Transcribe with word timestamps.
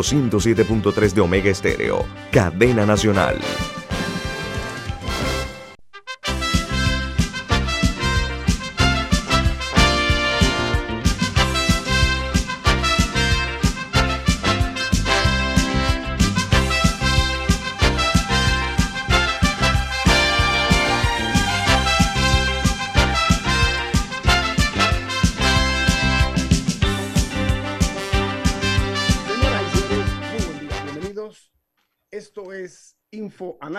107.3 0.00 1.12
de 1.12 1.20
Omega 1.20 1.50
Estéreo, 1.50 2.06
cadena 2.30 2.86
nacional. 2.86 3.40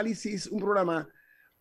Un 0.10 0.60
programa 0.60 1.08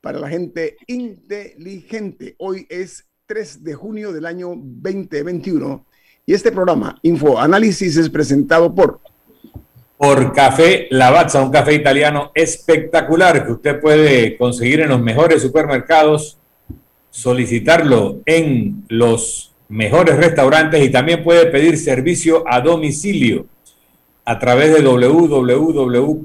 para 0.00 0.18
la 0.18 0.28
gente 0.30 0.78
inteligente. 0.86 2.34
Hoy 2.38 2.66
es 2.70 3.06
3 3.26 3.62
de 3.62 3.74
junio 3.74 4.10
del 4.10 4.24
año 4.24 4.54
2021 4.56 5.84
y 6.24 6.32
este 6.32 6.50
programa, 6.50 6.98
Info 7.02 7.38
Análisis, 7.38 7.98
es 7.98 8.08
presentado 8.08 8.74
por... 8.74 9.00
Por 9.98 10.32
Café 10.32 10.86
Lavazza, 10.90 11.42
un 11.42 11.50
café 11.50 11.74
italiano 11.74 12.32
espectacular 12.34 13.44
que 13.44 13.52
usted 13.52 13.80
puede 13.80 14.38
conseguir 14.38 14.80
en 14.80 14.88
los 14.88 15.00
mejores 15.02 15.42
supermercados, 15.42 16.38
solicitarlo 17.10 18.22
en 18.24 18.84
los 18.88 19.54
mejores 19.68 20.16
restaurantes 20.16 20.82
y 20.82 20.90
también 20.90 21.22
puede 21.22 21.46
pedir 21.46 21.76
servicio 21.76 22.44
a 22.46 22.62
domicilio 22.62 23.44
a 24.24 24.38
través 24.38 24.72
de 24.72 24.80
www 24.80 26.22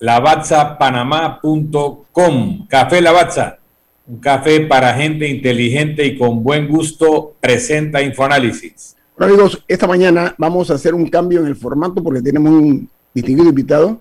lavazzapanamá.com. 0.00 2.66
Café 2.66 3.00
Lavazza, 3.00 3.60
un 4.06 4.18
café 4.18 4.62
para 4.62 4.94
gente 4.94 5.28
inteligente 5.28 6.04
y 6.06 6.18
con 6.18 6.42
buen 6.42 6.66
gusto, 6.66 7.36
presenta 7.38 8.02
Infoanálisis. 8.02 8.96
Bueno 9.16 9.34
amigos, 9.34 9.62
esta 9.68 9.86
mañana 9.86 10.34
vamos 10.38 10.68
a 10.70 10.74
hacer 10.74 10.92
un 10.94 11.08
cambio 11.08 11.38
en 11.40 11.46
el 11.46 11.54
formato 11.54 12.02
porque 12.02 12.22
tenemos 12.22 12.50
un 12.50 12.88
distinguido 13.14 13.50
invitado. 13.50 14.00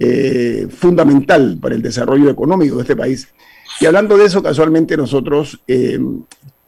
eh, 0.02 0.68
fundamental 0.70 1.58
para 1.62 1.76
el 1.76 1.82
desarrollo 1.82 2.30
económico 2.30 2.76
de 2.76 2.82
este 2.84 2.96
país. 2.96 3.28
Y 3.82 3.86
hablando 3.86 4.18
de 4.18 4.26
eso, 4.26 4.42
casualmente 4.42 4.98
nosotros 4.98 5.62
eh, 5.68 6.00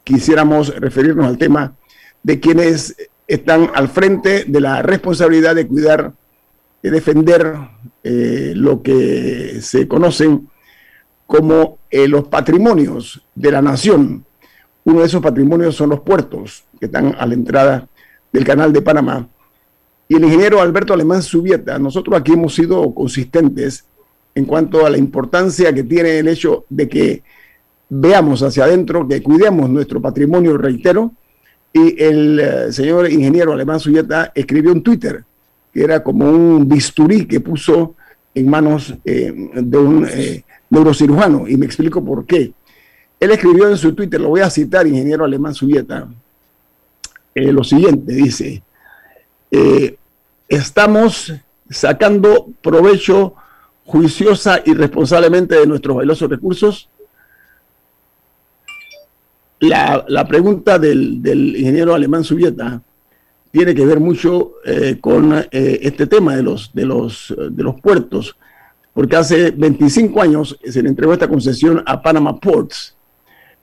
quisiéramos 0.03 0.75
referirnos 0.75 1.25
al 1.25 1.37
tema 1.37 1.75
de 2.23 2.39
quienes 2.39 2.95
están 3.27 3.71
al 3.73 3.87
frente 3.89 4.43
de 4.45 4.61
la 4.61 4.81
responsabilidad 4.81 5.55
de 5.55 5.67
cuidar, 5.67 6.13
de 6.83 6.91
defender 6.91 7.55
eh, 8.03 8.53
lo 8.55 8.81
que 8.81 9.59
se 9.61 9.87
conocen 9.87 10.49
como 11.25 11.79
los 11.89 12.27
patrimonios 12.27 13.23
de 13.35 13.51
la 13.51 13.61
nación. 13.61 14.25
Uno 14.83 14.99
de 14.99 15.05
esos 15.05 15.21
patrimonios 15.21 15.75
son 15.75 15.91
los 15.91 16.01
puertos 16.01 16.65
que 16.79 16.87
están 16.87 17.15
a 17.17 17.25
la 17.25 17.33
entrada 17.33 17.87
del 18.33 18.43
canal 18.43 18.73
de 18.73 18.81
Panamá 18.81 19.29
y 20.11 20.15
el 20.15 20.25
ingeniero 20.25 20.59
Alberto 20.59 20.93
Alemán 20.93 21.21
Subieta. 21.21 21.79
Nosotros 21.79 22.19
aquí 22.19 22.33
hemos 22.33 22.53
sido 22.53 22.93
consistentes 22.93 23.85
en 24.35 24.43
cuanto 24.43 24.85
a 24.85 24.89
la 24.89 24.97
importancia 24.97 25.73
que 25.73 25.83
tiene 25.83 26.19
el 26.19 26.27
hecho 26.27 26.65
de 26.67 26.89
que 26.89 27.23
veamos 27.87 28.43
hacia 28.43 28.65
adentro, 28.65 29.07
que 29.07 29.23
cuidemos 29.23 29.69
nuestro 29.69 30.01
patrimonio, 30.01 30.57
reitero. 30.57 31.13
Y 31.71 32.03
el 32.03 32.39
eh, 32.41 32.73
señor 32.73 33.09
ingeniero 33.09 33.53
Alemán 33.53 33.79
Subieta 33.79 34.33
escribió 34.35 34.73
un 34.73 34.83
Twitter 34.83 35.23
que 35.73 35.81
era 35.81 36.03
como 36.03 36.29
un 36.29 36.67
bisturí 36.67 37.25
que 37.25 37.39
puso 37.39 37.95
en 38.35 38.49
manos 38.49 38.93
eh, 39.05 39.33
de 39.53 39.77
un 39.77 40.05
eh, 40.11 40.43
neurocirujano. 40.69 41.47
Y 41.47 41.55
me 41.55 41.65
explico 41.65 42.03
por 42.03 42.25
qué. 42.25 42.51
Él 43.17 43.31
escribió 43.31 43.69
en 43.69 43.77
su 43.77 43.95
Twitter, 43.95 44.19
lo 44.19 44.27
voy 44.27 44.41
a 44.41 44.49
citar, 44.49 44.85
ingeniero 44.85 45.23
Alemán 45.23 45.53
Subieta, 45.53 46.05
lo 47.33 47.63
siguiente, 47.63 48.11
dice, 48.11 48.61
estamos 50.51 51.33
sacando 51.69 52.49
provecho 52.61 53.35
juiciosa 53.85 54.61
y 54.65 54.73
responsablemente 54.73 55.55
de 55.55 55.65
nuestros 55.65 55.95
valiosos 55.95 56.29
recursos? 56.29 56.89
La, 59.59 60.27
pregunta 60.27 60.77
del, 60.77 61.21
ingeniero 61.55 61.93
alemán 61.93 62.23
Subieta 62.23 62.81
tiene 63.51 63.73
que 63.75 63.85
ver 63.85 63.99
mucho 63.99 64.53
eh, 64.65 64.97
con 64.99 65.33
eh, 65.33 65.45
este 65.51 66.07
tema 66.07 66.35
de 66.35 66.43
los, 66.43 66.73
de, 66.73 66.85
los, 66.85 67.33
de 67.37 67.63
los 67.63 67.79
puertos, 67.79 68.35
porque 68.93 69.15
hace 69.15 69.51
25 69.51 70.21
años 70.21 70.57
se 70.63 70.81
le 70.81 70.89
entregó 70.89 71.13
esta 71.13 71.27
concesión 71.27 71.83
a 71.85 72.01
Panama 72.01 72.39
Ports. 72.39 72.95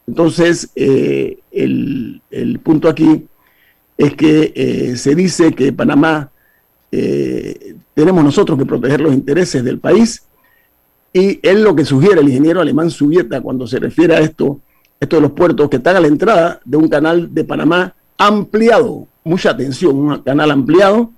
Entonces, 0.06 0.70
eh, 0.74 1.38
el, 1.50 2.22
el, 2.30 2.60
punto 2.60 2.88
aquí 2.88 3.26
es 3.98 4.14
que 4.14 4.94
se 4.96 5.14
dice 5.14 5.52
que 5.52 5.72
Panamá 5.72 6.30
eh, 6.90 7.74
tenemos 7.94 8.24
nosotros 8.24 8.58
que 8.58 8.66
proteger 8.66 9.00
los 9.00 9.12
intereses 9.12 9.62
del 9.62 9.78
país 9.78 10.22
y 11.12 11.38
es 11.42 11.58
lo 11.58 11.74
que 11.74 11.84
sugiere 11.84 12.20
el 12.20 12.28
ingeniero 12.28 12.60
alemán 12.60 12.90
Subieta 12.90 13.40
cuando 13.40 13.66
se 13.66 13.78
refiere 13.78 14.16
a 14.16 14.20
esto, 14.20 14.60
esto 15.00 15.16
de 15.16 15.22
los 15.22 15.32
puertos 15.32 15.68
que 15.68 15.76
están 15.76 15.96
a 15.96 16.00
la 16.00 16.06
entrada 16.06 16.60
de 16.64 16.76
un 16.76 16.88
canal 16.88 17.32
de 17.32 17.44
Panamá 17.44 17.94
ampliado, 18.16 19.06
mucha 19.24 19.50
atención, 19.50 19.96
un 19.96 20.18
canal 20.22 20.50
ampliado 20.50 21.12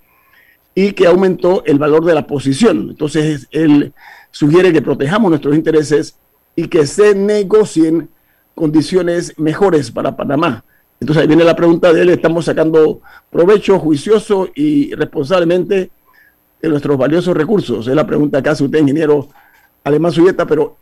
y 0.75 0.93
que 0.93 1.07
aumentó 1.07 1.65
el 1.67 1.79
valor 1.79 2.05
de 2.05 2.15
la 2.15 2.27
posición. 2.27 2.89
Entonces 2.91 3.49
él 3.51 3.93
sugiere 4.31 4.73
que 4.73 4.83
protejamos 4.83 5.31
nuestros 5.31 5.55
intereses 5.55 6.17
y 6.57 6.69
que 6.69 6.87
se 6.87 7.15
negocien 7.15 8.09
condiciones 8.55 9.39
mejores 9.39 9.91
para 9.91 10.17
Panamá. 10.17 10.65
Entonces 11.01 11.23
ahí 11.23 11.29
viene 11.29 11.45
la 11.45 11.57
pregunta 11.57 11.93
de 11.93 12.03
él, 12.03 12.11
estamos 12.11 12.45
sacando 12.45 13.01
provecho 13.31 13.79
juicioso 13.79 14.51
y 14.55 14.95
responsablemente 14.95 15.91
de 16.61 16.69
nuestros 16.69 16.99
valiosos 16.99 17.35
recursos. 17.35 17.89
Es 17.89 17.95
la 17.95 18.07
pregunta 18.07 18.43
que 18.43 18.51
hace 18.51 18.65
usted, 18.65 18.81
ingeniero 18.81 19.29
Alemán 19.83 20.13
Suyeta, 20.13 20.47
pero 20.47 20.77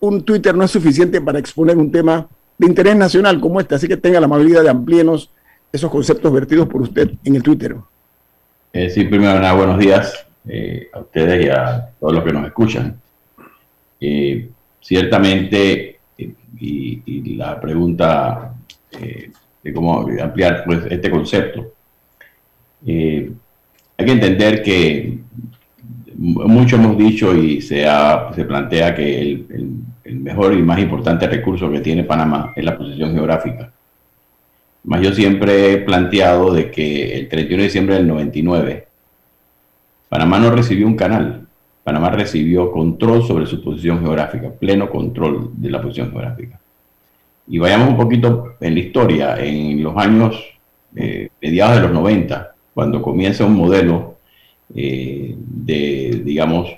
un 0.00 0.24
Twitter 0.24 0.54
no 0.54 0.64
es 0.64 0.70
suficiente 0.70 1.20
para 1.20 1.40
exponer 1.40 1.76
un 1.76 1.90
tema 1.90 2.28
de 2.56 2.66
interés 2.66 2.94
nacional 2.96 3.40
como 3.40 3.60
este, 3.60 3.74
así 3.74 3.88
que 3.88 3.96
tenga 3.96 4.20
la 4.20 4.26
amabilidad 4.26 4.62
de 4.62 4.70
amplienos 4.70 5.30
esos 5.72 5.90
conceptos 5.90 6.32
vertidos 6.32 6.68
por 6.68 6.82
usted 6.82 7.10
en 7.24 7.34
el 7.34 7.42
Twitter. 7.42 7.76
Eh, 8.72 8.90
sí, 8.90 9.04
primero 9.04 9.34
nada, 9.34 9.54
buenos 9.54 9.78
días 9.78 10.26
eh, 10.48 10.88
a 10.92 11.00
ustedes 11.00 11.46
y 11.46 11.48
a 11.48 11.90
todos 11.98 12.14
los 12.14 12.24
que 12.24 12.32
nos 12.32 12.46
escuchan. 12.46 13.00
Eh, 14.00 14.50
ciertamente, 14.80 16.00
y, 16.58 17.36
la 17.36 17.60
pregunta 17.60 18.54
eh, 19.00 19.30
de 19.62 19.72
cómo 19.72 20.06
ampliar 20.20 20.64
pues, 20.64 20.80
este 20.90 21.10
concepto. 21.10 21.72
Eh, 22.86 23.30
hay 23.96 24.06
que 24.06 24.12
entender 24.12 24.62
que 24.62 25.18
mucho 26.16 26.76
hemos 26.76 26.96
dicho 26.98 27.34
y 27.36 27.60
se, 27.60 27.86
se 28.34 28.44
plantea 28.44 28.94
que 28.94 29.20
el, 29.20 29.76
mejor 30.04 30.52
y 30.54 30.62
más 30.62 30.78
importante 30.78 31.26
recurso 31.26 31.70
que 31.70 31.80
tiene 31.80 32.04
Panamá 32.04 32.52
es 32.54 32.64
la 32.64 32.76
posición 32.76 33.14
geográfica. 33.14 33.72
Más 34.84 35.00
yo 35.00 35.12
siempre 35.12 35.72
he 35.72 35.78
planteado 35.78 36.52
de 36.52 36.70
que 36.70 37.18
el 37.18 37.28
31 37.28 37.60
de 37.60 37.64
diciembre 37.64 37.94
del 37.94 38.08
99, 38.08 38.88
Panamá 40.08 40.38
no 40.38 40.50
recibió 40.50 40.86
un 40.86 40.96
canal, 40.96 41.46
Panamá 41.84 42.10
recibió 42.10 42.70
control 42.70 43.24
sobre 43.24 43.46
su 43.46 43.62
posición 43.62 44.00
geográfica, 44.00 44.50
pleno 44.50 44.90
control 44.90 45.50
de 45.54 45.70
la 45.70 45.80
posición 45.80 46.10
geográfica. 46.10 46.60
Y 47.52 47.58
vayamos 47.58 47.90
un 47.90 47.98
poquito 47.98 48.56
en 48.60 48.72
la 48.72 48.80
historia, 48.80 49.36
en 49.38 49.82
los 49.82 49.94
años 49.94 50.42
eh, 50.96 51.28
mediados 51.38 51.76
de 51.76 51.82
los 51.82 51.92
90, 51.92 52.54
cuando 52.72 53.02
comienza 53.02 53.44
un 53.44 53.52
modelo 53.52 54.16
eh, 54.74 55.34
de, 55.36 56.22
digamos, 56.24 56.72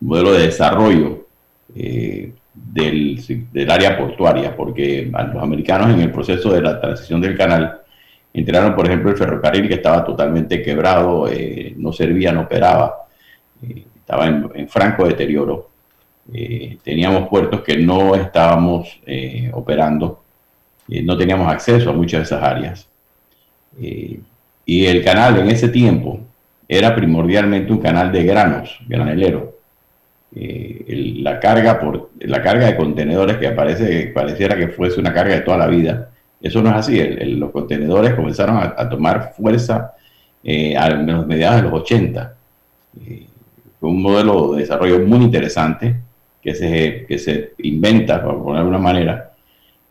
modelo 0.00 0.34
de 0.34 0.42
desarrollo 0.42 1.28
eh, 1.74 2.30
del, 2.52 3.48
del, 3.50 3.70
área 3.70 3.96
portuaria, 3.96 4.54
porque 4.54 5.10
los 5.10 5.42
americanos 5.42 5.94
en 5.94 6.00
el 6.00 6.12
proceso 6.12 6.52
de 6.52 6.60
la 6.60 6.78
transición 6.78 7.22
del 7.22 7.34
canal 7.34 7.80
entraron, 8.34 8.74
por 8.74 8.84
ejemplo, 8.84 9.10
el 9.10 9.16
ferrocarril 9.16 9.66
que 9.66 9.76
estaba 9.76 10.04
totalmente 10.04 10.60
quebrado, 10.60 11.26
no 11.76 11.90
servía, 11.90 12.32
no 12.32 12.42
operaba, 12.42 13.06
estaba 13.96 14.26
en, 14.26 14.46
en 14.54 14.68
franco 14.68 15.06
deterioro. 15.06 15.70
Eh, 16.32 16.78
teníamos 16.82 17.28
puertos 17.28 17.62
que 17.62 17.76
no 17.78 18.14
estábamos 18.14 19.00
eh, 19.06 19.50
operando, 19.54 20.22
eh, 20.88 21.02
no 21.02 21.16
teníamos 21.16 21.50
acceso 21.50 21.90
a 21.90 21.94
muchas 21.94 22.20
de 22.20 22.24
esas 22.24 22.42
áreas. 22.42 22.88
Y 24.66 24.86
el 24.86 25.04
canal 25.04 25.38
en 25.38 25.48
ese 25.50 25.68
tiempo 25.68 26.20
era 26.68 26.94
primordialmente 26.94 27.72
un 27.72 27.78
canal 27.78 28.12
de 28.12 28.24
granos, 28.24 28.78
granelero. 28.86 29.58
Eh, 30.34 31.16
la, 31.22 31.40
carga 31.40 31.80
por, 31.80 32.10
la 32.20 32.42
carga 32.42 32.66
de 32.66 32.76
contenedores 32.76 33.38
que 33.38 33.50
parece, 33.52 34.08
pareciera 34.14 34.56
que 34.56 34.68
fuese 34.68 35.00
una 35.00 35.14
carga 35.14 35.34
de 35.34 35.40
toda 35.40 35.56
la 35.56 35.66
vida, 35.66 36.10
eso 36.40 36.62
no 36.62 36.68
es 36.68 36.76
así. 36.76 37.02
los 37.36 37.50
contenedores 37.50 38.14
comenzaron 38.14 38.58
a, 38.58 38.88
tomar 38.88 39.32
fuerza 39.34 39.94
eh, 40.44 40.76
a 40.76 40.94
mediados 40.96 41.62
de 41.62 41.62
los 41.62 41.80
80. 41.80 42.34
Eh, 43.06 43.26
fue 43.80 43.88
un 43.88 44.02
modelo 44.02 44.52
de 44.52 44.60
desarrollo 44.60 45.00
muy 45.00 45.24
interesante 45.24 45.96
que 46.42 46.54
se, 46.54 47.04
que 47.06 47.18
se 47.18 47.52
inventa, 47.58 48.22
por 48.22 48.42
poner 48.42 48.54
de 48.54 48.58
alguna 48.60 48.78
manera, 48.78 49.32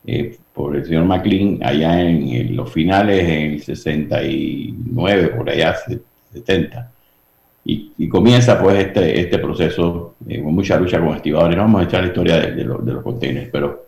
eh, 0.06 0.36
por 0.52 0.74
el 0.74 0.84
señor 0.84 1.04
McLean 1.04 1.60
allá 1.62 2.00
en, 2.00 2.56
los 2.56 2.72
finales, 2.72 3.22
en 3.28 3.52
el 3.52 3.62
69, 3.62 5.28
por 5.28 5.50
allá 5.50 5.76
70. 6.32 6.90
Y, 7.64 8.08
comienza 8.08 8.60
pues 8.60 8.86
este, 8.86 9.20
este 9.20 9.38
proceso 9.38 10.14
eh, 10.26 10.42
con 10.42 10.54
mucha 10.54 10.78
lucha 10.78 10.98
con 10.98 11.14
estibadores. 11.14 11.56
No 11.56 11.64
vamos 11.64 11.82
a 11.82 11.84
echar 11.84 12.00
la 12.00 12.06
historia 12.06 12.40
de, 12.40 12.64
los 12.64 13.02
containers, 13.02 13.50
pero 13.52 13.86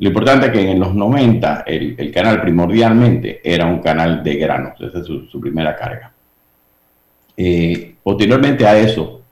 lo 0.00 0.08
importante 0.08 0.46
es 0.46 0.52
que 0.52 0.70
en 0.70 0.80
los 0.80 0.92
90 0.92 1.64
el, 1.68 2.10
canal 2.12 2.42
primordialmente 2.42 3.40
era 3.44 3.66
un 3.66 3.78
canal 3.78 4.24
de 4.24 4.34
granos, 4.34 4.80
esa 4.80 4.98
es 4.98 5.06
su, 5.06 5.40
primera 5.40 5.76
carga. 5.76 6.12
Eh, 7.36 7.94
posteriormente 8.02 8.66
a 8.66 8.76
eso, 8.76 9.22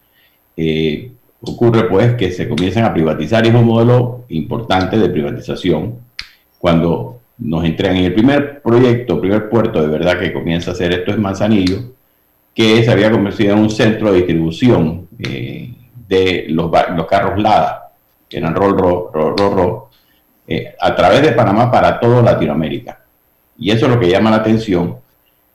ocurre 1.42 1.88
pues 1.88 2.14
que 2.14 2.30
se 2.30 2.48
comienzan 2.48 2.84
a 2.84 2.94
privatizar 2.94 3.44
y 3.44 3.48
es 3.48 3.54
un 3.54 3.66
modelo 3.66 4.24
importante 4.28 4.98
de 4.98 5.08
privatización 5.08 5.98
cuando 6.58 7.18
nos 7.38 7.64
entregan 7.64 7.96
en 7.96 8.04
el 8.04 8.14
primer 8.14 8.62
proyecto, 8.62 9.20
primer 9.20 9.48
puerto 9.48 9.82
de 9.82 9.88
verdad 9.88 10.18
que 10.18 10.32
comienza 10.32 10.70
a 10.70 10.74
hacer 10.74 10.92
esto 10.92 11.10
es 11.10 11.18
Manzanillo, 11.18 11.78
que 12.54 12.84
se 12.84 12.90
había 12.90 13.10
convertido 13.10 13.54
en 13.54 13.60
un 13.60 13.70
centro 13.70 14.12
de 14.12 14.18
distribución 14.18 15.08
eh, 15.18 15.74
de 16.08 16.46
los, 16.48 16.70
los, 16.96 17.06
carros 17.06 17.40
Lada, 17.42 17.92
que 18.28 18.38
eran 18.38 18.54
roll, 18.54 18.76
eh, 20.46 20.74
a 20.78 20.94
través 20.94 21.22
de 21.22 21.32
Panamá 21.32 21.70
para 21.70 21.98
toda 21.98 22.22
Latinoamérica. 22.22 23.00
Y 23.58 23.70
eso 23.70 23.86
es 23.86 23.92
lo 23.92 23.98
que 23.98 24.08
llama 24.08 24.30
la 24.30 24.36
atención 24.36 24.96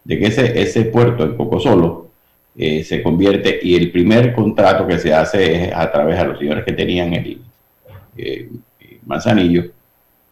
de 0.04 0.20
que 0.20 0.28
ese, 0.28 0.60
ese 0.62 0.86
puerto 0.86 1.24
en 1.24 1.38
Poco 1.38 1.60
Solo 1.60 2.07
eh, 2.58 2.84
se 2.84 3.04
convierte 3.04 3.60
y 3.62 3.76
el 3.76 3.92
primer 3.92 4.34
contrato 4.34 4.88
que 4.88 4.98
se 4.98 5.14
hace 5.14 5.66
es 5.66 5.74
a 5.74 5.92
través 5.92 6.18
de 6.18 6.26
los 6.26 6.40
señores 6.40 6.66
que 6.66 6.74
tenían 6.74 7.14
el 7.14 7.40
Manzanillo 9.06 9.66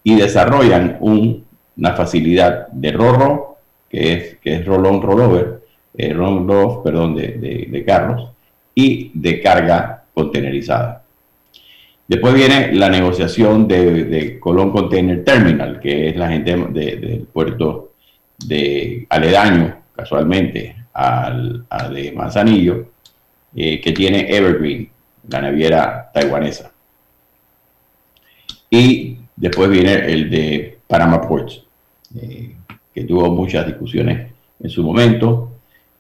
y 0.04 0.16
desarrollan 0.16 0.98
una 1.00 1.94
facilidad 1.96 2.68
de 2.68 2.92
rorro, 2.92 3.58
que 3.90 4.14
es, 4.14 4.36
que 4.38 4.56
es 4.56 4.66
rolón 4.66 5.02
rollover, 5.02 5.62
eh, 5.98 6.14
perdón, 6.84 7.16
de, 7.16 7.68
de, 7.70 7.84
carros, 7.84 8.30
y 8.76 9.12
de 9.16 9.42
carga 9.42 10.04
contenerizada. 10.14 11.04
Después 12.08 12.36
viene 12.36 12.72
la 12.74 12.90
negociación 12.90 13.68
de, 13.68 14.38
Colón 14.40 14.72
Container 14.72 15.24
Terminal, 15.24 15.80
que 15.80 16.10
es 16.10 16.16
la 16.16 16.30
gente 16.30 16.56
del 16.56 17.28
puerto 17.34 17.94
de 18.46 19.08
aledaño, 19.10 19.76
casualmente, 19.96 20.76
al, 20.96 21.66
de 21.94 22.12
Manzanillo, 22.12 22.90
eh, 23.56 23.80
que 23.80 23.92
tiene 23.92 24.28
Evergreen, 24.36 24.90
la 25.30 25.42
naviera 25.42 26.10
taiwanesa. 26.14 26.72
Y 28.70 29.16
Después 29.36 29.70
viene 29.70 29.94
el 29.94 30.30
de 30.30 30.78
Panama 30.88 31.22
Ports, 31.22 31.62
eh, 32.16 32.56
que 32.94 33.04
tuvo 33.04 33.30
muchas 33.30 33.66
discusiones 33.66 34.32
en 34.62 34.70
su 34.70 34.82
momento. 34.82 35.52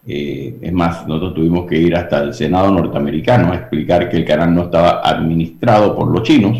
Eh, 0.07 0.57
es 0.61 0.71
más, 0.71 1.05
nosotros 1.05 1.33
tuvimos 1.33 1.67
que 1.67 1.77
ir 1.77 1.95
hasta 1.95 2.23
el 2.23 2.33
Senado 2.33 2.71
norteamericano 2.71 3.51
a 3.51 3.55
explicar 3.55 4.09
que 4.09 4.17
el 4.17 4.25
canal 4.25 4.53
no 4.55 4.63
estaba 4.63 5.01
administrado 5.01 5.95
por 5.95 6.09
los 6.09 6.23
chinos, 6.23 6.57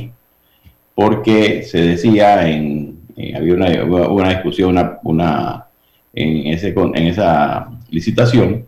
porque 0.94 1.64
se 1.64 1.82
decía 1.82 2.50
en, 2.50 3.00
eh, 3.16 3.34
había 3.36 3.54
una, 3.54 4.30
discusión 4.30 4.78
una, 5.04 5.68
en, 6.14 6.54
ese, 6.54 6.74
en 6.76 7.08
esa 7.08 7.70
licitación, 7.90 8.66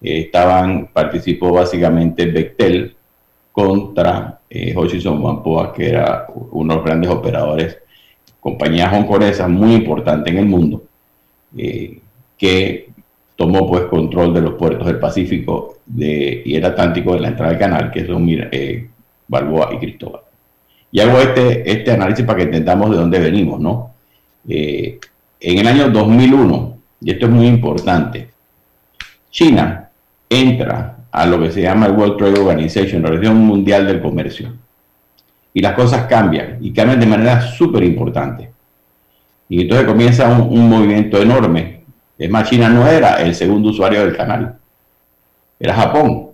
estaban, 0.00 0.88
participó 0.92 1.52
básicamente 1.52 2.26
Bechtel 2.26 2.96
contra 3.52 4.40
eh, 4.48 4.74
Hutchison 4.76 5.22
Wampoa, 5.22 5.72
que 5.72 5.90
era 5.90 6.26
uno 6.52 6.74
de 6.74 6.76
los 6.76 6.84
grandes 6.84 7.10
operadores, 7.10 7.78
compañía 8.40 8.90
hongkonesa 8.90 9.48
muy 9.48 9.74
importante 9.74 10.30
en 10.30 10.38
el 10.38 10.46
mundo, 10.46 10.84
eh, 11.56 12.00
que 12.38 12.90
tomó 13.36 13.66
pues 13.68 13.84
control 13.84 14.34
de 14.34 14.42
los 14.42 14.54
puertos 14.54 14.86
del 14.86 14.98
Pacífico 14.98 15.78
de, 15.86 16.42
y 16.44 16.56
el 16.56 16.64
Atlántico 16.64 17.14
de 17.14 17.20
la 17.20 17.28
entrada 17.28 17.50
del 17.52 17.60
canal, 17.60 17.90
que 17.90 18.06
son 18.06 18.26
eh, 18.28 18.88
Balboa 19.28 19.70
y 19.74 19.78
Cristóbal. 19.78 20.22
Y 20.92 21.00
hago 21.00 21.18
este, 21.18 21.70
este 21.70 21.92
análisis 21.92 22.24
para 22.24 22.38
que 22.38 22.44
entendamos 22.44 22.90
de 22.90 22.96
dónde 22.96 23.18
venimos, 23.18 23.60
¿no? 23.60 23.94
Eh, 24.48 24.98
en 25.40 25.58
el 25.58 25.66
año 25.66 25.90
2001, 25.90 26.78
y 27.00 27.10
esto 27.12 27.26
es 27.26 27.32
muy 27.32 27.46
importante, 27.46 28.28
China 29.30 29.90
entra 30.28 30.98
a 31.10 31.26
lo 31.26 31.40
que 31.40 31.50
se 31.50 31.62
llama 31.62 31.86
el 31.86 31.92
World 31.92 32.16
Trade 32.16 32.38
Organization, 32.38 33.02
la 33.02 33.08
Organización 33.08 33.44
Mundial 33.44 33.86
del 33.86 34.00
Comercio. 34.00 34.52
Y 35.52 35.60
las 35.60 35.74
cosas 35.74 36.06
cambian, 36.06 36.58
y 36.60 36.72
cambian 36.72 37.00
de 37.00 37.06
manera 37.06 37.40
súper 37.40 37.82
importante. 37.82 38.50
Y 39.48 39.62
entonces 39.62 39.86
comienza 39.86 40.28
un, 40.28 40.68
movimiento 40.68 41.20
enorme. 41.20 41.80
Es 42.16 42.30
más, 42.30 42.48
China 42.48 42.68
no 42.68 42.86
era 42.86 43.20
el 43.20 43.34
segundo 43.34 43.70
usuario 43.70 44.00
del 44.00 44.16
canal, 44.16 44.56
era 45.58 45.74
Japón. 45.74 46.28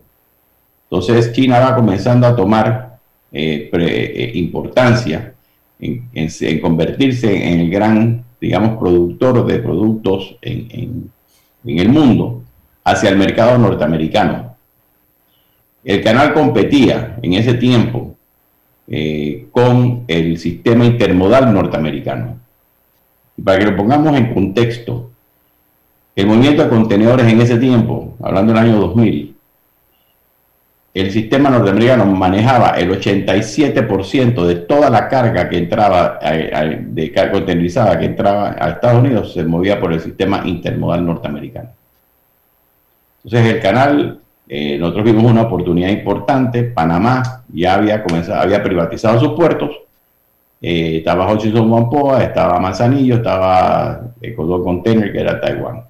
Entonces 0.91 1.33
China 1.33 1.59
va 1.61 1.75
comenzando 1.75 2.27
a 2.27 2.37
tomar 2.37 2.99
eh, 3.33 3.71
eh, 3.73 4.33
importancia 4.35 5.33
en, 5.79 6.61
convertirse 6.61 7.53
en 7.53 7.61
el 7.61 7.71
gran, 7.71 8.25
digamos, 8.39 8.79
productor 8.79 9.47
de 9.47 9.59
productos 9.59 10.37
en 10.43 11.11
el 11.65 11.89
mundo 11.89 12.43
hacia 12.87 13.11
el 13.11 13.17
mercado 13.17 13.59
norteamericano. 13.59 14.57
El 15.83 16.05
canal 16.05 16.33
competía 16.33 17.19
en 17.21 17.35
ese 17.35 17.55
tiempo 17.55 18.15
eh, 18.87 19.49
con 19.51 20.05
el 20.07 20.39
sistema 20.39 20.85
intermodal 20.85 21.53
norteamericano. 21.53 22.39
Y 23.37 23.43
para 23.43 23.59
que 23.59 23.65
lo 23.65 23.77
pongamos 23.77 24.17
en 24.17 24.33
contexto, 24.33 25.11
el 26.15 26.29
movimiento 26.29 26.63
de 26.63 26.69
contenedores 26.69 27.27
en 27.27 27.41
ese 27.41 27.59
tiempo, 27.59 28.15
hablando 28.23 28.53
del 28.53 28.63
año 28.63 28.77
2000, 28.77 29.35
el 30.95 31.11
sistema 31.11 31.51
norteamericano 31.51 32.07
manejaba 32.07 32.71
el 32.79 32.89
87% 32.89 34.47
de 34.47 34.55
toda 34.55 34.91
la 34.91 35.09
carga 35.09 35.49
que 35.49 35.59
entraba, 35.59 36.21
de 36.21 37.13
carga 37.13 37.33
contenerizada 37.33 37.99
que 37.99 38.07
entraba 38.07 38.55
a 38.57 38.71
Estados 38.71 39.03
Unidos, 39.03 39.35
se 39.35 39.43
movía 39.43 39.81
por 39.81 39.93
el 39.93 40.01
sistema 40.01 40.43
intermodal 40.47 41.05
norteamericano. 41.05 41.71
Entonces 43.27 43.55
el 43.55 43.61
canal 43.61 44.21
eh, 44.49 44.79
nosotros 44.79 45.05
vimos 45.05 45.25
una 45.25 45.43
oportunidad 45.43 45.89
importante. 45.89 46.63
Panamá 46.63 47.43
ya 47.53 47.75
había 47.75 48.05
comenzado, 48.05 48.41
había 48.41 48.63
privatizado 48.63 49.19
sus 49.19 49.33
puertos. 49.33 49.71
Eh, 50.63 50.99
estaba 50.99 51.31
Hutchinson 51.33 51.69
Wampoa, 51.69 52.23
estaba 52.23 52.61
Manzanillo, 52.61 53.17
estaba 53.17 54.01
Ecuador 54.21 54.63
Container, 54.63 55.13
que 55.13 55.21
era 55.21 55.41
Taiwán. 55.41 55.83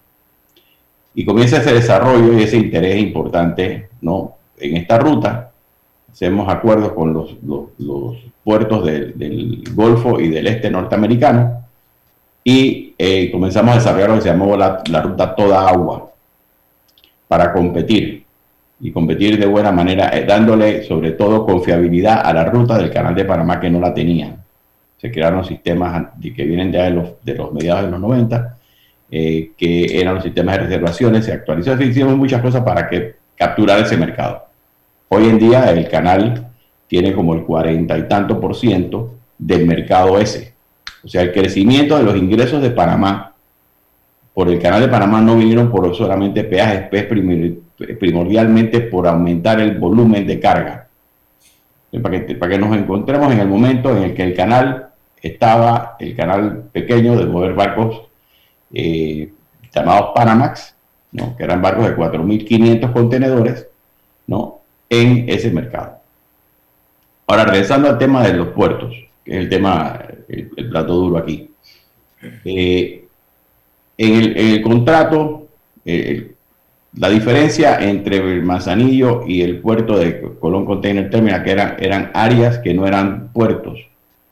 Y 1.14 1.26
comienza 1.26 1.58
ese 1.58 1.74
desarrollo 1.74 2.38
y 2.38 2.42
ese 2.42 2.56
interés 2.56 2.98
importante 2.98 3.90
¿no? 4.00 4.36
en 4.58 4.78
esta 4.78 4.98
ruta. 4.98 5.50
Hacemos 6.10 6.48
acuerdos 6.48 6.92
con 6.92 7.12
los, 7.12 7.36
los, 7.42 8.16
puertos 8.42 8.82
del, 8.86 9.62
Golfo 9.74 10.20
y 10.20 10.28
del 10.28 10.46
este 10.46 10.70
norteamericano 10.70 11.64
y 12.44 12.94
eh, 12.96 13.28
comenzamos 13.32 13.72
a 13.72 13.78
desarrollar 13.78 14.10
lo 14.10 14.14
que 14.14 14.20
se 14.22 14.28
llamó 14.28 14.56
la, 14.56 14.82
la 14.88 15.02
ruta 15.02 15.34
Toda 15.34 15.68
Agua 15.68 16.12
para 17.28 17.52
competir 17.52 18.24
y 18.80 18.92
competir 18.92 19.38
de 19.38 19.46
buena 19.46 19.72
manera, 19.72 20.10
eh, 20.10 20.24
dándole 20.26 20.84
sobre 20.84 21.12
todo 21.12 21.46
confiabilidad 21.46 22.20
a 22.24 22.32
la 22.32 22.44
ruta 22.44 22.76
del 22.76 22.90
canal 22.90 23.14
de 23.14 23.24
Panamá 23.24 23.58
que 23.58 23.70
no 23.70 23.80
la 23.80 23.94
tenía. 23.94 24.36
Se 24.98 25.10
crearon 25.10 25.44
sistemas 25.44 26.08
que 26.20 26.44
vienen 26.44 26.72
ya 26.72 26.84
de 26.84 26.90
los, 26.90 27.12
de 27.22 27.34
los 27.34 27.52
mediados 27.52 27.84
de 27.84 27.90
los 27.90 28.00
90, 28.00 28.58
eh, 29.10 29.52
que 29.56 30.00
eran 30.00 30.14
los 30.14 30.24
sistemas 30.24 30.56
de 30.56 30.64
reservaciones, 30.64 31.24
se 31.24 31.32
actualizó, 31.32 31.76
se 31.76 31.84
hicieron 31.84 32.18
muchas 32.18 32.42
cosas 32.42 32.62
para 32.62 32.88
que 32.88 33.16
capturar 33.36 33.80
ese 33.80 33.96
mercado. 33.96 34.46
Hoy 35.08 35.28
en 35.28 35.38
día 35.38 35.70
el 35.70 35.88
canal 35.88 36.48
tiene 36.86 37.12
como 37.12 37.34
el 37.34 37.44
40 37.44 37.96
y 37.98 38.08
tanto 38.08 38.40
por 38.40 38.54
ciento 38.56 39.14
del 39.38 39.66
mercado 39.66 40.18
ese. 40.18 40.54
O 41.04 41.08
sea, 41.08 41.22
el 41.22 41.32
crecimiento 41.32 41.96
de 41.96 42.02
los 42.02 42.16
ingresos 42.16 42.60
de 42.62 42.70
Panamá 42.70 43.35
por 44.36 44.50
el 44.50 44.60
canal 44.60 44.82
de 44.82 44.88
Panamá 44.88 45.22
no 45.22 45.34
vinieron 45.34 45.70
por 45.70 45.96
solamente 45.96 46.44
peajes, 46.44 46.90
primordialmente 47.98 48.82
por 48.82 49.08
aumentar 49.08 49.58
el 49.60 49.78
volumen 49.78 50.26
de 50.26 50.38
carga. 50.38 50.88
Para 52.02 52.26
que, 52.26 52.34
para 52.34 52.52
que 52.52 52.58
nos 52.58 52.76
encontremos 52.76 53.32
en 53.32 53.40
el 53.40 53.48
momento 53.48 53.96
en 53.96 54.02
el 54.02 54.14
que 54.14 54.24
el 54.24 54.34
canal 54.34 54.90
estaba, 55.22 55.96
el 55.98 56.14
canal 56.14 56.64
pequeño 56.70 57.16
de 57.16 57.24
mover 57.24 57.54
barcos 57.54 58.02
eh, 58.74 59.32
llamados 59.74 60.10
Panamax, 60.14 60.76
¿no? 61.12 61.34
que 61.34 61.42
eran 61.42 61.62
barcos 61.62 61.86
de 61.86 61.96
4.500 61.96 62.92
contenedores 62.92 63.66
¿no? 64.26 64.60
en 64.90 65.30
ese 65.30 65.50
mercado. 65.50 66.00
Ahora, 67.26 67.46
regresando 67.46 67.88
al 67.88 67.96
tema 67.96 68.22
de 68.22 68.34
los 68.34 68.48
puertos, 68.48 68.92
que 69.24 69.32
es 69.32 69.38
el 69.38 69.48
tema, 69.48 69.98
el, 70.28 70.68
plato 70.68 70.92
duro 70.92 71.16
aquí. 71.16 71.50
Eh, 72.44 73.05
en, 73.98 74.36
el, 74.36 74.62
contrato, 74.62 75.48
eh, 75.84 76.32
la 76.96 77.08
diferencia 77.08 77.78
entre 77.80 78.16
el 78.16 78.42
Manzanillo 78.42 79.26
y 79.26 79.42
el 79.42 79.60
puerto 79.60 79.98
de 79.98 80.20
Colón 80.40 80.64
Container 80.64 81.10
Terminal, 81.10 81.42
que 81.42 81.50
eran, 81.50 81.76
eran 81.78 82.10
áreas 82.14 82.58
que 82.58 82.74
no 82.74 82.86
eran 82.86 83.28
puertos 83.32 83.80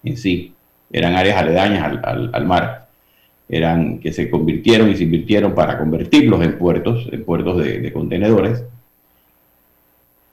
en 0.02 0.16
sí, 0.16 0.54
eran 0.92 1.14
áreas 1.14 1.38
aledañas 1.38 1.98
al, 2.02 2.46
mar, 2.46 2.88
eran 3.48 3.98
que 3.98 4.12
se 4.12 4.30
convirtieron 4.30 4.90
y 4.90 4.96
se 4.96 5.04
invirtieron 5.04 5.54
para 5.54 5.78
convertirlos 5.78 6.42
en 6.42 6.58
puertos, 6.58 7.08
en 7.10 7.24
puertos 7.24 7.62
de, 7.64 7.92
contenedores. 7.92 8.64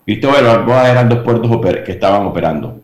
Cristóbal 0.06 0.46
Balboa 0.46 0.90
eran 0.90 1.10
dos 1.10 1.20
puertos 1.20 1.60
que 1.86 1.92
estaban 1.92 2.26
operando. 2.26 2.82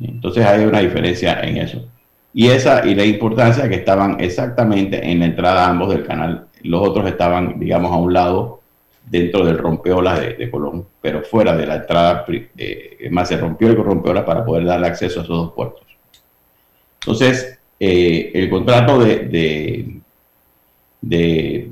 Entonces 0.00 0.44
hay 0.44 0.64
una 0.64 0.80
diferencia 0.80 1.40
en 1.42 1.58
eso. 1.58 1.86
Y 2.34 2.48
esa 2.48 2.86
y 2.86 2.94
la 2.94 3.04
importancia 3.04 3.68
que 3.68 3.74
estaban 3.76 4.20
exactamente 4.20 5.10
en 5.10 5.20
la 5.20 5.26
entrada 5.26 5.68
ambos 5.68 5.90
del 5.90 6.06
canal. 6.06 6.46
Los 6.62 6.86
otros 6.86 7.06
estaban, 7.06 7.58
digamos, 7.58 7.92
a 7.92 7.96
un 7.96 8.12
lado 8.12 8.60
dentro 9.08 9.44
del 9.44 9.58
rompeolas 9.58 10.20
de, 10.20 10.50
Colón, 10.50 10.86
pero 11.00 11.22
fuera 11.22 11.56
de 11.56 11.66
la 11.66 11.76
entrada, 11.76 12.24
eh, 12.56 13.08
más, 13.10 13.28
se 13.28 13.36
rompió 13.36 13.68
el 13.68 13.76
rompeolas 13.76 14.24
para 14.24 14.44
poder 14.44 14.64
darle 14.64 14.86
acceso 14.86 15.20
a 15.20 15.22
esos 15.24 15.36
dos 15.36 15.52
puertos. 15.52 15.82
Entonces, 17.00 17.58
eh, 17.80 18.30
el 18.34 18.48
contrato 18.48 18.98
de, 19.00 20.00
de, 21.00 21.70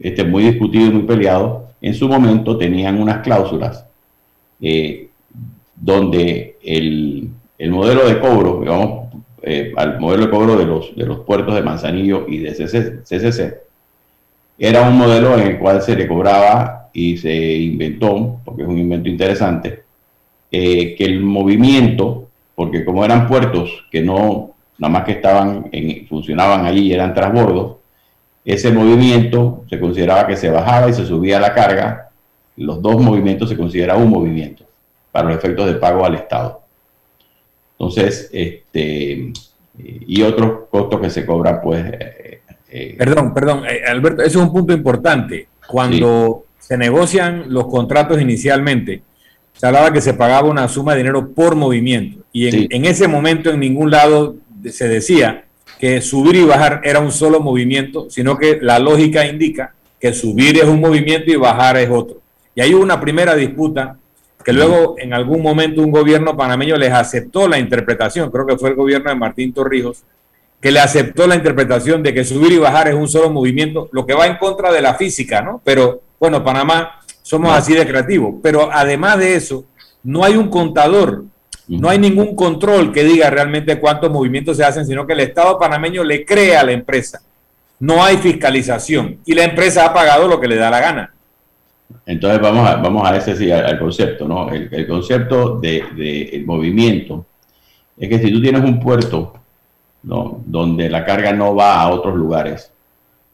este 0.00 0.24
muy 0.24 0.42
discutido 0.42 0.86
y 0.86 0.90
muy 0.90 1.02
peleado, 1.02 1.68
en 1.80 1.94
su 1.94 2.08
momento 2.08 2.58
tenían 2.58 3.00
unas 3.00 3.18
cláusulas 3.18 3.86
eh, 4.60 5.08
donde 5.76 6.56
el, 6.62 7.30
el, 7.58 7.70
modelo 7.70 8.08
de 8.08 8.18
cobro, 8.18 8.60
digamos, 8.60 9.11
al 9.76 9.98
modelo 9.98 10.26
de 10.26 10.30
cobro 10.30 10.56
de 10.56 10.66
los, 10.66 10.94
de 10.94 11.04
los 11.04 11.20
puertos 11.20 11.54
de 11.54 11.62
Manzanillo 11.62 12.26
y 12.28 12.38
de 12.38 12.52
CCC, 12.52 13.62
era 14.58 14.88
un 14.88 14.96
modelo 14.96 15.34
en 15.34 15.48
el 15.48 15.58
cual 15.58 15.82
se 15.82 15.96
le 15.96 16.06
cobraba 16.06 16.90
y 16.92 17.16
se 17.16 17.34
inventó, 17.56 18.40
porque 18.44 18.62
es 18.62 18.68
un 18.68 18.78
invento 18.78 19.08
interesante, 19.08 19.82
eh, 20.50 20.94
que 20.94 21.04
el 21.04 21.20
movimiento, 21.20 22.28
porque 22.54 22.84
como 22.84 23.04
eran 23.04 23.26
puertos 23.26 23.86
que 23.90 24.02
no, 24.02 24.54
nada 24.78 24.92
más 24.92 25.04
que 25.04 25.12
estaban, 25.12 25.68
en, 25.72 26.06
funcionaban 26.06 26.66
allí 26.66 26.88
y 26.88 26.92
eran 26.92 27.14
transbordos, 27.14 27.76
ese 28.44 28.72
movimiento 28.72 29.64
se 29.70 29.80
consideraba 29.80 30.26
que 30.26 30.36
se 30.36 30.50
bajaba 30.50 30.88
y 30.90 30.92
se 30.92 31.06
subía 31.06 31.40
la 31.40 31.54
carga, 31.54 32.10
los 32.56 32.82
dos 32.82 33.00
movimientos 33.00 33.48
se 33.48 33.56
considera 33.56 33.96
un 33.96 34.10
movimiento 34.10 34.64
para 35.10 35.28
los 35.28 35.36
efectos 35.38 35.66
de 35.66 35.74
pago 35.74 36.04
al 36.04 36.14
Estado. 36.14 36.61
Entonces, 37.82 38.30
este, 38.32 39.32
y 39.76 40.22
otros 40.22 40.68
costos 40.70 41.00
que 41.00 41.10
se 41.10 41.26
cobran, 41.26 41.60
pues, 41.60 41.84
eh, 42.70 42.94
perdón, 42.96 43.34
perdón, 43.34 43.64
eh, 43.68 43.82
Alberto, 43.84 44.22
eso 44.22 44.38
es 44.38 44.46
un 44.46 44.52
punto 44.52 44.72
importante. 44.72 45.48
Cuando 45.66 46.44
se 46.60 46.78
negocian 46.78 47.46
los 47.48 47.66
contratos 47.66 48.20
inicialmente, 48.20 49.02
se 49.54 49.66
hablaba 49.66 49.92
que 49.92 50.00
se 50.00 50.14
pagaba 50.14 50.48
una 50.48 50.68
suma 50.68 50.92
de 50.92 50.98
dinero 50.98 51.30
por 51.30 51.56
movimiento. 51.56 52.22
Y 52.32 52.72
en, 52.72 52.84
ese 52.84 53.08
momento 53.08 53.50
en 53.50 53.58
ningún 53.58 53.90
lado 53.90 54.36
se 54.70 54.86
decía 54.86 55.46
que 55.80 56.00
subir 56.00 56.36
y 56.36 56.44
bajar 56.44 56.82
era 56.84 57.00
un 57.00 57.10
solo 57.10 57.40
movimiento, 57.40 58.08
sino 58.10 58.38
que 58.38 58.60
la 58.62 58.78
lógica 58.78 59.26
indica 59.26 59.74
que 60.00 60.14
subir 60.14 60.56
es 60.56 60.64
un 60.66 60.80
movimiento 60.80 61.32
y 61.32 61.36
bajar 61.36 61.78
es 61.78 61.90
otro. 61.90 62.20
Y 62.54 62.60
hay 62.60 62.74
una 62.74 63.00
primera 63.00 63.34
disputa 63.34 63.98
que 64.44 64.52
luego 64.52 64.96
en 64.98 65.14
algún 65.14 65.42
momento 65.42 65.82
un 65.82 65.90
gobierno 65.90 66.36
panameño 66.36 66.76
les 66.76 66.92
aceptó 66.92 67.48
la 67.48 67.58
interpretación, 67.58 68.30
creo 68.30 68.46
que 68.46 68.56
fue 68.56 68.70
el 68.70 68.76
gobierno 68.76 69.10
de 69.10 69.16
Martín 69.16 69.52
Torrijos, 69.52 70.04
que 70.60 70.70
le 70.70 70.80
aceptó 70.80 71.26
la 71.26 71.34
interpretación 71.34 72.02
de 72.02 72.14
que 72.14 72.24
subir 72.24 72.52
y 72.52 72.58
bajar 72.58 72.88
es 72.88 72.94
un 72.94 73.08
solo 73.08 73.30
movimiento, 73.30 73.88
lo 73.92 74.06
que 74.06 74.14
va 74.14 74.26
en 74.26 74.36
contra 74.36 74.72
de 74.72 74.80
la 74.80 74.94
física, 74.94 75.42
¿no? 75.42 75.60
Pero 75.64 76.02
bueno, 76.20 76.44
Panamá 76.44 77.00
somos 77.22 77.52
así 77.52 77.74
de 77.74 77.86
creativos. 77.86 78.36
Pero 78.42 78.70
además 78.72 79.18
de 79.18 79.34
eso, 79.34 79.64
no 80.04 80.24
hay 80.24 80.36
un 80.36 80.48
contador, 80.48 81.24
no 81.66 81.88
hay 81.88 81.98
ningún 81.98 82.36
control 82.36 82.92
que 82.92 83.02
diga 83.02 83.30
realmente 83.30 83.80
cuántos 83.80 84.10
movimientos 84.10 84.56
se 84.56 84.64
hacen, 84.64 84.86
sino 84.86 85.06
que 85.06 85.14
el 85.14 85.20
Estado 85.20 85.58
panameño 85.58 86.04
le 86.04 86.24
crea 86.24 86.60
a 86.60 86.64
la 86.64 86.72
empresa. 86.72 87.22
No 87.80 88.04
hay 88.04 88.18
fiscalización 88.18 89.18
y 89.24 89.34
la 89.34 89.42
empresa 89.44 89.86
ha 89.86 89.92
pagado 89.92 90.28
lo 90.28 90.38
que 90.40 90.46
le 90.46 90.56
da 90.56 90.70
la 90.70 90.80
gana. 90.80 91.14
Entonces 92.06 92.40
vamos 92.40 92.68
a, 92.68 92.76
vamos 92.76 93.08
a 93.08 93.16
ese 93.16 93.36
sí, 93.36 93.50
al, 93.50 93.78
concepto, 93.78 94.26
¿no? 94.26 94.50
El, 94.50 94.86
concepto 94.86 95.58
del 95.58 95.96
de, 95.96 96.42
movimiento 96.44 97.26
es 97.96 98.08
que 98.08 98.18
si 98.18 98.32
tú 98.32 98.40
tienes 98.40 98.62
un 98.62 98.80
puerto 98.80 99.34
donde 100.02 100.90
la 100.90 101.04
carga 101.04 101.32
no 101.32 101.54
va 101.54 101.80
a 101.80 101.88
otros 101.90 102.16
lugares, 102.16 102.72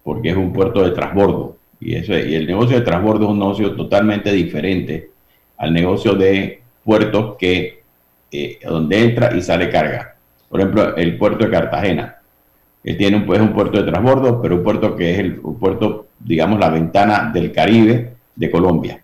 porque 0.02 0.30
es 0.30 0.36
un 0.36 0.52
puerto 0.52 0.82
de 0.82 0.90
transbordo. 0.90 1.56
Y, 1.80 1.94
eso, 1.94 2.12
y 2.12 2.34
el 2.34 2.46
negocio 2.46 2.78
de 2.78 2.84
transbordo 2.84 3.24
es 3.24 3.30
un 3.30 3.38
negocio 3.38 3.74
totalmente 3.74 4.32
diferente 4.32 5.10
al 5.56 5.72
negocio 5.72 6.14
de 6.14 6.62
puertos 6.84 7.36
que 7.38 7.82
eh, 8.30 8.58
donde 8.64 9.04
entra 9.04 9.34
y 9.34 9.40
sale 9.40 9.70
carga. 9.70 10.16
Por 10.48 10.60
ejemplo, 10.60 10.96
el 10.96 11.16
puerto 11.16 11.44
de 11.44 11.50
Cartagena. 11.50 12.16
Él 12.84 12.96
tiene 12.96 13.16
un, 13.16 13.34
es 13.34 13.40
un 13.40 13.52
puerto 13.52 13.82
de 13.82 13.90
transbordo, 13.90 14.40
pero 14.40 14.56
un 14.56 14.62
puerto 14.62 14.94
que 14.96 15.12
es 15.12 15.18
el 15.18 15.36
puerto, 15.36 16.08
digamos, 16.18 16.58
la 16.58 16.70
ventana 16.70 17.30
del 17.32 17.52
Caribe 17.52 18.17
de 18.38 18.50
Colombia. 18.50 19.02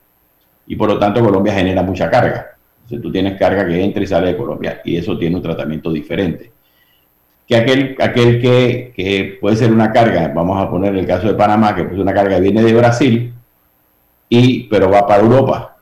Y 0.67 0.77
por 0.77 0.89
lo 0.89 0.99
tanto, 0.99 1.23
Colombia 1.23 1.53
genera 1.53 1.83
mucha 1.83 2.09
carga. 2.11 2.57
Entonces, 2.85 3.03
tú 3.03 3.13
tienes 3.13 3.39
carga 3.39 3.67
que 3.67 3.83
entra 3.83 4.03
y 4.03 4.07
sale 4.07 4.29
de 4.29 4.37
Colombia 4.37 4.81
y 4.85 4.97
eso 4.97 5.19
tiene 5.19 5.37
un 5.37 5.43
tratamiento 5.43 5.93
diferente 5.93 6.55
que 7.47 7.57
aquel, 7.57 7.97
aquel 8.01 8.41
que, 8.41 9.39
puede 9.41 9.57
ser 9.57 9.73
una 9.73 9.93
carga, 9.93 10.29
vamos 10.35 10.59
a 10.61 10.71
poner 10.71 10.95
el 10.97 11.07
caso 11.07 11.29
de 11.29 11.35
Panamá, 11.35 11.75
que 11.75 11.83
es 11.83 11.99
una 11.99 12.15
carga 12.15 12.37
que 12.37 12.43
viene 12.43 12.63
de 12.63 12.75
Brasil, 12.75 13.35
y, 14.29 14.65
pero 14.65 14.91
va 14.91 15.07
para 15.07 15.23
Europa. 15.23 15.77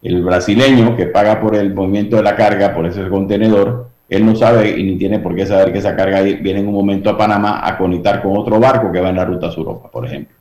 El 0.00 0.22
brasileño 0.22 0.96
que 0.96 1.06
paga 1.06 1.40
por 1.40 1.54
el 1.56 1.74
movimiento 1.74 2.16
de 2.16 2.22
la 2.22 2.36
carga, 2.36 2.74
por 2.74 2.86
ese 2.86 3.08
contenedor, 3.08 3.88
él 4.08 4.24
no 4.24 4.34
sabe 4.34 4.78
y 4.78 4.84
ni 4.84 4.96
tiene 4.96 5.18
por 5.18 5.34
qué 5.34 5.44
saber 5.44 5.72
que 5.72 5.80
esa 5.80 5.94
carga 5.94 6.22
viene 6.22 6.60
en 6.60 6.68
un 6.68 6.74
momento 6.74 7.10
a 7.10 7.18
Panamá 7.18 7.60
a 7.62 7.76
conectar 7.76 8.22
con 8.22 8.36
otro 8.38 8.58
barco 8.58 8.90
que 8.90 9.00
va 9.00 9.10
en 9.10 9.16
la 9.16 9.24
ruta 9.24 9.48
a 9.48 9.52
Europa, 9.52 9.90
por 9.90 10.06
ejemplo, 10.06 10.34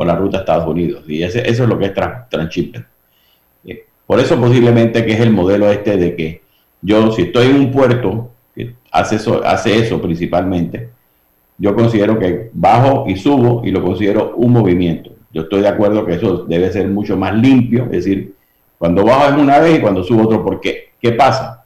o 0.00 0.04
la 0.04 0.14
ruta 0.14 0.36
a 0.36 0.40
Estados 0.40 0.68
Unidos. 0.68 1.02
Y 1.08 1.24
ese, 1.24 1.40
eso 1.40 1.64
es 1.64 1.68
lo 1.68 1.76
que 1.76 1.86
es. 1.86 1.92
Eh, 3.64 3.84
por 4.06 4.20
eso 4.20 4.40
posiblemente 4.40 5.04
que 5.04 5.14
es 5.14 5.18
el 5.20 5.32
modelo 5.32 5.68
este 5.72 5.96
de 5.96 6.14
que 6.14 6.42
yo, 6.80 7.10
si 7.10 7.22
estoy 7.22 7.48
en 7.48 7.56
un 7.56 7.72
puerto 7.72 8.30
hace 8.92 9.16
eso, 9.16 9.44
hace 9.44 9.76
eso 9.76 10.00
principalmente. 10.00 10.90
Yo 11.58 11.74
considero 11.74 12.16
que 12.16 12.48
bajo 12.52 13.06
y 13.08 13.16
subo 13.16 13.62
y 13.64 13.72
lo 13.72 13.82
considero 13.82 14.36
un 14.36 14.52
movimiento. 14.52 15.10
Yo 15.32 15.42
estoy 15.42 15.62
de 15.62 15.68
acuerdo 15.68 16.06
que 16.06 16.14
eso 16.14 16.44
debe 16.44 16.70
ser 16.70 16.86
mucho 16.86 17.16
más 17.16 17.34
limpio, 17.34 17.86
es 17.86 18.04
decir, 18.04 18.36
cuando 18.78 19.04
bajo 19.04 19.34
es 19.34 19.36
una 19.36 19.58
vez 19.58 19.78
y 19.78 19.80
cuando 19.80 20.04
subo 20.04 20.22
otro, 20.22 20.44
¿por 20.44 20.60
qué? 20.60 20.92
¿Qué 21.02 21.10
pasa? 21.10 21.64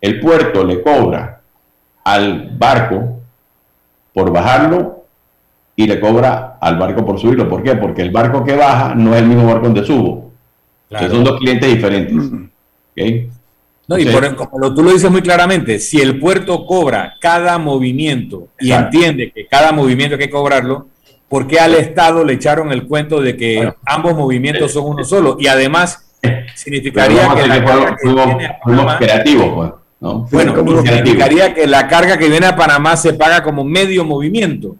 El 0.00 0.18
puerto 0.18 0.64
le 0.64 0.82
cobra 0.82 1.42
al 2.02 2.56
barco 2.58 3.20
por 4.12 4.32
bajarlo 4.32 5.01
y 5.74 5.86
le 5.86 6.00
cobra 6.00 6.58
al 6.60 6.78
barco 6.78 7.04
por 7.04 7.18
subirlo. 7.18 7.48
¿Por 7.48 7.62
qué? 7.62 7.74
Porque 7.76 8.02
el 8.02 8.10
barco 8.10 8.44
que 8.44 8.54
baja 8.54 8.94
no 8.94 9.14
es 9.14 9.22
el 9.22 9.28
mismo 9.28 9.46
barco 9.46 9.66
donde 9.66 9.84
subo. 9.84 10.32
son 10.90 11.24
dos 11.24 11.38
clientes 11.38 11.68
diferentes. 11.68 12.18
¿okay? 12.92 13.30
No, 13.88 13.98
y 13.98 14.06
por, 14.06 14.36
como 14.36 14.74
tú 14.74 14.82
lo 14.82 14.92
dices 14.92 15.10
muy 15.10 15.22
claramente, 15.22 15.78
si 15.78 16.00
el 16.00 16.18
puerto 16.18 16.64
cobra 16.66 17.14
cada 17.20 17.58
movimiento 17.58 18.48
y 18.58 18.72
entiende 18.72 19.32
que 19.32 19.46
cada 19.46 19.72
movimiento 19.72 20.14
hay 20.14 20.20
que 20.20 20.30
cobrarlo, 20.30 20.86
¿por 21.28 21.46
qué 21.46 21.58
al 21.58 21.74
Estado 21.74 22.24
le 22.24 22.34
echaron 22.34 22.70
el 22.70 22.86
cuento 22.86 23.20
de 23.20 23.36
que 23.36 23.72
ambos 23.84 24.14
movimientos 24.14 24.72
son 24.72 24.84
uno 24.84 25.04
solo? 25.04 25.36
Y 25.40 25.48
además 25.48 26.12
significaría 26.54 27.34
que 27.34 27.46
la 27.48 27.64
carga 27.64 27.96
que 27.96 28.08
viene 28.08 28.46
a 28.46 28.58
Panamá, 28.60 28.98
pues, 28.98 30.30
Bueno, 30.30 30.82
significaría 30.82 31.54
que 31.54 31.66
la 31.66 31.88
carga 31.88 32.16
que 32.16 32.28
viene 32.28 32.46
a 32.46 32.56
Panamá 32.56 32.96
se 32.96 33.14
paga 33.14 33.42
como 33.42 33.64
medio 33.64 34.04
movimiento. 34.04 34.76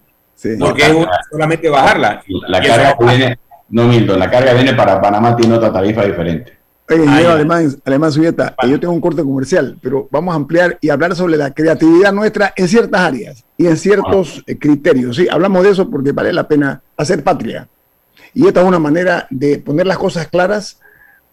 Porque 0.58 0.82
es 0.82 1.06
solamente 1.30 1.68
bajarla. 1.68 2.22
La 2.48 2.60
carga 2.60 2.96
viene, 3.00 3.38
no 3.70 3.86
Milton, 3.86 4.18
la 4.18 4.30
carga 4.30 4.52
viene 4.54 4.74
para 4.74 5.00
Panamá 5.00 5.36
tiene 5.36 5.54
otra 5.54 5.72
tarifa 5.72 6.04
diferente. 6.04 6.58
Oye, 6.90 7.26
Alemán, 7.26 7.74
Alemán 7.84 8.10
yo 8.12 8.80
tengo 8.80 8.92
un 8.92 9.00
corte 9.00 9.22
comercial, 9.22 9.78
pero 9.80 10.08
vamos 10.10 10.32
a 10.32 10.36
ampliar 10.36 10.78
y 10.80 10.90
hablar 10.90 11.14
sobre 11.14 11.36
la 11.36 11.52
creatividad 11.52 12.12
nuestra 12.12 12.52
en 12.56 12.68
ciertas 12.68 13.00
áreas 13.00 13.44
y 13.56 13.66
en 13.66 13.76
ciertos 13.76 14.42
eh, 14.46 14.58
criterios. 14.58 15.16
Sí, 15.16 15.26
hablamos 15.30 15.62
de 15.62 15.70
eso 15.70 15.88
porque 15.88 16.12
vale 16.12 16.32
la 16.32 16.46
pena 16.46 16.82
hacer 16.96 17.22
patria. 17.22 17.68
Y 18.34 18.46
esta 18.46 18.60
es 18.60 18.66
una 18.66 18.78
manera 18.78 19.26
de 19.30 19.58
poner 19.58 19.86
las 19.86 19.96
cosas 19.96 20.26
claras 20.26 20.80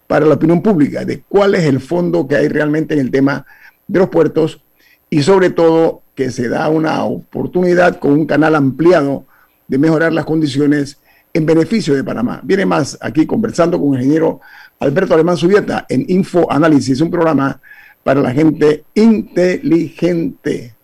para 0.06 0.24
la 0.24 0.34
opinión 0.34 0.62
pública, 0.62 1.04
de 1.04 1.22
cuál 1.28 1.54
es 1.54 1.64
el 1.64 1.80
fondo 1.80 2.26
que 2.26 2.36
hay 2.36 2.48
realmente 2.48 2.94
en 2.94 3.00
el 3.00 3.10
tema 3.10 3.44
de 3.86 3.98
los 3.98 4.08
puertos 4.08 4.60
y 5.08 5.22
sobre 5.22 5.50
todo 5.50 6.02
que 6.20 6.30
se 6.30 6.50
da 6.50 6.68
una 6.68 7.02
oportunidad 7.04 7.98
con 7.98 8.12
un 8.12 8.26
canal 8.26 8.54
ampliado 8.54 9.24
de 9.66 9.78
mejorar 9.78 10.12
las 10.12 10.26
condiciones 10.26 10.98
en 11.32 11.46
beneficio 11.46 11.94
de 11.94 12.04
Panamá. 12.04 12.42
Viene 12.42 12.66
más 12.66 12.98
aquí 13.00 13.24
conversando 13.24 13.80
con 13.80 13.94
el 13.94 14.02
ingeniero 14.02 14.38
Alberto 14.80 15.14
Alemán 15.14 15.38
Subieta 15.38 15.86
en 15.88 16.04
Info 16.08 16.46
Análisis, 16.52 17.00
un 17.00 17.10
programa 17.10 17.58
para 18.04 18.20
la 18.20 18.32
gente 18.32 18.84
inteligente. 18.92 20.74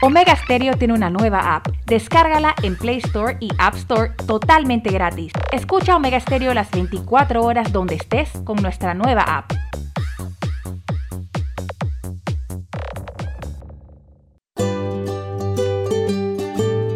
Omega 0.00 0.36
Stereo 0.36 0.74
tiene 0.74 0.94
una 0.94 1.10
nueva 1.10 1.56
app. 1.56 1.66
Descárgala 1.86 2.54
en 2.62 2.76
Play 2.76 2.98
Store 2.98 3.36
y 3.40 3.48
App 3.58 3.74
Store 3.74 4.12
totalmente 4.28 4.90
gratis. 4.90 5.32
Escucha 5.50 5.96
Omega 5.96 6.20
Stereo 6.20 6.54
las 6.54 6.70
24 6.70 7.42
horas 7.42 7.72
donde 7.72 7.96
estés 7.96 8.30
con 8.44 8.62
nuestra 8.62 8.94
nueva 8.94 9.22
app. 9.22 9.50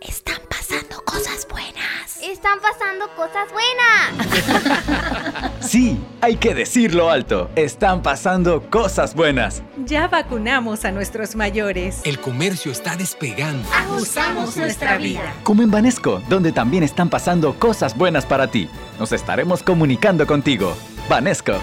Están 0.00 0.38
pasando 0.48 1.02
cosas 1.04 1.46
buenas. 1.50 2.22
Están 2.22 2.60
pasando 2.60 3.08
cosas 3.16 3.48
buenas. 3.52 5.56
Sí, 5.60 5.98
hay 6.20 6.36
que 6.36 6.54
decirlo 6.54 7.10
alto. 7.10 7.50
Están 7.56 8.00
pasando 8.00 8.70
cosas 8.70 9.16
buenas. 9.16 9.64
Ya 9.84 10.06
vacunamos 10.06 10.84
a 10.84 10.92
nuestros 10.92 11.34
mayores. 11.34 12.02
El 12.04 12.20
comercio 12.20 12.70
está 12.70 12.94
despegando. 12.94 13.68
Ajustamos 13.74 14.56
nuestra 14.56 14.96
vida. 14.96 15.34
Como 15.42 15.62
en 15.62 15.72
Banesco, 15.72 16.22
donde 16.28 16.52
también 16.52 16.84
están 16.84 17.10
pasando 17.10 17.58
cosas 17.58 17.96
buenas 17.96 18.24
para 18.24 18.46
ti. 18.48 18.70
Nos 19.00 19.10
estaremos 19.10 19.64
comunicando 19.64 20.24
contigo. 20.24 20.72
Banesco. 21.08 21.54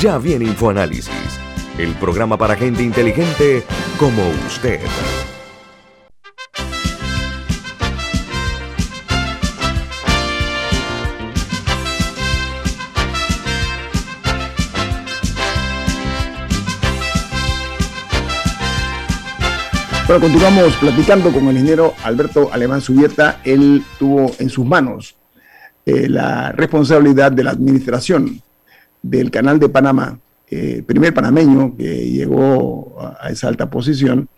Ya 0.00 0.18
viene 0.18 0.46
InfoAnálisis, 0.46 1.38
el 1.78 1.94
programa 1.94 2.36
para 2.36 2.56
gente 2.56 2.82
inteligente 2.82 3.64
como 3.98 4.22
usted. 4.46 4.80
Bueno, 20.06 20.20
continuamos 20.20 20.76
platicando 20.76 21.32
con 21.32 21.44
el 21.48 21.52
ingeniero 21.52 21.94
Alberto 22.04 22.50
Alemán 22.52 22.82
Subieta. 22.82 23.40
Él 23.42 23.82
tuvo 23.98 24.30
en 24.38 24.50
sus 24.50 24.66
manos 24.66 25.16
eh, 25.86 26.08
la 26.10 26.52
responsabilidad 26.52 27.32
de 27.32 27.42
la 27.42 27.52
administración 27.52 28.42
del 29.00 29.30
Canal 29.30 29.58
de 29.58 29.70
Panamá, 29.70 30.18
eh, 30.50 30.82
primer 30.86 31.12
panameño 31.14 31.76
que 31.76 32.10
llegó 32.10 32.96
a, 33.00 33.26
a 33.26 33.30
esa 33.30 33.48
alta 33.48 33.68
posición, 33.70 34.28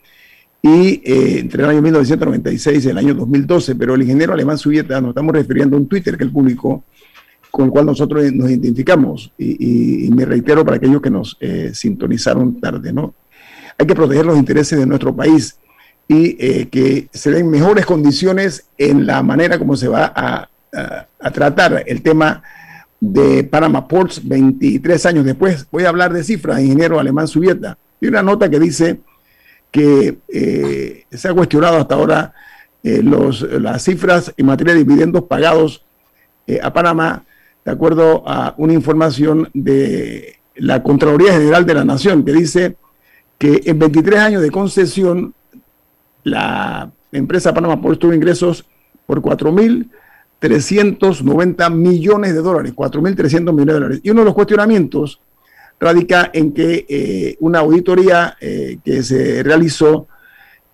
y 0.62 1.00
eh, 1.04 1.38
entre 1.38 1.62
el 1.62 1.70
año 1.70 1.82
1996 1.82 2.84
y 2.84 2.88
el 2.88 2.98
año 2.98 3.14
2012, 3.14 3.74
pero 3.76 3.94
el 3.94 4.02
ingeniero 4.02 4.32
Alemán 4.32 4.58
Subieta, 4.58 5.00
nos 5.00 5.10
estamos 5.10 5.34
refiriendo 5.34 5.76
a 5.76 5.80
un 5.80 5.86
Twitter 5.88 6.16
que 6.16 6.24
él 6.24 6.32
publicó, 6.32 6.82
con 7.50 7.66
el 7.66 7.70
cual 7.70 7.86
nosotros 7.86 8.30
nos 8.32 8.50
identificamos, 8.50 9.32
y, 9.38 9.56
y- 9.64 10.06
y 10.06 10.10
me 10.10 10.24
reitero 10.24 10.64
para 10.64 10.76
aquellos 10.78 11.00
que 11.00 11.10
nos 11.10 11.36
eh, 11.40 11.70
sintonizaron 11.72 12.60
tarde, 12.60 12.92
¿no? 12.92 13.14
Hay 13.78 13.86
que 13.86 13.94
proteger 13.94 14.24
los 14.26 14.38
intereses 14.38 14.78
de 14.78 14.86
nuestro 14.86 15.14
país 15.14 15.56
y 16.08 16.36
eh, 16.38 16.68
que 16.70 17.08
se 17.12 17.30
den 17.30 17.50
mejores 17.50 17.84
condiciones 17.86 18.66
en 18.78 19.06
la 19.06 19.22
manera 19.22 19.58
como 19.58 19.76
se 19.76 19.88
va 19.88 20.12
a, 20.14 20.48
a- 20.72 21.06
a 21.20 21.30
tratar 21.30 21.84
el 21.86 22.02
tema 22.02 22.42
de 23.00 23.44
Panama 23.44 23.86
Ports 23.86 24.26
23 24.26 25.06
años 25.06 25.24
después. 25.24 25.66
Voy 25.70 25.84
a 25.84 25.88
hablar 25.88 26.12
de 26.12 26.24
cifras, 26.24 26.60
ingeniero 26.60 26.98
alemán 26.98 27.28
Subieta. 27.28 27.78
Y 28.00 28.06
una 28.06 28.22
nota 28.22 28.50
que 28.50 28.58
dice 28.58 29.00
que 29.70 30.18
eh, 30.28 31.04
se 31.10 31.28
ha 31.28 31.34
cuestionado 31.34 31.76
hasta 31.76 31.94
ahora 31.94 32.34
eh, 32.82 33.02
los, 33.02 33.42
las 33.42 33.82
cifras 33.82 34.32
en 34.36 34.46
materia 34.46 34.72
de 34.72 34.84
dividendos 34.84 35.24
pagados 35.24 35.84
eh, 36.46 36.60
a 36.62 36.72
Panamá, 36.72 37.24
de 37.64 37.72
acuerdo 37.72 38.22
a 38.26 38.54
una 38.58 38.72
información 38.72 39.50
de 39.52 40.36
la 40.54 40.82
Contraloría 40.82 41.32
General 41.32 41.66
de 41.66 41.74
la 41.74 41.84
Nación, 41.84 42.24
que 42.24 42.32
dice 42.32 42.76
que 43.38 43.62
en 43.64 43.78
23 43.78 44.18
años 44.20 44.42
de 44.42 44.50
concesión, 44.50 45.34
la 46.22 46.90
empresa 47.12 47.52
Panama 47.52 47.80
Ports 47.80 47.98
tuvo 47.98 48.14
ingresos 48.14 48.64
por 49.06 49.20
4.390 50.40 51.72
millones 51.72 52.34
de 52.34 52.42
dólares, 52.42 52.72
4.300 52.74 53.52
millones 53.52 53.66
de 53.66 53.72
dólares. 53.72 54.00
Y 54.02 54.10
uno 54.10 54.20
de 54.20 54.26
los 54.26 54.34
cuestionamientos 54.34 55.20
radica 55.78 56.30
en 56.32 56.52
que 56.52 56.86
eh, 56.88 57.36
una 57.40 57.60
auditoría 57.60 58.36
eh, 58.40 58.78
que 58.84 59.02
se 59.02 59.42
realizó 59.42 60.08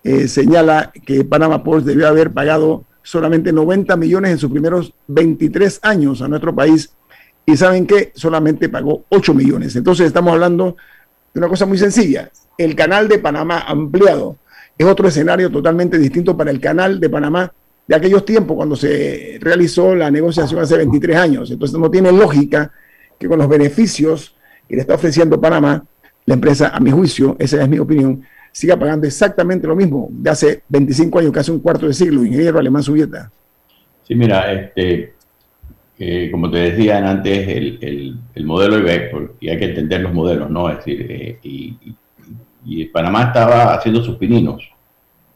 eh, 0.03 0.27
señala 0.27 0.91
que 1.05 1.23
Panama 1.23 1.63
Ports 1.63 1.85
debió 1.85 2.07
haber 2.07 2.31
pagado 2.31 2.85
solamente 3.01 3.51
90 3.51 3.95
millones 3.97 4.31
en 4.31 4.37
sus 4.37 4.51
primeros 4.51 4.93
23 5.07 5.79
años 5.83 6.21
a 6.21 6.27
nuestro 6.27 6.55
país 6.55 6.93
y 7.45 7.57
saben 7.57 7.85
que 7.85 8.11
solamente 8.15 8.69
pagó 8.69 9.05
8 9.09 9.33
millones. 9.33 9.75
Entonces 9.75 10.07
estamos 10.07 10.33
hablando 10.33 10.77
de 11.33 11.39
una 11.39 11.49
cosa 11.49 11.65
muy 11.65 11.77
sencilla. 11.77 12.29
El 12.57 12.75
canal 12.75 13.07
de 13.07 13.19
Panamá 13.19 13.59
ampliado 13.59 14.37
es 14.77 14.85
otro 14.85 15.07
escenario 15.07 15.49
totalmente 15.51 15.97
distinto 15.97 16.35
para 16.37 16.51
el 16.51 16.59
canal 16.59 16.99
de 16.99 17.09
Panamá 17.09 17.53
de 17.87 17.95
aquellos 17.95 18.25
tiempos 18.25 18.55
cuando 18.55 18.75
se 18.75 19.37
realizó 19.41 19.95
la 19.95 20.09
negociación 20.11 20.61
hace 20.61 20.77
23 20.77 21.17
años. 21.17 21.51
Entonces 21.51 21.77
no 21.79 21.89
tiene 21.91 22.11
lógica 22.11 22.71
que 23.19 23.27
con 23.27 23.39
los 23.39 23.47
beneficios 23.49 24.35
que 24.67 24.75
le 24.75 24.81
está 24.81 24.95
ofreciendo 24.95 25.39
Panamá, 25.39 25.85
la 26.25 26.33
empresa, 26.33 26.69
a 26.69 26.79
mi 26.79 26.91
juicio, 26.91 27.35
esa 27.39 27.61
es 27.61 27.69
mi 27.69 27.79
opinión, 27.79 28.23
siga 28.51 28.77
pagando 28.77 29.05
exactamente 29.07 29.67
lo 29.67 29.75
mismo 29.75 30.07
de 30.11 30.29
hace 30.29 30.63
25 30.69 31.19
años, 31.19 31.31
casi 31.33 31.51
un 31.51 31.59
cuarto 31.59 31.87
de 31.87 31.93
siglo, 31.93 32.23
ingeniero 32.23 32.59
alemán 32.59 32.83
Subieta. 32.83 33.29
Sí, 34.03 34.15
mira, 34.15 34.51
este, 34.53 35.13
eh, 35.99 36.29
como 36.31 36.49
te 36.51 36.57
decían 36.57 37.05
antes, 37.05 37.47
el, 37.47 37.77
el, 37.81 38.15
el 38.35 38.45
modelo 38.45 38.79
IBEC, 38.79 39.11
y 39.39 39.49
hay 39.49 39.59
que 39.59 39.65
entender 39.65 40.01
los 40.01 40.13
modelos, 40.13 40.49
¿no? 40.49 40.69
Es 40.69 40.77
decir, 40.77 41.05
eh, 41.09 41.39
y, 41.43 41.77
y- 41.81 41.95
y 42.65 42.85
Panamá 42.85 43.23
estaba 43.23 43.73
haciendo 43.75 44.01
sus 44.03 44.15
pininos. 44.17 44.63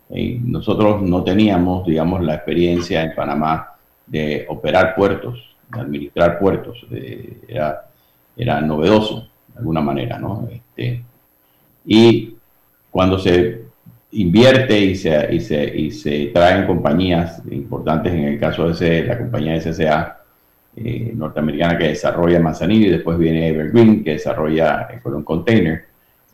Nosotros 0.10 1.02
no 1.02 1.24
teníamos, 1.24 1.86
digamos, 1.86 2.24
la 2.24 2.36
experiencia 2.36 3.04
en 3.04 3.14
Panamá 3.14 3.76
de 4.06 4.46
operar 4.50 4.96
puertos, 4.96 5.56
de 5.70 5.80
administrar 5.80 6.40
puertos. 6.40 6.86
eh, 6.92 7.42
era, 7.48 7.90
era 8.36 8.62
novedoso, 8.62 9.28
de 9.54 9.60
alguna 9.60 9.82
manera, 9.82 10.18
¿no? 10.18 10.48
Este, 10.50 11.04
y 11.86 12.36
cuando 12.92 13.20
se 13.20 13.68
invierte 14.12 14.80
y 14.80 14.96
se, 14.96 15.34
y 15.34 15.40
se, 15.40 15.78
y 15.78 15.92
se 15.92 16.28
traen 16.28 16.66
compañías 16.66 17.42
importantes, 17.52 18.14
en 18.14 18.26
el 18.26 18.40
caso 18.40 18.68
de 18.68 18.74
ese, 18.74 19.04
la 19.04 19.18
compañía 19.18 19.60
SSA 19.60 20.18
eh, 20.76 21.12
norteamericana 21.16 21.78
que 21.78 21.90
desarrolla 21.90 22.40
Manzanillo 22.40 22.88
y 22.88 22.92
después 22.92 23.18
viene 23.18 23.50
Evergreen 23.50 24.04
que 24.04 24.12
desarrolla 24.12 24.88
eh, 24.92 25.00
Colón 25.02 25.24
Container, 25.24 25.86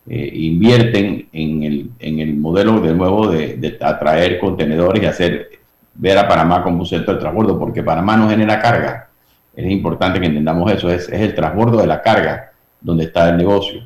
eh, 0.08 0.30
invierten 0.34 1.28
en 1.32 1.62
el, 1.62 1.90
en 1.98 2.20
el 2.20 2.34
modelo 2.34 2.80
de 2.80 2.94
nuevo 2.94 3.28
de, 3.28 3.78
atraer 3.80 4.38
contenedores 4.38 5.02
y 5.02 5.06
hacer 5.06 5.50
ver 5.94 6.18
a 6.18 6.28
Panamá 6.28 6.62
como 6.62 6.80
un 6.80 6.86
centro 6.86 7.14
de 7.14 7.20
transbordo, 7.20 7.58
porque 7.58 7.82
Panamá 7.82 8.16
no 8.16 8.28
genera 8.28 8.60
carga. 8.60 9.08
Es 9.54 9.70
importante 9.70 10.20
que 10.20 10.26
entendamos 10.26 10.70
eso, 10.72 10.90
es, 10.90 11.08
es 11.08 11.20
el 11.20 11.34
transbordo 11.34 11.80
de 11.80 11.86
la 11.86 12.02
carga 12.02 12.52
donde 12.80 13.04
está 13.04 13.28
el 13.30 13.36
negocio 13.36 13.82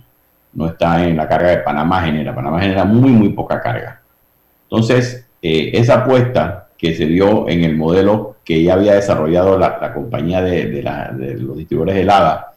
no 0.58 0.66
está 0.66 1.06
en 1.06 1.16
la 1.16 1.28
carga 1.28 1.50
de 1.50 1.58
Panamá 1.58 2.02
genera. 2.02 2.34
Panamá 2.34 2.60
genera 2.60 2.84
muy, 2.84 3.10
muy 3.10 3.28
poca 3.30 3.60
carga. 3.60 4.02
Entonces, 4.64 5.26
eh, 5.40 5.70
esa 5.74 6.02
apuesta 6.02 6.68
que 6.76 6.94
se 6.94 7.06
dio 7.06 7.48
en 7.48 7.64
el 7.64 7.76
modelo 7.76 8.36
que 8.44 8.62
ya 8.62 8.74
había 8.74 8.94
desarrollado 8.94 9.58
la, 9.58 9.78
la 9.80 9.92
compañía 9.92 10.42
de, 10.42 10.66
de 10.66 10.82
de 10.82 11.34
los 11.34 11.56
distribuidores 11.56 11.96
de 11.96 12.02
helada 12.02 12.54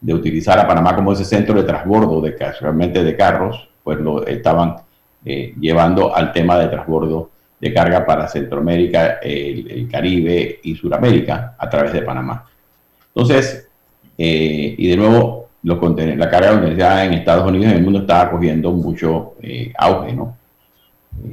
de 0.00 0.14
utilizar 0.14 0.58
a 0.58 0.66
Panamá 0.66 0.94
como 0.94 1.12
ese 1.12 1.24
centro 1.24 1.54
de 1.54 1.64
transbordo 1.64 2.20
de 2.20 2.34
realmente 2.60 3.04
de 3.04 3.16
carros, 3.16 3.68
pues 3.82 3.98
lo 3.98 4.26
estaban 4.26 4.76
eh, 5.24 5.54
llevando 5.60 6.14
al 6.14 6.32
tema 6.32 6.58
de 6.58 6.68
transbordo 6.68 7.30
de 7.60 7.74
carga 7.74 8.06
para 8.06 8.26
Centroamérica, 8.26 9.18
el, 9.22 9.86
Caribe 9.90 10.60
y 10.62 10.74
Sudamérica 10.74 11.54
a 11.58 11.68
través 11.68 11.92
de 11.92 12.02
Panamá. 12.02 12.46
Entonces, 13.14 13.68
eh, 14.16 14.74
y 14.78 14.88
de 14.88 14.96
nuevo, 14.96 15.48
los 15.62 15.78
la 16.16 16.30
carga 16.30 16.56
de 16.56 17.04
en 17.04 17.12
Estados 17.14 17.46
Unidos 17.46 17.66
y 17.66 17.70
en 17.70 17.76
el 17.76 17.84
mundo 17.84 18.00
estaba 18.00 18.30
cogiendo 18.30 18.72
mucho 18.72 19.34
eh, 19.42 19.72
auge, 19.76 20.14
¿no? 20.14 20.36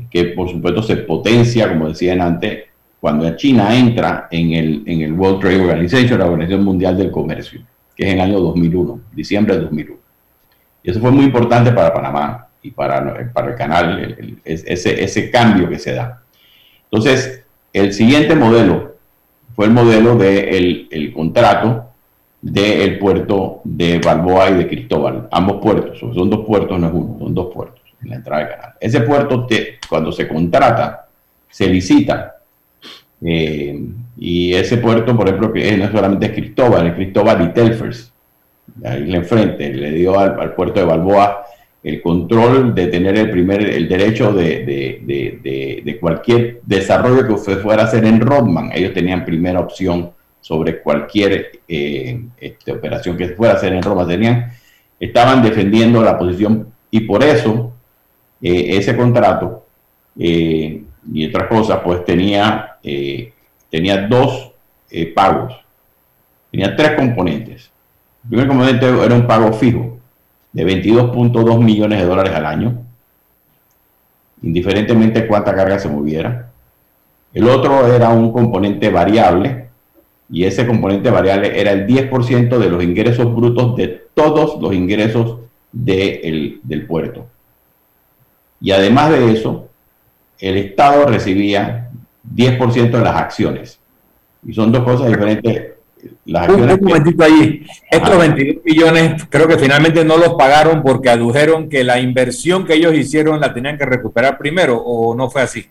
que 0.10 0.26
por 0.26 0.50
supuesto 0.50 0.82
se 0.84 0.98
potencia, 0.98 1.70
como 1.70 1.88
decían 1.90 2.22
antes, 2.22 2.66
cuando 3.00 3.36
China 3.38 3.76
entra 3.76 4.28
en 4.32 4.54
el, 4.54 4.84
en 4.86 5.02
el 5.02 5.14
World 5.14 5.40
Trade 5.40 5.62
Organization, 5.62 6.20
la 6.20 6.26
Organización 6.26 6.64
Mundial 6.64 6.98
del 6.98 7.12
Comercio, 7.12 7.62
que 7.98 8.06
es 8.06 8.14
en 8.14 8.20
el 8.20 8.22
año 8.22 8.40
2001, 8.40 9.02
diciembre 9.12 9.56
de 9.56 9.62
2001. 9.64 10.00
Y 10.84 10.92
eso 10.92 11.02
fue 11.02 11.12
muy 11.12 11.26
importante 11.26 11.72
para 11.72 11.92
Panamá 11.92 12.48
y 12.62 12.72
para, 12.72 13.34
para 13.34 13.50
el 13.50 13.56
canal, 13.56 14.38
ese, 14.46 15.04
ese 15.04 15.32
cambio 15.32 15.68
que 15.68 15.80
se 15.80 15.94
da. 15.94 16.22
Entonces, 16.84 17.44
el 17.74 17.92
siguiente 17.92 18.36
modelo 18.36 18.96
fue 19.56 19.66
el 19.66 19.72
modelo 19.72 20.16
del 20.16 20.88
de 20.88 20.88
el 20.92 21.14
contrato 21.14 21.88
del 22.42 23.00
puerto 23.00 23.62
de 23.64 24.00
Balboa 24.00 24.52
y 24.52 24.54
de 24.56 24.68
Cristóbal, 24.68 25.28
ambos 25.32 25.58
puertos, 25.62 26.00
son 26.00 26.30
dos 26.30 26.46
puertos, 26.46 26.80
no 26.80 26.88
es 26.88 26.94
uno, 26.94 27.18
son 27.20 27.34
dos 27.34 27.54
puertos 27.54 27.82
en 28.02 28.10
la 28.10 28.16
entrada 28.18 28.44
del 28.44 28.56
canal. 28.56 28.74
Ese 28.80 29.02
puerto, 29.02 29.48
cuando 29.90 30.12
se 30.12 30.28
contrata, 30.28 31.08
se 31.50 31.68
licita. 31.68 32.36
Eh, 33.22 33.84
y 34.20 34.54
ese 34.54 34.78
puerto, 34.78 35.16
por 35.16 35.28
ejemplo, 35.28 35.54
que 35.54 35.78
no 35.78 35.92
solamente 35.92 36.28
es 36.28 36.32
Cristóbal, 36.34 36.88
es 36.88 36.94
Cristóbal 36.94 37.46
y 37.46 37.54
Telfers, 37.54 38.14
ahí 38.84 39.14
enfrente, 39.14 39.74
le 39.74 39.92
dio 39.92 40.20
al, 40.20 40.54
puerto 40.54 40.80
de 40.80 40.86
Balboa 40.86 41.46
el 41.84 42.02
control 42.02 42.76
de 42.76 42.88
tener 42.88 43.18
el 43.18 43.30
primer, 43.30 43.62
el 43.62 43.88
derecho 43.88 44.34
de, 44.34 44.66
de, 44.66 45.82
de, 45.84 46.00
cualquier 46.00 46.60
desarrollo 46.66 47.26
que 47.26 47.34
usted 47.34 47.62
fuera 47.62 47.84
a 47.84 47.86
hacer 47.86 48.04
en 48.04 48.20
Rodman. 48.20 48.72
Ellos 48.74 48.94
tenían 48.94 49.24
primera 49.24 49.60
opción 49.60 50.12
sobre 50.42 50.82
cualquier 50.82 51.52
eh, 51.68 52.20
este, 52.38 52.72
operación 52.72 53.16
que 53.16 53.30
fuera 53.30 53.54
a 53.54 53.58
hacer 53.58 53.72
en 53.74 53.84
Roma. 53.84 54.06
Tenían, 54.06 54.52
estaban 55.00 55.42
defendiendo 55.42 56.02
la 56.04 56.18
posición 56.18 56.74
y 56.92 57.02
por 57.02 57.24
eso 57.24 57.74
eh, 58.42 58.78
ese 58.78 58.96
contrato 58.96 59.66
eh, 60.18 60.84
y 61.12 61.28
otras 61.28 61.48
cosas, 61.48 61.80
pues 61.84 62.04
tenía, 62.06 62.78
eh, 62.84 63.34
tenía 63.70 64.08
dos 64.08 64.52
pagos, 65.16 65.54
tenía 66.52 66.76
tres 66.76 66.92
componentes. 66.92 67.72
El 68.24 68.30
primer 68.30 68.48
componente 68.48 68.86
era 68.88 69.16
un 69.16 69.28
pago 69.28 69.54
fijo 69.54 69.98
de 70.54 70.66
22.2 70.66 71.64
millones 71.64 72.00
de 72.00 72.06
dólares 72.06 72.34
al 72.34 72.46
año, 72.46 72.84
indiferentemente 74.42 75.28
cuánta 75.28 75.56
carga 75.56 75.80
se 75.80 75.90
moviera. 75.90 76.52
El 77.34 77.48
otro 77.50 77.94
era 77.94 78.10
un 78.10 78.32
componente 78.32 78.90
variable, 78.90 79.68
y 80.30 80.44
ese 80.44 80.68
componente 80.68 81.10
variable 81.10 81.60
era 81.60 81.72
el 81.72 81.88
10% 81.88 82.58
de 82.58 82.70
los 82.70 82.84
ingresos 82.84 83.34
brutos 83.34 83.76
de 83.78 83.88
todos 84.14 84.62
los 84.62 84.74
ingresos 84.74 85.40
del 85.72 86.86
puerto. 86.88 87.28
Y 88.60 88.72
además 88.72 89.12
de 89.12 89.32
eso, 89.32 89.70
el 90.40 90.58
Estado 90.58 91.06
recibía 91.06 91.92
10% 92.36 92.92
de 92.92 93.04
las 93.04 93.16
acciones. 93.16 93.80
Y 94.46 94.54
son 94.54 94.72
dos 94.72 94.84
cosas 94.84 95.08
diferentes. 95.08 95.74
Las 96.26 96.48
un, 96.50 96.80
momentito 96.82 97.24
allí. 97.24 97.66
Estos 97.90 98.18
22 98.18 98.64
millones 98.64 99.26
creo 99.30 99.48
que 99.48 99.58
finalmente 99.58 100.06
no 100.06 100.18
los 100.18 100.36
pagaron 100.36 100.84
porque 100.84 101.10
adujeron 101.10 101.70
que 101.70 101.84
la 101.84 102.00
inversión 102.00 102.66
que 102.66 102.76
ellos 102.76 102.94
hicieron 102.94 103.40
la 103.40 103.54
tenían 103.54 103.78
que 103.78 103.86
recuperar 103.86 104.38
primero 104.38 104.78
o 104.78 105.16
no 105.16 105.30
fue 105.30 105.42
así. 105.42 105.66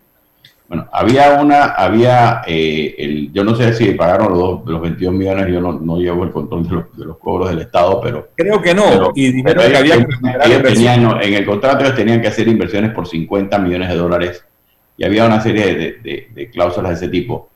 Bueno, 0.69 0.89
había 0.91 1.41
una, 1.41 1.67
había, 1.67 2.43
eh, 2.45 2.93
el, 2.99 3.33
yo 3.33 3.45
no 3.45 3.55
sé 3.55 3.73
si 3.73 3.93
pagaron 3.93 4.37
los, 4.37 4.67
los 4.67 4.83
22 4.83 5.15
millones, 5.15 5.47
yo 5.47 5.61
no, 5.61 5.75
no 5.75 5.97
llevo 5.99 6.25
el 6.25 6.33
control 6.33 6.67
de 6.97 7.05
los, 7.05 7.19
cobros 7.19 7.51
del 7.51 7.61
Estado, 7.61 8.01
pero... 8.01 8.31
Creo 8.35 8.61
que 8.61 8.75
no, 8.75 9.13
y 9.15 9.31
dijeron 9.31 9.71
que 9.71 9.77
había 9.77 10.95
en 10.95 11.35
el 11.35 11.47
contrato 11.47 11.85
ellos 11.85 11.95
tenían 11.95 12.21
que 12.21 12.27
hacer 12.27 12.49
inversiones 12.49 12.91
por 12.91 13.07
50 13.07 13.57
millones 13.61 13.91
de 13.91 13.95
dólares 13.95 14.45
y 14.97 15.05
había 15.05 15.27
una 15.27 15.41
serie 15.41 15.99
de, 16.03 16.51
cláusulas 16.53 16.91
de 16.91 17.07
ese 17.07 17.09
tipo. 17.09 17.49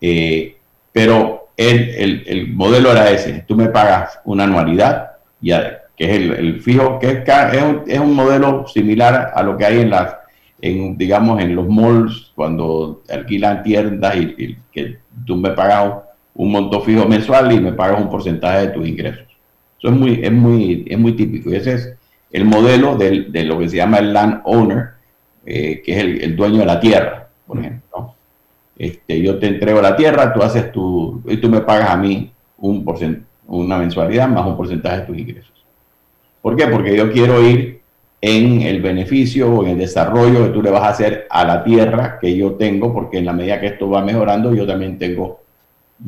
Eh, 0.00 0.56
pero 0.92 1.48
el, 1.56 1.90
el, 1.90 2.24
el, 2.26 2.48
modelo 2.48 2.92
era 2.92 3.10
ese, 3.10 3.44
tú 3.46 3.54
me 3.54 3.68
pagas 3.68 4.18
una 4.24 4.44
anualidad, 4.44 5.12
ya, 5.40 5.82
que 5.96 6.04
es 6.04 6.10
el, 6.10 6.60
fijo, 6.60 6.98
que 6.98 7.10
es, 7.10 7.28
es, 7.28 7.62
un, 7.62 7.82
es 7.86 7.98
un 7.98 8.14
modelo 8.14 8.66
similar 8.66 9.32
a 9.34 9.42
lo 9.42 9.56
que 9.56 9.64
hay 9.64 9.80
en 9.80 9.90
las 9.90 10.16
en, 10.62 10.96
digamos, 10.96 11.42
en 11.42 11.56
los 11.56 11.68
malls, 11.68 12.32
cuando 12.34 13.02
alquilan 13.10 13.62
tiendas 13.64 14.16
y, 14.16 14.56
que 14.72 14.98
tú 15.26 15.36
me 15.36 15.50
pagas 15.50 15.94
un 16.34 16.52
monto 16.52 16.80
fijo 16.80 17.06
mensual 17.06 17.52
y 17.52 17.60
me 17.60 17.72
pagas 17.72 18.00
un 18.00 18.08
porcentaje 18.08 18.68
de 18.68 18.68
tus 18.68 18.86
ingresos. 18.86 19.26
Eso 19.78 19.88
es 19.88 19.94
muy, 19.94 20.20
es 20.22 20.32
muy, 20.32 20.86
es 20.88 20.98
muy 20.98 21.12
típico. 21.14 21.50
Y 21.50 21.56
ese 21.56 21.74
es 21.74 21.94
el 22.30 22.44
modelo 22.44 22.96
de, 22.96 23.26
de 23.28 23.44
lo 23.44 23.58
que 23.58 23.68
se 23.68 23.78
llama 23.78 23.98
el 23.98 24.12
land 24.12 24.40
owner, 24.44 24.91
eh, 25.44 25.82
que 25.84 25.92
es 25.92 26.04
el, 26.22 26.36
dueño 26.36 26.60
de 26.60 26.66
la 26.66 26.80
tierra, 26.80 27.28
por 27.46 27.58
ejemplo. 27.58 28.14
Este, 28.76 29.20
yo 29.20 29.38
te 29.38 29.48
entrego 29.48 29.80
la 29.80 29.96
tierra, 29.96 30.32
tú 30.32 30.42
haces 30.42 30.72
tu, 30.72 31.22
y 31.26 31.36
tú 31.36 31.48
me 31.48 31.60
pagas 31.60 31.90
a 31.90 31.96
mí 31.96 32.30
un 32.58 32.84
una 33.46 33.78
mensualidad 33.78 34.28
más 34.28 34.46
un 34.46 34.56
porcentaje 34.56 35.00
de 35.00 35.06
tus 35.06 35.18
ingresos. 35.18 35.52
¿Por 36.40 36.56
qué? 36.56 36.66
Porque 36.66 36.96
yo 36.96 37.12
quiero 37.12 37.42
ir 37.42 37.80
en 38.20 38.62
el 38.62 38.80
beneficio 38.80 39.52
o 39.52 39.64
en 39.64 39.72
el 39.72 39.78
desarrollo 39.78 40.44
que 40.44 40.50
tú 40.50 40.62
le 40.62 40.70
vas 40.70 40.82
a 40.82 40.88
hacer 40.90 41.26
a 41.28 41.44
la 41.44 41.64
tierra 41.64 42.18
que 42.20 42.36
yo 42.36 42.52
tengo, 42.52 42.94
porque 42.94 43.18
en 43.18 43.24
la 43.24 43.32
medida 43.32 43.60
que 43.60 43.66
esto 43.66 43.90
va 43.90 44.02
mejorando, 44.02 44.54
yo 44.54 44.64
también 44.64 44.96
tengo, 44.96 45.40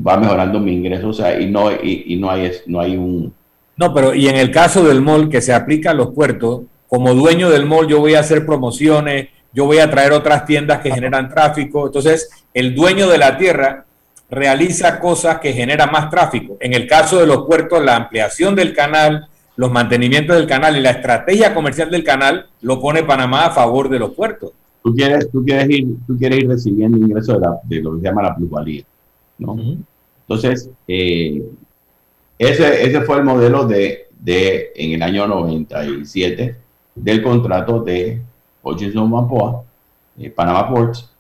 va 0.07 0.17
mejorando 0.17 0.61
mi 0.61 0.73
ingreso, 0.73 1.09
o 1.09 1.13
sea, 1.13 1.41
y 1.41 1.51
no, 1.51 1.73
y, 1.73 2.17
no, 2.21 2.31
hay, 2.31 2.53
no 2.67 2.81
hay 2.81 2.97
un... 2.97 3.35
No, 3.77 3.93
pero 3.93 4.15
y 4.15 4.29
en 4.29 4.37
el 4.37 4.53
caso 4.53 4.85
del 4.85 5.03
mall 5.03 5.29
que 5.29 5.41
se 5.41 5.53
aplica 5.53 5.91
a 5.91 5.95
los 5.95 6.13
puertos, 6.13 6.63
como 6.89 7.15
dueño 7.15 7.51
del 7.51 7.67
mall 7.67 7.89
yo 7.89 8.01
voy 8.01 8.15
a 8.15 8.21
hacer 8.21 8.47
promociones, 8.47 9.29
yo 9.53 9.67
voy 9.67 9.79
a 9.79 9.91
traer 9.91 10.13
otras 10.13 10.45
tiendas 10.47 10.81
que 10.81 10.91
generan 10.93 11.29
tráfico, 11.29 11.87
entonces 11.87 12.29
el 12.53 12.75
dueño 12.75 13.09
de 13.09 13.19
la 13.19 13.39
tierra 13.39 13.87
realiza 14.31 14.99
cosas 14.99 15.39
que 15.39 15.53
generan 15.53 15.93
más 15.93 16.11
tráfico. 16.11 16.57
En 16.61 16.75
el 16.75 16.87
caso 16.87 17.21
de 17.21 17.27
los 17.27 17.47
puertos, 17.47 17.85
la 17.85 17.97
ampliación 17.97 18.55
del 18.57 18.75
canal, 18.75 19.29
los 19.57 19.71
mantenimientos 19.71 20.37
del 20.37 20.47
canal 20.47 20.77
y 20.77 20.81
la 20.81 20.91
estrategia 20.91 21.55
comercial 21.55 21.91
del 21.91 22.03
canal 22.03 22.49
lo 22.63 22.81
pone 22.81 23.05
Panamá 23.05 23.47
a 23.47 23.51
favor 23.51 23.89
de 23.89 24.01
los 24.01 24.13
puertos. 24.13 24.53
Tú 24.83 24.95
quieres, 24.95 25.31
tú 25.31 25.45
quieres, 25.45 25.71
ir, 25.71 25.87
tú 26.07 26.19
quieres 26.19 26.41
ir 26.41 26.49
recibiendo 26.49 26.99
ingresos 26.99 27.41
de, 27.65 27.81
lo 27.81 27.95
que 27.95 28.01
se 28.01 28.07
llama 28.07 28.23
la 28.23 28.35
plusvalía. 28.35 28.85
¿no? 29.39 29.57
Entonces, 30.23 30.69
eh, 30.89 31.43
ese, 32.39 32.85
ese 32.85 33.01
fue 33.03 33.19
el 33.19 33.25
modelo 33.25 33.67
de, 33.67 34.09
de, 34.21 34.73
en 34.75 34.93
el 34.93 35.03
año 35.03 35.27
97 35.27 36.64
del 36.95 37.23
contrato 37.23 37.81
de 37.81 38.21
Hutchinson 38.63 39.11
Mampoa, 39.11 39.63
eh, 40.19 40.31
Panama 40.31 40.69
Ports, 40.69 41.11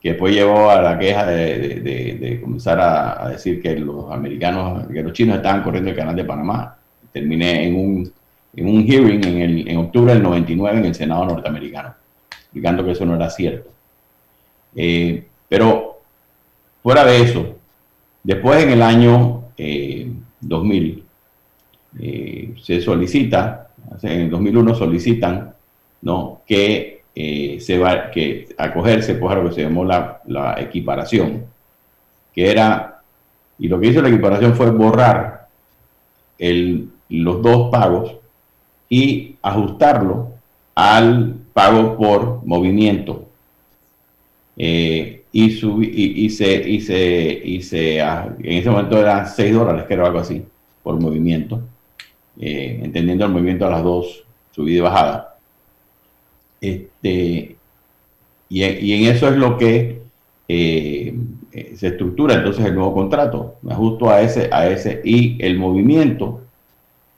que 0.00 0.10
después 0.10 0.34
llevó 0.34 0.70
a 0.70 0.82
la 0.82 0.98
queja 0.98 1.26
de, 1.26 2.40
comenzar 2.42 2.80
a, 2.80 3.28
decir 3.30 3.62
que 3.62 3.76
los 3.76 4.10
americanos, 4.10 4.88
que 4.88 5.02
los 5.02 5.12
chinos 5.12 5.36
estaban 5.36 5.62
corriendo 5.62 5.90
el 5.90 5.96
canal 5.96 6.16
de 6.16 6.24
Panamá 6.24 6.76
terminé 7.12 7.66
en 7.66 7.76
un, 7.76 8.12
en 8.56 8.66
un 8.66 8.84
hearing 8.86 9.24
en, 9.24 9.40
el, 9.40 9.68
en 9.68 9.76
octubre 9.76 10.14
del 10.14 10.22
99 10.22 10.78
en 10.78 10.84
el 10.86 10.94
Senado 10.94 11.26
norteamericano, 11.26 11.94
explicando 12.30 12.84
que 12.84 12.92
eso 12.92 13.04
no 13.04 13.14
era 13.14 13.30
cierto. 13.30 13.70
Eh, 14.74 15.24
pero 15.48 16.00
fuera 16.82 17.04
de 17.04 17.22
eso, 17.22 17.56
después 18.22 18.64
en 18.64 18.70
el 18.70 18.82
año 18.82 19.44
2000 20.40 20.84
eh, 20.84 21.02
eh, 22.00 22.54
se 22.62 22.80
solicita, 22.80 23.61
en 24.02 24.20
el 24.20 24.30
2001 24.30 24.74
solicitan 24.74 25.54
¿no? 26.02 26.40
que 26.46 27.02
se 27.14 27.78
va 27.78 28.10
que 28.10 28.48
acogerse 28.56 29.14
pues, 29.16 29.32
a 29.32 29.36
lo 29.36 29.48
que 29.48 29.54
se 29.54 29.62
llamó 29.62 29.84
la, 29.84 30.56
equiparación, 30.58 31.44
que 32.34 32.50
era, 32.50 33.02
y 33.58 33.68
lo 33.68 33.78
que 33.78 33.88
hizo 33.88 34.00
la 34.00 34.08
equiparación 34.08 34.54
fue 34.54 34.70
borrar 34.70 35.48
los 37.08 37.42
dos 37.42 37.70
pagos 37.70 38.16
y 38.88 39.36
ajustarlo 39.42 40.32
al 40.74 41.34
pago 41.52 41.96
por 41.96 42.44
movimiento. 42.44 43.26
Eh, 44.56 45.24
y, 45.32 45.44
y, 45.44 46.30
se, 46.30 46.68
y, 46.68 46.80
se, 46.80 47.42
y 47.44 47.62
se, 47.62 48.00
ah, 48.02 48.34
en 48.38 48.58
ese 48.58 48.70
momento 48.70 48.98
eran 48.98 49.26
6 49.26 49.54
dólares, 49.54 49.84
que 49.86 49.94
era 49.94 50.06
algo 50.06 50.18
así, 50.18 50.44
por 50.82 51.00
movimiento, 51.00 51.62
eh, 52.40 52.80
entendiendo 52.82 53.24
el 53.24 53.32
movimiento 53.32 53.66
a 53.66 53.70
las 53.70 53.82
dos, 53.82 54.24
subida 54.50 54.78
y 54.78 54.80
bajada. 54.80 55.36
Este, 56.60 57.56
y, 58.48 58.62
en 58.62 59.14
eso 59.14 59.28
es 59.28 59.36
lo 59.36 59.56
que 59.56 60.02
eh, 60.48 61.14
se 61.76 61.88
estructura 61.88 62.34
entonces 62.34 62.64
el 62.64 62.74
nuevo 62.74 62.94
contrato. 62.94 63.56
Ajusto 63.68 64.10
a 64.10 64.20
ese, 64.20 64.48
a 64.52 64.68
ese 64.68 65.00
y 65.04 65.42
el 65.44 65.58
movimiento 65.58 66.42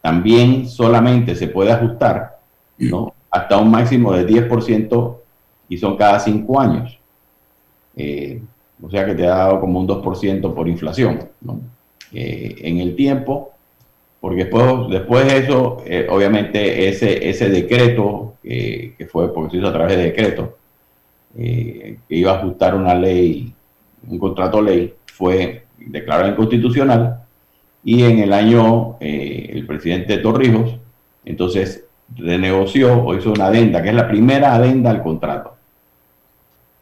también 0.00 0.68
solamente 0.68 1.34
se 1.34 1.48
puede 1.48 1.72
ajustar 1.72 2.38
¿no? 2.78 3.14
hasta 3.30 3.56
un 3.56 3.70
máximo 3.70 4.12
de 4.12 4.26
10% 4.26 5.16
y 5.68 5.78
son 5.78 5.96
cada 5.96 6.20
cinco 6.20 6.60
años. 6.60 6.98
Eh, 7.96 8.40
o 8.82 8.90
sea 8.90 9.06
que 9.06 9.14
te 9.14 9.26
ha 9.26 9.34
dado 9.34 9.60
como 9.60 9.80
un 9.80 9.88
2% 9.88 10.54
por 10.54 10.68
inflación 10.68 11.28
eh, 12.12 12.54
en 12.58 12.80
el 12.80 12.94
tiempo, 12.96 13.53
porque 14.24 14.44
después, 14.46 14.88
después 14.88 15.26
de 15.26 15.36
eso, 15.36 15.82
eh, 15.84 16.06
obviamente 16.08 16.88
ese, 16.88 17.28
ese 17.28 17.50
decreto, 17.50 18.36
que 18.42 19.06
fue 19.12 19.30
porque 19.34 19.50
se 19.50 19.56
hizo 19.58 19.68
a 19.68 19.72
través 19.74 19.98
de 19.98 20.04
decreto, 20.04 20.56
que 21.36 21.98
iba 22.08 22.32
a 22.32 22.38
ajustar 22.38 22.74
una 22.74 22.94
ley, 22.94 23.52
un 24.08 24.18
contrato 24.18 24.62
ley, 24.62 24.94
fue 25.12 25.66
declarado 25.76 26.30
inconstitucional. 26.30 27.20
Y 27.84 28.04
en 28.04 28.20
el 28.20 28.32
año 28.32 28.96
el 28.98 29.66
presidente 29.66 30.16
Torrijos 30.16 30.74
entonces 31.26 31.84
renegoció 32.16 33.02
o 33.04 33.14
hizo 33.14 33.30
una 33.30 33.48
adenda, 33.48 33.82
que 33.82 33.90
es 33.90 33.94
la 33.94 34.08
primera 34.08 34.54
adenda 34.54 34.88
al 34.88 35.02
contrato. 35.02 35.54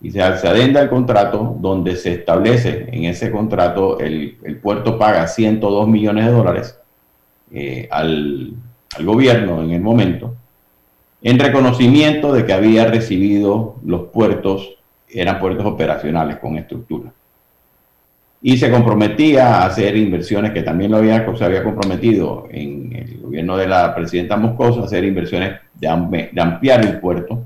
Y 0.00 0.12
se, 0.12 0.22
adenda 0.22 0.81
el 0.81 0.88
contrato 0.88 1.57
donde 1.59 1.96
se 1.96 2.12
establece 2.12 2.87
en 2.92 3.07
ese 3.07 3.33
contrato 3.33 3.98
el, 3.98 4.38
puerto 4.62 4.96
paga 4.96 5.26
102 5.26 5.88
millones 5.88 6.26
de 6.26 6.31
dólares 6.31 6.78
eh, 7.52 7.88
al, 7.90 8.54
gobierno 9.00 9.62
en 9.62 9.70
el 9.70 9.80
momento 9.80 10.36
en 11.22 11.38
reconocimiento 11.38 12.32
de 12.32 12.44
que 12.44 12.52
había 12.52 12.84
recibido 12.86 13.76
los 13.86 14.08
puertos, 14.08 14.76
eran 15.08 15.38
puertos 15.38 15.64
operacionales 15.64 16.38
con 16.38 16.56
estructura. 16.56 17.12
Y 18.42 18.58
se 18.58 18.70
comprometía 18.70 19.56
a 19.56 19.66
hacer 19.66 19.96
inversiones 19.96 20.50
que 20.50 20.62
también 20.62 20.90
lo 20.90 20.96
había, 20.96 21.24
se 21.36 21.44
había 21.44 21.62
comprometido 21.62 22.48
en 22.50 22.92
el 22.94 23.18
gobierno 23.20 23.56
de 23.56 23.68
la 23.68 23.94
presidenta 23.94 24.36
Moscoso, 24.36 24.82
a 24.82 24.86
hacer 24.86 25.04
inversiones 25.04 25.60
de, 25.74 26.30
de 26.32 26.40
ampliar 26.40 26.84
el 26.84 26.98
puerto 26.98 27.44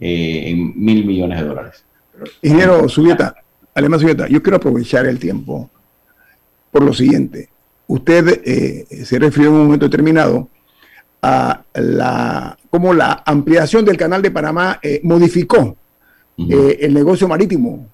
eh, 0.00 0.50
en 0.50 0.72
mil 0.76 1.06
millones 1.06 1.40
de 1.40 1.46
dólares. 1.46 1.84
Ingeniero 2.42 2.88
Subieta, 2.88 3.34
Alemán 3.74 4.00
Subieta, 4.00 4.26
yo 4.28 4.42
quiero 4.42 4.56
aprovechar 4.56 5.06
el 5.06 5.18
tiempo 5.20 5.70
por 6.70 6.82
lo 6.82 6.92
siguiente. 6.92 7.48
Usted 7.86 8.42
eh, 8.44 9.04
se 9.04 9.18
refirió 9.18 9.50
en 9.50 9.56
un 9.56 9.64
momento 9.64 9.86
determinado 9.86 10.48
a 11.22 11.62
la 11.74 12.56
cómo 12.70 12.92
la 12.92 13.22
ampliación 13.24 13.84
del 13.84 13.96
canal 13.96 14.20
de 14.20 14.30
Panamá 14.30 14.78
eh, 14.82 15.00
modificó 15.02 15.76
el 16.36 16.92
negocio 16.92 17.28
marítimo 17.28 17.86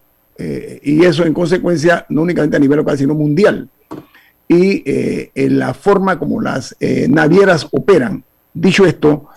y 0.82 1.04
eso 1.04 1.26
en 1.26 1.34
consecuencia 1.34 2.06
no 2.08 2.22
únicamente 2.22 2.56
a 2.56 2.60
nivel 2.60 2.78
local 2.78 2.96
sino 2.96 3.14
mundial. 3.14 3.68
Y 4.48 4.82
en 4.86 5.58
la 5.58 5.74
forma 5.74 6.18
como 6.18 6.40
las 6.40 6.74
navieras 6.80 7.68
operan. 7.70 8.24
Dicho 8.54 8.86
esto, 8.86 9.28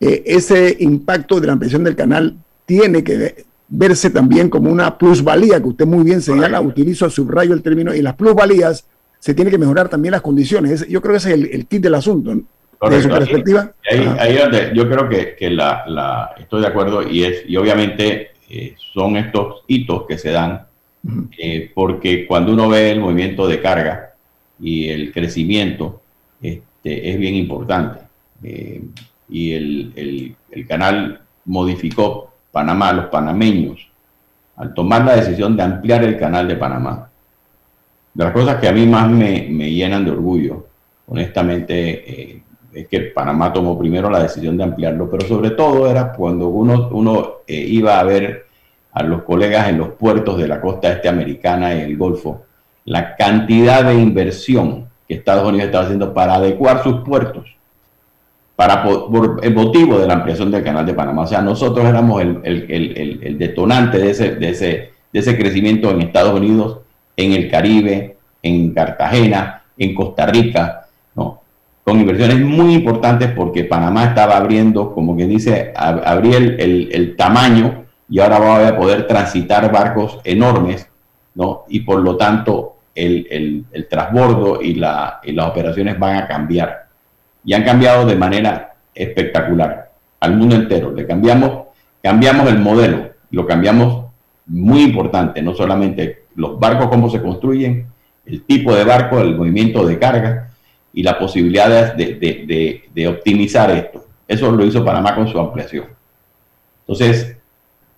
eh, 0.00 0.22
ese 0.26 0.76
impacto 0.80 1.40
de 1.40 1.46
la 1.46 1.54
ampliación 1.54 1.84
del 1.84 1.96
canal 1.96 2.36
tiene 2.66 3.02
que 3.02 3.46
verse 3.68 4.10
también 4.10 4.50
como 4.50 4.70
una 4.70 4.98
plusvalía, 4.98 5.60
que 5.60 5.68
usted 5.68 5.86
muy 5.86 6.04
bien 6.04 6.20
señala, 6.20 6.60
utilizo, 6.60 7.08
subrayo 7.08 7.54
el 7.54 7.62
término, 7.62 7.94
y 7.94 8.02
las 8.02 8.14
plusvalías 8.14 8.84
se 9.18 9.34
tiene 9.34 9.50
que 9.50 9.58
mejorar 9.58 9.88
también 9.88 10.12
las 10.12 10.22
condiciones. 10.22 10.86
Yo 10.88 11.00
creo 11.00 11.12
que 11.12 11.18
ese 11.18 11.34
es 11.34 11.40
el, 11.52 11.66
kit 11.66 11.82
del 11.82 11.94
asunto. 11.94 12.34
Desde 12.82 13.02
su 13.02 13.08
perspectiva. 13.08 13.72
Ahí, 14.18 14.36
donde 14.36 14.72
yo 14.74 14.88
creo 14.88 15.08
que, 15.08 15.50
la, 15.50 16.34
estoy 16.38 16.60
de 16.60 16.66
acuerdo 16.66 17.08
y, 17.08 17.24
es, 17.24 17.44
y 17.48 17.56
obviamente 17.56 18.32
eh, 18.50 18.74
son 18.92 19.16
estos 19.16 19.62
hitos 19.66 20.06
que 20.06 20.18
se 20.18 20.30
dan 20.30 20.66
eh, 21.38 21.70
porque 21.74 22.26
cuando 22.26 22.52
uno 22.52 22.68
ve 22.68 22.90
el 22.90 23.00
movimiento 23.00 23.46
de 23.46 23.60
carga 23.60 24.14
y 24.60 24.88
el 24.88 25.12
crecimiento 25.12 26.02
este, 26.42 27.10
es 27.10 27.18
bien 27.18 27.34
importante 27.34 28.00
y 29.28 29.52
el, 29.52 30.36
canal 30.68 31.20
modificó 31.44 32.32
Panamá, 32.52 32.92
los 32.92 33.06
panameños, 33.06 33.88
al 34.56 34.72
tomar 34.72 35.04
la 35.04 35.16
decisión 35.16 35.56
de 35.56 35.62
ampliar 35.62 36.02
el 36.04 36.18
canal 36.18 36.48
de 36.48 36.56
Panamá. 36.56 37.05
Las 38.16 38.32
cosas 38.32 38.56
que 38.56 38.68
a 38.68 38.72
mí 38.72 38.86
más 38.86 39.10
me, 39.10 39.70
llenan 39.70 40.04
de 40.04 40.10
orgullo, 40.10 40.66
honestamente, 41.08 42.32
eh, 42.32 42.42
es 42.72 42.88
que 42.88 43.00
Panamá 43.00 43.52
tomó 43.52 43.78
primero 43.78 44.08
la 44.08 44.22
decisión 44.22 44.56
de 44.56 44.64
ampliarlo, 44.64 45.10
pero 45.10 45.26
sobre 45.26 45.50
todo 45.50 45.90
era 45.90 46.12
cuando 46.12 46.48
uno, 46.48 46.88
uno 46.92 47.32
eh, 47.46 47.54
iba 47.54 47.98
a 47.98 48.04
ver 48.04 48.46
a 48.92 49.02
los 49.02 49.22
colegas 49.22 49.68
en 49.68 49.78
los 49.78 49.90
puertos 49.90 50.38
de 50.38 50.48
la 50.48 50.60
costa 50.60 50.92
este 50.92 51.08
americana 51.08 51.74
y 51.74 51.80
el 51.80 51.96
Golfo, 51.96 52.44
la 52.86 53.16
cantidad 53.16 53.84
de 53.84 53.94
inversión 53.94 54.88
que 55.06 55.14
Estados 55.14 55.46
Unidos 55.46 55.66
estaba 55.66 55.84
haciendo 55.84 56.14
para 56.14 56.36
adecuar 56.36 56.82
sus 56.82 57.00
puertos 57.00 57.56
para, 58.56 58.82
por, 58.82 59.40
el 59.42 59.54
motivo 59.54 59.98
de 59.98 60.06
la 60.06 60.14
ampliación 60.14 60.50
del 60.50 60.64
canal 60.64 60.86
de 60.86 60.94
Panamá. 60.94 61.22
O 61.22 61.26
sea, 61.26 61.42
nosotros 61.42 61.84
éramos 61.84 62.22
el, 62.22 63.36
detonante 63.38 63.98
de 63.98 64.10
ese, 64.10 64.34
de, 64.36 64.48
ese, 64.48 64.92
de 65.12 65.20
ese 65.20 65.36
crecimiento 65.36 65.90
en 65.90 66.00
Estados 66.00 66.34
Unidos, 66.34 66.78
en 67.16 67.32
el 67.32 67.50
Caribe, 67.50 68.16
en 68.42 68.72
Cartagena, 68.72 69.62
en 69.76 69.94
Costa 69.94 70.26
Rica, 70.26 70.86
¿no? 71.14 71.40
con 71.82 72.00
inversiones 72.00 72.40
muy 72.40 72.74
importantes 72.74 73.30
porque 73.30 73.64
Panamá 73.64 74.04
estaba 74.04 74.36
abriendo, 74.36 74.92
como 74.92 75.16
que 75.16 75.26
dice, 75.26 75.72
abría 75.76 76.36
el, 76.38 76.90
el, 76.92 77.16
tamaño 77.16 77.84
y 78.08 78.20
ahora 78.20 78.38
va 78.38 78.68
a 78.68 78.76
poder 78.76 79.06
transitar 79.06 79.70
barcos 79.72 80.18
enormes, 80.24 80.88
¿no? 81.34 81.64
Y 81.68 81.80
por 81.80 82.00
lo 82.00 82.16
tanto 82.16 82.76
el, 82.94 83.64
el 83.72 83.88
transbordo 83.88 84.60
y, 84.60 84.74
la, 84.74 85.20
y 85.22 85.32
las 85.32 85.48
operaciones 85.48 85.98
van 85.98 86.16
a 86.16 86.26
cambiar 86.26 86.86
y 87.46 87.54
han 87.54 87.62
cambiado 87.62 88.04
de 88.04 88.16
manera 88.16 88.74
espectacular 88.92 89.92
al 90.20 90.36
mundo 90.36 90.56
entero. 90.56 90.92
Le 90.92 91.06
cambiamos, 91.06 91.68
cambiamos 92.02 92.48
el 92.48 92.58
modelo, 92.58 93.10
lo 93.30 93.46
cambiamos 93.46 94.06
muy 94.46 94.82
importante, 94.82 95.40
no 95.40 95.54
solamente 95.54 96.24
los 96.36 96.58
barcos, 96.60 96.88
cómo 96.88 97.10
se 97.10 97.20
construyen, 97.20 97.86
el 98.24 98.42
tipo 98.42 98.74
de 98.74 98.84
barco, 98.84 99.20
el 99.20 99.36
movimiento 99.36 99.86
de 99.86 99.98
carga 99.98 100.50
y 100.92 101.02
la 101.02 101.18
posibilidad 101.18 101.94
de, 101.94 102.82
de, 102.94 103.08
optimizar 103.08 103.70
esto. 103.70 104.06
Eso 104.26 104.50
lo 104.50 104.64
hizo 104.64 104.84
Panamá 104.84 105.14
con 105.14 105.28
su 105.28 105.38
ampliación. 105.38 105.86
Entonces, 106.80 107.36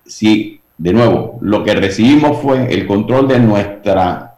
si 0.05 0.61
de 0.77 0.93
nuevo 0.93 1.37
lo 1.41 1.63
que 1.63 1.75
recibimos 1.75 2.41
fue 2.41 2.73
el 2.73 2.85
control 2.85 3.27
de 3.27 3.39
nuestra 3.39 4.35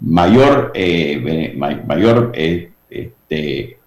mayor, 0.00 0.72
eh, 0.74 1.54
mayor 1.56 2.32
eh, 2.34 2.70
este, 2.90 3.78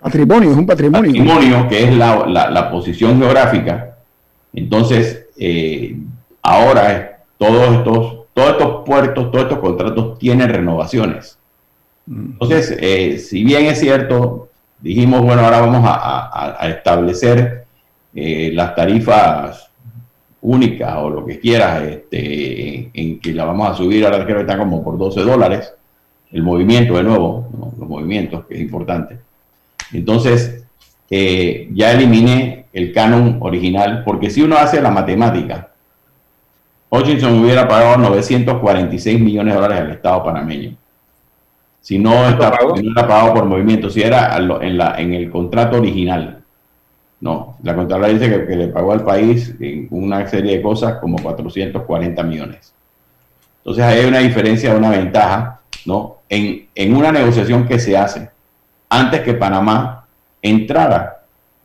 Patrimonio, 0.00 0.52
es 0.52 0.56
un 0.56 0.66
patrimonio. 0.66 1.10
Patrimonio, 1.10 1.68
que 1.68 1.84
es 1.84 1.96
la, 1.96 2.68
posición 2.70 3.18
geográfica. 3.18 3.96
Entonces, 4.52 5.26
eh, 5.36 5.96
ahora 6.42 7.15
todos 7.38 7.76
estos, 7.76 8.26
todos 8.34 8.50
estos 8.50 8.84
puertos, 8.84 9.30
todos 9.30 9.44
estos 9.44 9.58
contratos 9.58 10.18
tienen 10.18 10.48
renovaciones. 10.48 11.38
Mm. 12.06 12.32
Entonces, 12.32 12.76
eh, 12.80 13.18
si 13.18 13.44
bien 13.44 13.66
es 13.66 13.80
cierto, 13.80 14.48
dijimos, 14.80 15.22
bueno, 15.22 15.42
ahora 15.42 15.60
vamos 15.60 15.82
a, 15.84 16.58
establecer 16.68 17.66
eh, 18.14 18.50
las 18.52 18.74
tarifas 18.74 19.70
únicas 20.40 20.96
o 20.98 21.10
lo 21.10 21.26
que 21.26 21.40
quieras, 21.40 21.82
este, 21.82 22.90
en 22.94 23.20
que 23.20 23.32
la 23.32 23.44
vamos 23.44 23.70
a 23.70 23.74
subir, 23.74 24.04
ahora 24.04 24.24
creo 24.24 24.36
que 24.36 24.42
está 24.42 24.56
como 24.56 24.82
por 24.82 24.96
12 24.96 25.22
dólares, 25.22 25.72
el 26.30 26.42
movimiento 26.42 26.96
de 26.96 27.02
nuevo, 27.02 27.48
los 27.78 27.88
movimientos, 27.88 28.46
que 28.46 28.54
es 28.54 28.60
importante. 28.60 29.18
Entonces, 29.92 30.64
eh, 31.10 31.68
ya 31.72 31.92
eliminé 31.92 32.66
el 32.72 32.92
canon 32.92 33.38
original, 33.40 34.02
porque 34.04 34.30
si 34.30 34.42
uno 34.42 34.56
hace 34.56 34.80
la 34.80 34.90
matemática, 34.90 35.70
Hutchinson 36.90 37.40
hubiera 37.40 37.66
pagado 37.66 37.96
946 37.98 39.20
millones 39.20 39.54
de 39.54 39.60
dólares 39.60 39.84
al 39.84 39.90
Estado 39.92 40.24
panameño. 40.24 40.76
Si 41.80 41.98
no, 41.98 42.28
está, 42.28 42.48
era 42.48 43.06
pagado 43.06 43.34
por 43.34 43.44
movimiento, 43.44 43.90
si 43.90 44.02
era 44.02 44.36
en, 44.36 44.76
la, 44.76 44.96
en 44.98 45.14
el 45.14 45.30
contrato 45.30 45.76
original. 45.76 46.42
No, 47.20 47.56
la 47.62 47.74
Contraloría 47.74 48.18
dice 48.18 48.46
que, 48.46 48.56
le 48.56 48.68
pagó 48.68 48.92
al 48.92 49.04
país 49.04 49.54
en 49.60 49.88
una 49.90 50.26
serie 50.26 50.56
de 50.56 50.62
cosas 50.62 50.96
como 51.00 51.16
440 51.18 52.22
millones. 52.24 52.74
Entonces 53.58 53.84
hay 53.84 54.04
una 54.04 54.18
diferencia, 54.18 54.74
una 54.74 54.90
ventaja, 54.90 55.60
¿no? 55.86 56.18
En, 56.28 56.66
en 56.74 56.96
una 56.96 57.10
negociación 57.12 57.66
que 57.66 57.78
se 57.78 57.96
hace 57.96 58.30
antes 58.88 59.20
que 59.22 59.34
Panamá 59.34 60.06
entrara 60.42 61.22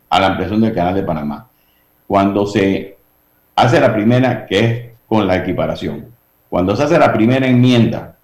a 0.08 0.20
la 0.20 0.26
ampliación 0.28 0.60
del 0.60 0.74
canal 0.74 0.94
de 0.94 1.02
Panamá. 1.02 1.48
Cuando 2.06 2.46
se 2.46 2.96
hace 3.56 3.80
la 3.80 3.92
primera, 3.92 4.46
que 4.46 4.58
es 4.58 4.91
con 5.12 5.26
la 5.26 5.36
equiparación, 5.36 6.06
cuando 6.48 6.74
se 6.74 6.84
hace 6.84 6.98
la 6.98 7.12
primera 7.12 7.46
enmienda, 7.46 8.16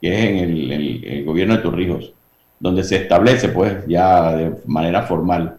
que 0.00 0.14
es 0.14 0.24
en 0.26 0.38
el, 0.38 1.24
gobierno 1.24 1.56
de 1.56 1.62
Torrijos, 1.62 2.12
donde 2.60 2.84
se 2.84 2.98
establece 2.98 3.48
pues 3.48 3.84
ya 3.88 4.36
de 4.36 4.54
manera 4.66 5.02
formal 5.02 5.56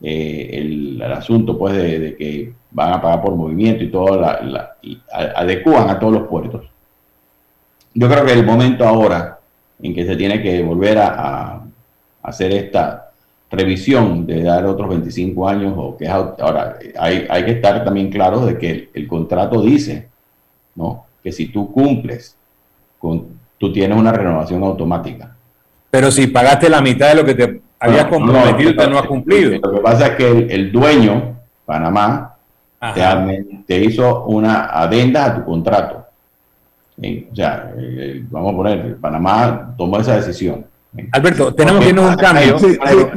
eh, 0.00 0.48
el, 0.54 1.02
asunto 1.02 1.58
pues 1.58 1.76
de, 1.76 2.16
que 2.16 2.50
van 2.70 2.94
a 2.94 3.02
pagar 3.02 3.20
por 3.20 3.36
movimiento 3.36 3.84
y 3.84 3.90
todo, 3.90 4.18
la, 4.18 4.74
a 5.12 5.98
todos 5.98 6.12
los 6.14 6.28
puertos. 6.28 6.64
Yo 7.92 8.08
creo 8.08 8.24
que 8.24 8.32
el 8.32 8.46
momento 8.46 8.88
ahora 8.88 9.38
en 9.82 9.94
que 9.94 10.06
se 10.06 10.16
tiene 10.16 10.42
que 10.42 10.62
volver 10.62 10.96
a 10.96 11.62
hacer 12.22 12.52
esta 12.52 13.09
revisión 13.50 14.26
de 14.26 14.42
dar 14.42 14.64
otros 14.66 14.88
25 14.88 15.48
años 15.48 15.74
o 15.76 15.96
que 15.96 16.08
ahora 16.08 16.78
hay, 16.98 17.26
hay 17.28 17.44
que 17.44 17.50
estar 17.52 17.84
también 17.84 18.10
claros 18.10 18.46
de 18.46 18.56
que 18.56 18.90
el, 18.94 19.08
contrato 19.08 19.60
dice 19.60 20.08
¿no? 20.76 21.06
que 21.22 21.32
si 21.32 21.48
tú 21.48 21.72
cumples 21.72 22.36
con 22.98 23.40
tú 23.58 23.70
tienes 23.70 23.98
una 23.98 24.10
renovación 24.10 24.62
automática. 24.62 25.36
Pero 25.90 26.10
si 26.10 26.28
pagaste 26.28 26.70
la 26.70 26.80
mitad 26.80 27.10
de 27.10 27.14
lo 27.16 27.24
que 27.24 27.34
te 27.34 27.60
habías 27.78 28.06
comprometido 28.06 28.72
no, 28.72 28.86
no, 28.88 28.98
has 28.98 29.06
cumplido. 29.06 29.50
lo 29.62 29.74
que 29.74 29.80
pasa 29.80 30.06
es 30.06 30.16
que 30.16 30.30
el, 30.30 30.72
dueño 30.72 31.36
Panamá 31.66 32.36
te, 33.66 33.84
hizo 33.84 34.24
una 34.24 34.66
adenda 34.66 35.26
a 35.26 35.34
tu 35.36 35.44
contrato. 35.44 36.06
O 36.96 37.34
sea 37.34 37.72
vamos 38.30 38.52
a 38.52 38.56
poner 38.56 38.96
Panamá 38.96 39.74
tomó 39.76 39.98
esa 39.98 40.16
decisión 40.16 40.64
Alberto, 41.12 41.54
tenemos 41.54 41.84
que 41.84 41.90
irnos 41.90 42.04
a 42.04 42.08
un 42.08 42.16
cambio, 42.16 42.56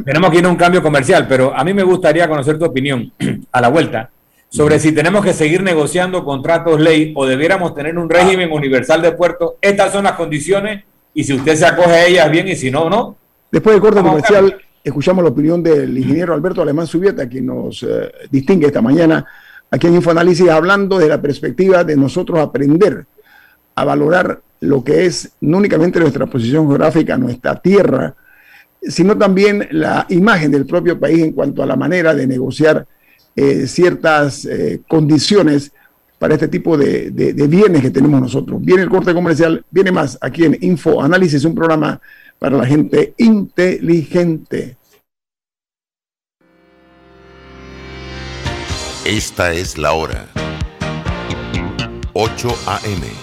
tenemos 0.05 0.31
que 0.31 0.37
ir 0.37 0.45
a 0.45 0.49
un 0.49 0.55
cambio 0.55 0.83
comercial, 0.83 1.25
pero 1.27 1.55
a 1.55 1.63
mí 1.63 1.73
me 1.73 1.83
gustaría 1.83 2.27
conocer 2.27 2.59
tu 2.59 2.65
opinión 2.65 3.11
a 3.51 3.61
la 3.61 3.69
vuelta 3.69 4.11
sobre 4.53 4.77
si 4.77 4.91
tenemos 4.91 5.25
que 5.25 5.33
seguir 5.33 5.63
negociando 5.63 6.23
contratos 6.23 6.79
ley 6.79 7.11
o 7.15 7.25
debiéramos 7.25 7.73
tener 7.73 7.97
un 7.97 8.07
régimen 8.07 8.51
universal 8.51 9.01
de 9.01 9.13
puertos. 9.13 9.53
Estas 9.59 9.91
son 9.91 10.03
las 10.03 10.13
condiciones 10.13 10.83
y 11.11 11.23
si 11.23 11.33
usted 11.33 11.55
se 11.55 11.65
acoge 11.65 11.89
a 11.89 12.05
ellas 12.05 12.29
bien 12.29 12.47
y 12.47 12.55
si 12.55 12.69
no, 12.69 12.87
no. 12.87 13.15
Después 13.51 13.73
del 13.73 13.81
corte 13.81 14.01
comercial, 14.01 14.55
escuchamos 14.83 15.23
la 15.23 15.31
opinión 15.31 15.63
del 15.63 15.97
ingeniero 15.97 16.35
Alberto 16.35 16.61
Alemán 16.61 16.85
Subieta, 16.85 17.27
quien 17.27 17.47
nos 17.47 17.81
eh, 17.81 18.11
distingue 18.29 18.67
esta 18.67 18.81
mañana 18.81 19.25
aquí 19.71 19.87
en 19.87 19.95
Infoanálisis, 19.95 20.47
hablando 20.47 20.99
de 20.99 21.07
la 21.07 21.19
perspectiva 21.19 21.83
de 21.83 21.97
nosotros 21.97 22.37
aprender 22.37 23.07
a 23.75 23.85
valorar 23.85 24.41
lo 24.59 24.83
que 24.83 25.05
es 25.05 25.33
no 25.41 25.57
únicamente 25.57 25.99
nuestra 25.99 26.25
posición 26.25 26.67
geográfica, 26.67 27.17
nuestra 27.17 27.61
tierra, 27.61 28.15
sino 28.81 29.17
también 29.17 29.67
la 29.71 30.05
imagen 30.09 30.51
del 30.51 30.65
propio 30.65 30.99
país 30.99 31.21
en 31.21 31.33
cuanto 31.33 31.63
a 31.63 31.65
la 31.65 31.75
manera 31.75 32.13
de 32.13 32.27
negociar 32.27 32.85
eh, 33.35 33.67
ciertas 33.67 34.45
eh, 34.45 34.81
condiciones 34.87 35.71
para 36.19 36.35
este 36.35 36.47
tipo 36.47 36.77
de, 36.77 37.09
bienes 37.49 37.81
que 37.81 37.89
tenemos 37.89 38.21
nosotros. 38.21 38.61
Viene 38.61 38.83
el 38.83 38.89
corte 38.89 39.13
comercial, 39.13 39.65
viene 39.69 39.91
más 39.91 40.17
aquí 40.21 40.45
en 40.45 40.57
Info 40.61 41.01
Análisis, 41.01 41.43
un 41.43 41.53
programa 41.53 41.99
para 42.39 42.55
la 42.55 42.65
gente 42.65 43.13
inteligente. 43.17 44.77
Esta 49.05 49.51
es 49.51 49.77
la 49.77 49.91
hora. 49.91 50.27
8 52.13 52.49
a.m. 52.67 53.22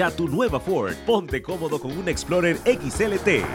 ya 0.01 0.09
tu 0.09 0.27
nueva 0.27 0.59
Ford. 0.59 0.95
Ponte 1.05 1.43
cómodo 1.43 1.79
con 1.79 1.95
un 1.95 2.09
Explorer 2.09 2.57
XLT. 2.65 3.45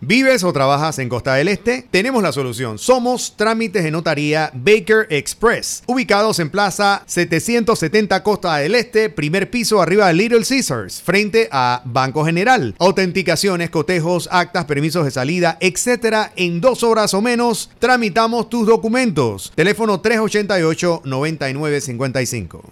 ¿Vives 0.00 0.42
o 0.42 0.54
trabajas 0.54 0.98
en 0.98 1.10
Costa 1.10 1.34
del 1.34 1.48
Este? 1.48 1.86
Tenemos 1.90 2.22
la 2.22 2.32
solución. 2.32 2.78
Somos 2.78 3.36
Trámites 3.36 3.84
de 3.84 3.90
Notaría 3.90 4.50
Baker 4.54 5.06
Express, 5.10 5.82
ubicados 5.86 6.38
en 6.38 6.48
Plaza 6.48 7.02
770 7.06 8.22
Costa 8.22 8.56
del 8.56 8.74
Este, 8.74 9.10
primer 9.10 9.50
piso 9.50 9.82
arriba 9.82 10.06
de 10.06 10.14
Little 10.14 10.46
Caesars, 10.46 11.02
frente 11.02 11.50
a 11.52 11.82
Banco 11.84 12.24
General. 12.24 12.74
Autenticaciones, 12.78 13.68
cotejos, 13.68 14.30
actas, 14.32 14.64
permisos 14.64 15.04
de 15.04 15.10
salida, 15.10 15.58
etcétera. 15.60 16.32
En 16.36 16.62
dos 16.62 16.82
horas 16.82 17.12
o 17.12 17.20
menos 17.20 17.68
tramitamos 17.78 18.48
tus 18.48 18.66
documentos. 18.66 19.52
Teléfono 19.54 20.00
388-9955. 20.02 22.62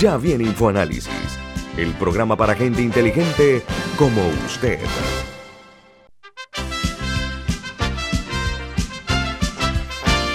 Ya 0.00 0.16
viene 0.16 0.44
InfoAnálisis, 0.44 1.38
el 1.76 1.92
programa 1.92 2.36
para 2.36 2.54
gente 2.54 2.82
inteligente 2.82 3.62
como 3.96 4.20
usted. 4.44 4.78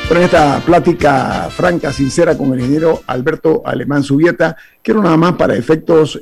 En 0.10 0.18
esta 0.18 0.60
plática 0.66 1.50
franca, 1.52 1.92
sincera 1.92 2.38
con 2.38 2.54
el 2.54 2.62
ingeniero 2.62 3.02
Alberto 3.06 3.62
Alemán 3.66 4.02
Subieta, 4.02 4.56
quiero 4.82 5.04
nada 5.04 5.18
más 5.18 5.34
para 5.36 5.56
efectos 5.56 6.18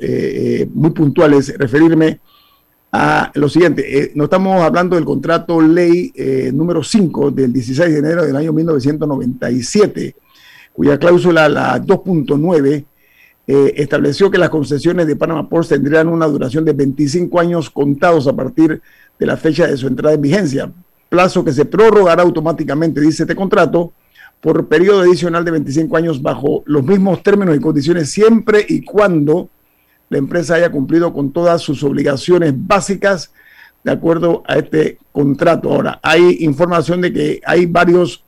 eh, 0.62 0.68
muy 0.74 0.90
puntuales 0.90 1.56
referirme 1.56 2.20
a 2.90 3.30
lo 3.34 3.48
siguiente. 3.48 3.98
Eh, 3.98 4.12
no 4.14 4.24
estamos 4.24 4.60
hablando 4.62 4.96
del 4.96 5.04
contrato 5.04 5.60
ley 5.60 6.12
número 6.52 6.82
5 6.82 7.30
del 7.30 7.52
16 7.52 7.92
de 7.92 7.98
enero 7.98 8.24
del 8.24 8.36
año 8.36 8.52
1997, 8.52 10.16
cuya 10.72 10.98
cláusula, 10.98 11.48
la 11.48 11.80
2.9, 11.80 12.84
eh, 13.50 13.72
estableció 13.78 14.30
que 14.30 14.36
las 14.36 14.50
concesiones 14.50 15.06
de 15.06 15.16
Panama 15.16 15.48
Ports 15.48 15.70
tendrían 15.70 16.08
una 16.08 16.26
duración 16.26 16.66
de 16.66 16.74
25 16.74 17.40
años 17.40 17.70
contados 17.70 18.26
a 18.28 18.36
partir 18.36 18.82
de 19.18 19.26
la 19.26 19.38
fecha 19.38 19.66
de 19.66 19.74
su 19.78 19.86
entrada 19.86 20.14
en 20.14 20.20
vigencia, 20.20 20.70
plazo 21.08 21.42
que 21.42 21.54
se 21.54 21.64
prorrogará 21.64 22.22
automáticamente, 22.24 23.00
dice 23.00 23.22
este 23.22 23.34
contrato, 23.34 23.94
por 24.42 24.68
periodo 24.68 25.00
adicional 25.00 25.46
de 25.46 25.52
25 25.52 25.96
años 25.96 26.20
bajo 26.20 26.62
los 26.66 26.84
mismos 26.84 27.22
términos 27.22 27.56
y 27.56 27.60
condiciones 27.60 28.10
siempre 28.10 28.66
y 28.68 28.84
cuando 28.84 29.48
la 30.10 30.18
empresa 30.18 30.56
haya 30.56 30.70
cumplido 30.70 31.14
con 31.14 31.32
todas 31.32 31.62
sus 31.62 31.82
obligaciones 31.82 32.52
básicas 32.54 33.32
de 33.82 33.92
acuerdo 33.92 34.42
a 34.46 34.58
este 34.58 34.98
contrato. 35.10 35.72
Ahora, 35.72 35.98
hay 36.02 36.36
información 36.40 37.00
de 37.00 37.12
que 37.14 37.40
hay 37.46 37.64
varios 37.64 38.22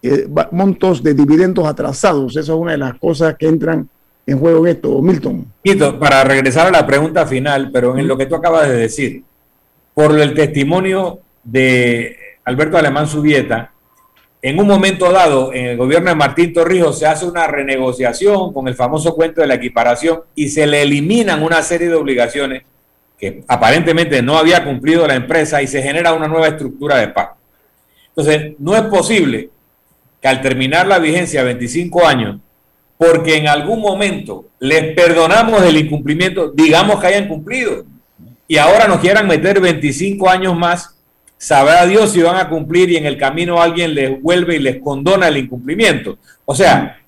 eh, 0.00 0.28
montos 0.52 1.02
de 1.02 1.12
dividendos 1.12 1.66
atrasados. 1.66 2.36
Esa 2.36 2.52
es 2.52 2.58
una 2.58 2.70
de 2.70 2.78
las 2.78 2.94
cosas 3.00 3.34
que 3.36 3.48
entran 3.48 3.88
en 4.30 4.38
juego 4.38 4.66
en 4.66 4.76
esto, 4.76 5.02
Milton. 5.02 5.52
para 5.98 6.22
regresar 6.24 6.68
a 6.68 6.70
la 6.70 6.86
pregunta 6.86 7.26
final, 7.26 7.70
pero 7.72 7.98
en 7.98 8.06
lo 8.06 8.16
que 8.16 8.26
tú 8.26 8.36
acabas 8.36 8.68
de 8.68 8.76
decir, 8.76 9.24
por 9.92 10.18
el 10.18 10.34
testimonio 10.34 11.20
de 11.42 12.16
Alberto 12.44 12.78
Alemán 12.78 13.08
Subieta, 13.08 13.72
en 14.42 14.58
un 14.58 14.66
momento 14.66 15.10
dado, 15.10 15.52
en 15.52 15.66
el 15.66 15.76
gobierno 15.76 16.10
de 16.10 16.16
Martín 16.16 16.52
Torrijos 16.52 16.98
se 16.98 17.06
hace 17.06 17.26
una 17.26 17.46
renegociación 17.46 18.52
con 18.54 18.68
el 18.68 18.74
famoso 18.74 19.14
cuento 19.14 19.40
de 19.40 19.48
la 19.48 19.54
equiparación 19.54 20.20
y 20.34 20.48
se 20.48 20.66
le 20.66 20.82
eliminan 20.82 21.42
una 21.42 21.60
serie 21.62 21.88
de 21.88 21.94
obligaciones 21.96 22.62
que 23.18 23.42
aparentemente 23.48 24.22
no 24.22 24.38
había 24.38 24.64
cumplido 24.64 25.06
la 25.06 25.14
empresa 25.14 25.60
y 25.60 25.66
se 25.66 25.82
genera 25.82 26.14
una 26.14 26.28
nueva 26.28 26.48
estructura 26.48 26.96
de 26.96 27.08
pago. 27.08 27.36
Entonces, 28.08 28.54
no 28.58 28.74
es 28.76 28.82
posible 28.82 29.50
que 30.22 30.28
al 30.28 30.40
terminar 30.40 30.86
la 30.86 30.98
vigencia 30.98 31.42
25 31.42 32.06
años, 32.06 32.40
porque 33.00 33.38
en 33.38 33.48
algún 33.48 33.80
momento 33.80 34.50
les 34.58 34.94
perdonamos 34.94 35.62
el 35.62 35.78
incumplimiento, 35.78 36.52
digamos 36.52 37.00
que 37.00 37.06
hayan 37.06 37.28
cumplido, 37.28 37.86
y 38.46 38.58
ahora 38.58 38.86
nos 38.86 39.00
quieran 39.00 39.26
meter 39.26 39.58
25 39.58 40.28
años 40.28 40.54
más, 40.54 40.98
sabrá 41.38 41.86
Dios 41.86 42.12
si 42.12 42.20
van 42.20 42.36
a 42.36 42.50
cumplir 42.50 42.90
y 42.90 42.98
en 42.98 43.06
el 43.06 43.16
camino 43.16 43.62
alguien 43.62 43.94
les 43.94 44.20
vuelve 44.20 44.56
y 44.56 44.58
les 44.58 44.82
condona 44.82 45.28
el 45.28 45.38
incumplimiento. 45.38 46.18
O 46.44 46.54
sea, 46.54 46.98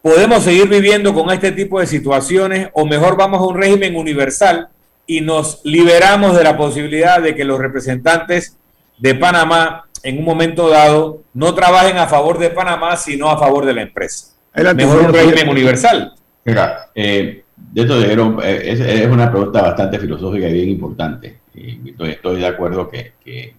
podemos 0.00 0.42
seguir 0.42 0.66
viviendo 0.70 1.12
con 1.12 1.30
este 1.30 1.52
tipo 1.52 1.80
de 1.80 1.86
situaciones 1.86 2.70
o 2.72 2.86
mejor 2.86 3.18
vamos 3.18 3.40
a 3.40 3.44
un 3.44 3.58
régimen 3.58 3.96
universal 3.96 4.70
y 5.06 5.20
nos 5.20 5.60
liberamos 5.64 6.34
de 6.34 6.44
la 6.44 6.56
posibilidad 6.56 7.20
de 7.20 7.36
que 7.36 7.44
los 7.44 7.58
representantes 7.58 8.56
de 8.96 9.14
Panamá 9.16 9.84
en 10.02 10.16
un 10.16 10.24
momento 10.24 10.70
dado 10.70 11.24
no 11.34 11.54
trabajen 11.54 11.98
a 11.98 12.06
favor 12.06 12.38
de 12.38 12.48
Panamá, 12.48 12.96
sino 12.96 13.28
a 13.28 13.38
favor 13.38 13.66
de 13.66 13.74
la 13.74 13.82
empresa. 13.82 14.39
Mejor 14.54 15.02
un 15.02 15.12
régimen 15.12 15.48
universal. 15.48 16.12
Mira, 16.44 16.90
eh, 16.94 17.44
de 17.56 17.82
esto 17.82 18.02
eh, 18.42 18.72
es, 18.72 18.80
es, 18.80 19.06
una 19.06 19.30
pregunta 19.30 19.62
bastante 19.62 19.98
filosófica 19.98 20.48
y 20.48 20.52
bien 20.52 20.70
importante. 20.70 21.40
Estoy, 21.54 22.10
estoy 22.10 22.40
de 22.40 22.46
acuerdo 22.46 22.88
que, 22.88 23.12
que, 23.22 23.54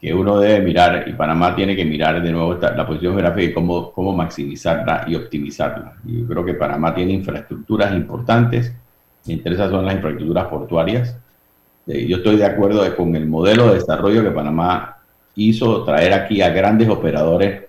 que, 0.00 0.14
uno 0.14 0.38
debe 0.40 0.60
mirar, 0.64 1.04
y 1.06 1.12
Panamá 1.12 1.54
tiene 1.54 1.76
que 1.76 1.84
mirar 1.84 2.22
de 2.22 2.32
nuevo 2.32 2.54
la 2.54 2.86
posición 2.86 3.14
geográfica 3.14 3.50
y 3.50 3.52
cómo, 3.52 3.92
cómo 3.92 4.12
maximizarla 4.12 5.04
y 5.06 5.14
optimizarla. 5.14 5.94
Yo 6.04 6.26
creo 6.26 6.44
que 6.44 6.54
Panamá 6.54 6.94
tiene 6.94 7.12
infraestructuras 7.12 7.92
importantes, 7.94 8.72
entre 9.26 9.54
esas 9.54 9.70
son 9.70 9.84
las 9.84 9.94
infraestructuras 9.94 10.46
portuarias. 10.46 11.16
Eh, 11.86 12.06
yo 12.06 12.16
estoy 12.18 12.36
de 12.36 12.46
acuerdo 12.46 12.82
con 12.96 13.14
el 13.14 13.26
modelo 13.26 13.68
de 13.68 13.74
desarrollo 13.74 14.22
que 14.22 14.30
Panamá 14.30 14.98
hizo, 15.36 15.84
traer 15.84 16.12
aquí 16.14 16.40
a 16.40 16.50
grandes 16.50 16.88
operadores, 16.88 17.64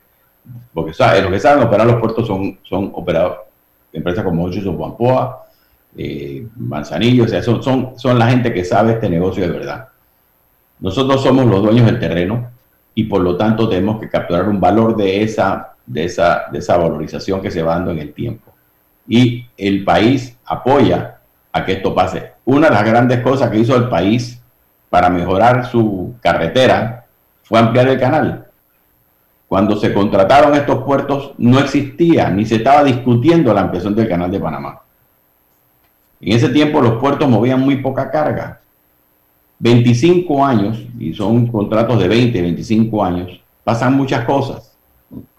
porque 0.73 0.91
los 1.21 1.31
que 1.31 1.39
saben 1.39 1.63
operar 1.63 1.87
los 1.87 1.99
puertos 1.99 2.27
son, 2.27 2.59
son 2.63 2.91
operadores 2.93 3.39
empresas 3.95 4.23
como 4.23 4.43
Ocho 4.43 4.71
o 4.71 4.77
Pampoa, 4.77 5.45
eh, 5.97 6.45
Manzanillo, 6.57 7.23
o 7.23 7.27
sea, 7.27 7.41
son, 7.41 7.63
son, 7.63 7.93
son 7.97 8.19
la 8.19 8.27
gente 8.27 8.53
que 8.53 8.65
sabe 8.65 8.93
este 8.93 9.09
negocio 9.09 9.45
de 9.45 9.57
verdad. 9.57 9.87
Nosotros 10.79 11.23
somos 11.23 11.45
los 11.45 11.63
dueños 11.63 11.85
del 11.85 11.99
terreno 11.99 12.51
y 12.93 13.05
por 13.05 13.21
lo 13.21 13.37
tanto 13.37 13.69
tenemos 13.69 13.99
que 13.99 14.09
capturar 14.09 14.47
un 14.49 14.59
valor 14.59 14.95
de 14.95 15.23
esa, 15.23 15.75
de 15.85 16.03
esa, 16.03 16.45
de 16.51 16.59
esa 16.59 16.77
valorización 16.77 17.41
que 17.41 17.51
se 17.51 17.63
va 17.63 17.75
dando 17.75 17.91
en 17.91 17.99
el 17.99 18.13
tiempo. 18.13 18.53
Y 19.07 19.45
el 19.57 19.83
país 19.83 20.37
apoya 20.45 21.19
a 21.51 21.63
que 21.63 21.73
esto 21.73 21.95
pase. 21.95 22.33
Una 22.43 22.67
de 22.67 22.73
las 22.73 22.85
grandes 22.85 23.21
cosas 23.21 23.49
que 23.49 23.59
hizo 23.59 23.75
el 23.75 23.87
país 23.87 24.41
para 24.89 25.09
mejorar 25.09 25.65
su 25.67 26.15
carretera 26.21 27.05
fue 27.43 27.59
ampliar 27.59 27.87
el 27.87 27.99
canal. 27.99 28.44
Cuando 29.47 29.75
se 29.75 29.93
contrataron 29.93 30.55
estos 30.55 30.83
puertos 30.83 31.33
no 31.37 31.59
existía 31.59 32.29
ni 32.29 32.45
se 32.45 32.55
estaba 32.55 32.83
discutiendo 32.83 33.53
la 33.53 33.61
ampliación 33.61 33.95
del 33.95 34.09
canal 34.09 34.31
de 34.31 34.39
Panamá. 34.39 34.81
En 36.19 36.33
ese 36.33 36.49
tiempo 36.49 36.81
los 36.81 36.99
puertos 36.99 37.29
movían 37.29 37.61
muy 37.61 37.77
poca 37.77 38.09
carga. 38.09 38.61
25 39.59 40.45
años, 40.45 40.83
y 40.99 41.13
son 41.13 41.47
contratos 41.47 41.99
de 41.99 42.07
20, 42.07 42.41
25 42.41 43.03
años, 43.03 43.41
pasan 43.63 43.95
muchas 43.95 44.25
cosas. 44.25 44.75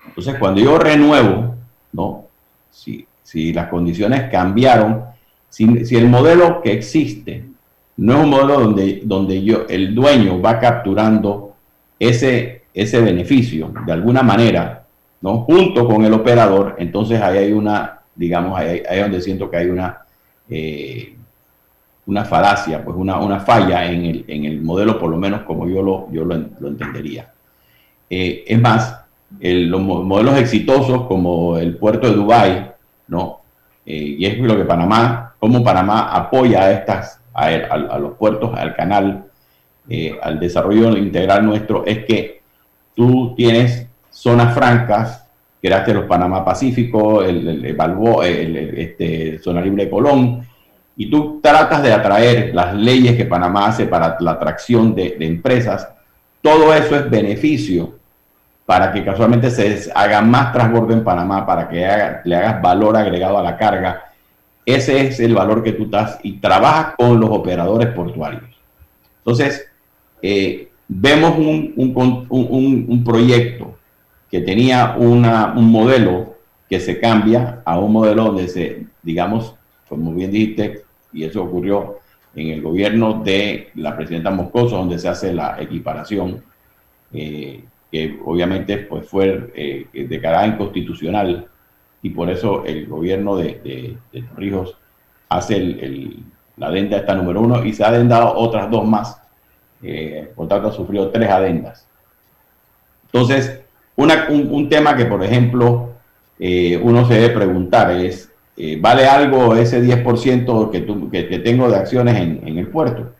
Entonces, 0.07 0.37
cuando 0.39 0.61
yo 0.61 0.79
renuevo, 0.79 1.55
¿no? 1.93 2.25
Si, 2.71 3.07
si 3.23 3.53
las 3.53 3.69
condiciones 3.69 4.31
cambiaron, 4.31 5.05
si, 5.49 5.85
si, 5.85 5.97
el 5.97 6.09
modelo 6.09 6.63
que 6.63 6.73
existe 6.73 7.45
no 7.97 8.15
es 8.15 8.25
un 8.25 8.31
modelo 8.31 8.61
donde, 8.61 9.03
donde 9.05 9.43
yo, 9.43 9.67
el 9.69 9.95
dueño 9.95 10.41
va 10.41 10.59
capturando 10.59 11.55
ese, 11.99 12.63
ese 12.77 13.01
beneficio 13.01 13.73
de 13.87 13.93
alguna 13.93 14.23
manera, 14.23 14.85
¿no? 15.23 15.39
Junto 15.39 15.89
con 15.89 16.05
el 16.05 16.13
operador, 16.13 16.77
entonces 16.79 17.21
ahí 17.23 17.39
hay 17.39 17.53
una, 17.53 18.01
digamos, 18.15 18.59
ahí, 18.59 18.83
ahí 18.87 18.99
es 18.99 19.03
donde 19.03 19.23
siento 19.23 19.51
que 19.51 19.57
hay 19.57 19.71
una, 19.71 20.03
eh, 20.51 21.17
una 22.05 22.27
falacia, 22.27 22.85
pues 22.85 22.95
una, 22.95 23.19
una 23.19 23.41
falla 23.41 23.91
en 23.91 24.05
el, 24.05 24.25
en 24.29 24.45
el, 24.45 24.61
modelo, 24.61 24.99
por 24.99 25.11
lo 25.11 25.17
menos 25.17 25.43
como 25.43 25.67
yo 25.67 25.81
lo, 25.81 26.13
yo 26.13 26.27
lo, 26.27 26.35
entendería. 26.69 27.33
Eh, 28.11 28.45
es 28.47 28.61
más, 28.61 29.01
los 29.41 29.81
modelos 29.81 30.39
exitosos 30.39 31.07
como 31.07 31.57
el 31.57 31.79
puerto 31.79 32.09
de 32.09 32.15
Dubái, 32.15 32.73
¿no? 33.09 33.41
Eh, 33.87 34.17
y 34.19 34.27
es 34.27 34.39
lo 34.39 34.55
que 34.55 34.65
Panamá, 34.65 35.35
como 35.39 35.65
Panamá 35.65 36.15
apoya 36.15 36.65
a 36.65 36.73
estas, 36.73 37.23
a, 37.33 37.47
a 37.47 37.99
los 37.99 38.19
puertos, 38.19 38.55
al 38.55 38.77
canal, 38.77 39.25
al 40.21 40.41
desarrollo 40.41 40.95
integral 40.97 41.47
nuestro, 41.47 41.87
es 41.87 42.05
que 42.05 42.36
tú 42.97 43.35
tienes 43.37 43.87
zonas 44.11 44.55
francas, 44.55 45.29
creaste 45.63 45.95
los 45.95 46.07
Panamá 46.07 46.45
Pacífico, 46.45 47.23
el, 47.23 47.47
el, 47.47 47.65
el, 47.67 48.79
este, 48.79 49.39
zona 49.39 49.61
libre 49.61 49.85
de 49.85 49.91
Colón, 49.91 50.47
y 50.97 51.11
tú 51.11 51.41
tratas 51.43 51.83
de 51.83 51.93
atraer 51.93 52.55
las 52.55 52.75
leyes 52.75 53.17
que 53.17 53.27
Panamá 53.27 53.67
hace 53.67 53.87
para 53.87 54.17
la 54.21 54.33
atracción 54.33 54.95
de, 54.95 55.17
empresas, 55.21 55.89
todo 56.41 56.73
eso 56.73 56.97
es 56.97 57.11
beneficio 57.11 57.95
para 58.65 58.93
que 58.93 59.05
casualmente 59.05 59.51
se 59.51 59.93
haga 59.95 60.23
más 60.23 60.53
transbordo 60.53 60.93
en 60.95 61.05
Panamá, 61.05 61.47
para 61.47 61.69
que 61.69 61.87
le 62.25 62.37
hagas 62.37 62.63
valor 62.63 62.97
agregado 62.97 63.39
a 63.39 63.43
la 63.43 63.57
carga. 63.57 64.13
Ese 64.65 65.07
es 65.07 65.21
el 65.21 65.35
valor 65.35 65.63
que 65.63 65.73
tú 65.73 65.85
estás 65.85 66.19
y 66.23 66.39
trabajas 66.39 66.95
con 66.97 67.21
los 67.21 67.31
operadores 67.31 67.89
portuarios. 67.89 68.43
Entonces, 69.19 69.69
eh, 70.23 70.66
vemos 70.89 71.37
un, 71.39 71.73
un, 71.77 73.05
proyecto 73.05 73.77
que 74.31 74.41
tenía 74.41 74.97
una, 74.99 75.55
un 75.57 75.71
modelo 75.71 76.37
que 76.69 76.81
se 76.81 77.01
cambia 77.01 77.63
a 77.65 77.79
un 77.79 77.93
modelo 77.93 78.25
donde 78.25 78.49
se, 78.49 78.87
digamos, 79.03 79.55
como 79.89 80.13
bien 80.13 80.31
dijiste, 80.31 80.83
y 81.13 81.25
eso 81.25 81.43
ocurrió 81.43 81.99
en 82.35 82.49
el 82.49 82.61
gobierno 82.61 83.23
de 83.25 83.71
la 83.75 83.97
presidenta 83.97 84.31
Moscoso, 84.31 84.77
donde 84.77 84.99
se 84.99 85.09
hace 85.09 85.33
la 85.33 85.61
equiparación, 85.61 86.43
eh, 87.13 87.65
que 87.91 88.19
obviamente 88.25 88.79
pues, 88.79 89.09
fue 89.09 89.53
eh, 89.55 90.07
declarada 90.09 90.47
inconstitucional, 90.47 91.49
y 92.03 92.11
por 92.11 92.31
eso 92.31 92.65
el 92.65 92.87
gobierno 92.87 93.37
de, 93.37 93.99
de, 94.13 94.23
Torrijos 94.23 94.77
hace 95.29 95.57
el, 95.57 96.23
la 96.57 96.69
adenda 96.69 96.99
esta 96.99 97.15
número 97.15 97.41
uno 97.41 97.65
y 97.65 97.73
se 97.73 97.83
ha 97.83 97.89
adendado 97.89 98.35
otras 98.37 98.71
dos 98.71 98.87
más 98.87 99.21
eh, 99.89 100.33
por 100.35 100.49
tanto, 100.49 100.73
sufrió 100.73 101.11
tres 101.11 101.31
adendas. 101.31 101.87
Entonces, 103.05 103.61
un, 103.95 104.69
tema 104.69 104.97
que, 104.97 105.05
por 105.05 105.23
ejemplo, 105.23 105.91
eh, 106.41 106.77
uno 106.83 107.07
se 107.07 107.15
debe 107.15 107.35
preguntar 107.35 107.93
es, 107.93 108.33
eh, 108.57 108.79
¿vale 108.81 109.07
algo 109.07 109.55
ese 109.55 109.81
10% 109.81 110.71
que, 110.71 111.29
que, 111.29 111.39
tengo 111.39 111.71
de 111.71 111.77
acciones 111.77 112.17
en, 112.17 112.59
el 112.59 112.67
puerto? 112.67 113.13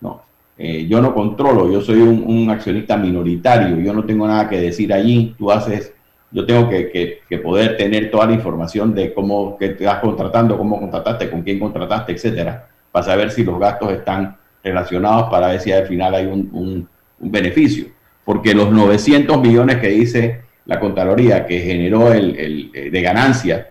No, 0.00 0.22
yo 0.58 1.00
no 1.00 1.14
controlo, 1.14 1.70
yo 1.70 1.80
soy 1.80 2.00
un, 2.00 2.50
accionista 2.50 2.96
minoritario, 2.96 3.78
yo 3.78 3.92
no 3.92 4.04
tengo 4.04 4.26
nada 4.26 4.48
que 4.48 4.60
decir 4.60 4.92
allí, 4.92 5.36
tú 5.38 5.52
haces, 5.52 5.94
yo 6.32 6.44
tengo 6.44 6.68
que, 6.68 7.22
poder 7.44 7.76
tener 7.76 8.10
toda 8.10 8.26
la 8.26 8.32
información 8.32 8.92
de 8.92 9.14
cómo 9.14 9.56
que 9.56 9.66
estás 9.66 10.00
contratando, 10.00 10.58
cómo 10.58 10.80
contrataste, 10.80 11.30
con 11.30 11.42
quién 11.42 11.60
contrataste, 11.60 12.12
etcétera, 12.12 12.68
para 12.90 13.06
saber 13.06 13.30
si 13.30 13.44
los 13.44 13.58
gastos 13.60 13.92
están 13.92 14.36
relacionados 14.66 15.30
para 15.30 15.48
ver 15.48 15.60
si 15.60 15.72
al 15.72 15.86
final 15.86 16.14
hay 16.14 16.26
un, 16.26 16.88
beneficio. 17.18 17.86
Porque 18.24 18.54
los 18.54 18.70
900 18.70 19.40
millones 19.40 19.76
que 19.76 19.88
dice 19.88 20.40
la 20.66 20.80
Contraloría 20.80 21.46
que 21.46 21.60
generó 21.60 22.12
el, 22.12 22.70
eh, 22.74 22.90
de 22.90 23.02
ganancia, 23.02 23.70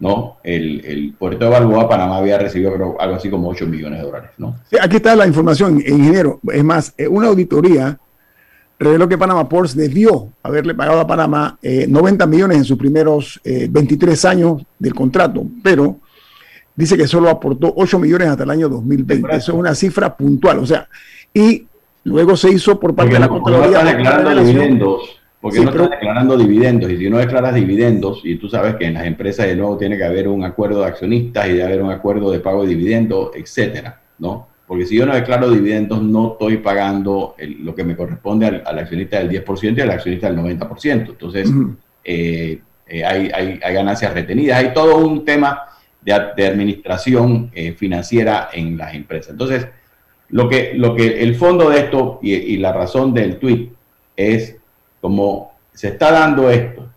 ¿no? 0.00 0.38
El, 0.42 1.14
puerto 1.18 1.44
de 1.44 1.50
Balboa, 1.52 1.88
Panamá 1.88 2.18
había 2.18 2.36
recibido 2.36 2.74
algo 2.98 3.16
así 3.16 3.30
como 3.30 3.48
8 3.48 3.66
millones 3.66 4.00
de 4.00 4.04
dólares, 4.04 4.30
¿no? 4.36 4.56
aquí 4.82 4.96
está 4.96 5.14
la 5.14 5.26
información, 5.26 5.76
ingeniero. 5.76 6.40
Es 6.52 6.64
más, 6.64 6.92
eh, 6.98 7.06
una 7.06 7.28
auditoría 7.28 7.98
reveló 8.78 9.08
que 9.08 9.16
Panamá 9.16 9.48
Ports 9.48 9.76
debió 9.76 10.32
haberle 10.42 10.74
pagado 10.74 11.00
a 11.00 11.06
Panamá 11.06 11.58
90 11.62 12.24
eh, 12.24 12.26
millones 12.26 12.58
en 12.58 12.64
sus 12.64 12.76
primeros 12.76 13.40
23 13.44 14.24
años 14.24 14.62
del 14.78 14.94
contrato, 14.94 15.46
pero 15.62 16.00
dice 16.76 16.96
que 16.96 17.06
solo 17.06 17.28
aportó 17.30 17.72
8 17.76 17.98
millones 17.98 18.28
hasta 18.28 18.44
el 18.44 18.50
año 18.50 18.68
2020. 18.68 19.36
Eso 19.36 19.52
es 19.52 19.58
una 19.58 19.74
cifra 19.74 20.16
puntual. 20.16 20.58
O 20.58 20.66
sea, 20.66 20.88
y 21.32 21.66
luego 22.04 22.36
se 22.36 22.50
hizo 22.50 22.78
por 22.78 22.94
parte 22.94 23.14
de 23.14 23.20
la 23.20 23.28
Contraloría. 23.28 23.82
No 23.82 23.90
declarando 23.90 24.44
dividendos, 24.44 25.20
porque 25.40 25.60
no 25.60 25.70
está 25.70 25.88
declarando 25.88 26.36
dividendos. 26.36 26.90
Y 26.90 26.96
si 26.98 27.10
no 27.10 27.18
declaras 27.18 27.54
dividendos, 27.54 28.20
y 28.24 28.36
tú 28.36 28.48
sabes 28.48 28.76
que 28.76 28.86
en 28.86 28.94
las 28.94 29.06
empresas 29.06 29.46
de 29.46 29.56
nuevo 29.56 29.76
tiene 29.76 29.96
que 29.96 30.04
haber 30.04 30.28
un 30.28 30.44
acuerdo 30.44 30.80
de 30.80 30.86
accionistas 30.86 31.46
y 31.46 31.50
debe 31.50 31.64
haber 31.64 31.82
un 31.82 31.90
acuerdo 31.90 32.30
de 32.30 32.40
pago 32.40 32.62
de 32.62 32.68
dividendos, 32.68 33.30
etcétera, 33.34 34.00
¿no? 34.18 34.48
Porque 34.66 34.86
si 34.86 34.96
yo 34.96 35.04
no 35.04 35.14
declaro 35.14 35.50
dividendos, 35.50 36.02
no 36.02 36.32
estoy 36.32 36.56
pagando 36.56 37.34
lo 37.60 37.74
que 37.74 37.84
me 37.84 37.94
corresponde 37.94 38.62
al, 38.64 38.78
accionista 38.78 39.18
del 39.18 39.44
10% 39.44 39.76
y 39.76 39.80
al 39.82 39.90
accionista 39.90 40.30
del 40.30 40.38
90%. 40.38 41.10
Entonces, 41.10 41.50
eh, 42.02 42.62
eh, 42.86 43.04
hay, 43.04 43.30
hay, 43.34 43.60
hay 43.62 43.74
ganancias 43.74 44.14
retenidas. 44.14 44.58
Hay 44.58 44.72
todo 44.72 44.96
un 44.96 45.22
tema 45.26 45.60
de, 46.04 46.12
administración 46.12 47.50
eh, 47.54 47.72
financiera 47.72 48.50
en 48.52 48.76
las 48.76 48.94
empresas. 48.94 49.30
Entonces, 49.30 49.66
lo 50.28 50.48
que, 50.48 50.74
lo 50.74 50.94
que 50.94 51.22
el 51.22 51.34
fondo 51.36 51.70
de 51.70 51.80
esto 51.80 52.18
y, 52.22 52.56
la 52.58 52.72
razón 52.72 53.14
del 53.14 53.38
tweet 53.38 53.70
es 54.16 54.56
como 55.00 55.52
se 55.72 55.88
está 55.88 56.10
dando 56.12 56.50
esto. 56.50 56.88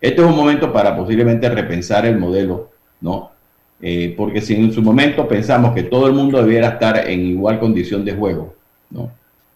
Esto 0.00 0.22
es 0.22 0.30
un 0.30 0.36
momento 0.36 0.72
para 0.72 0.96
posiblemente 0.96 1.48
repensar 1.48 2.06
el 2.06 2.18
modelo, 2.18 2.70
¿no? 3.00 3.32
Eh, 3.80 4.14
porque 4.16 4.40
si 4.40 4.54
en 4.54 4.72
su 4.72 4.82
momento 4.82 5.26
pensamos 5.28 5.74
que 5.74 5.84
todo 5.84 6.06
el 6.06 6.12
mundo 6.12 6.42
debiera 6.42 6.68
estar 6.68 7.08
en 7.08 7.20
igual 7.20 7.60
condición 7.60 8.04
de 8.04 8.12
juego, 8.12 8.54
¿no? 8.90 9.10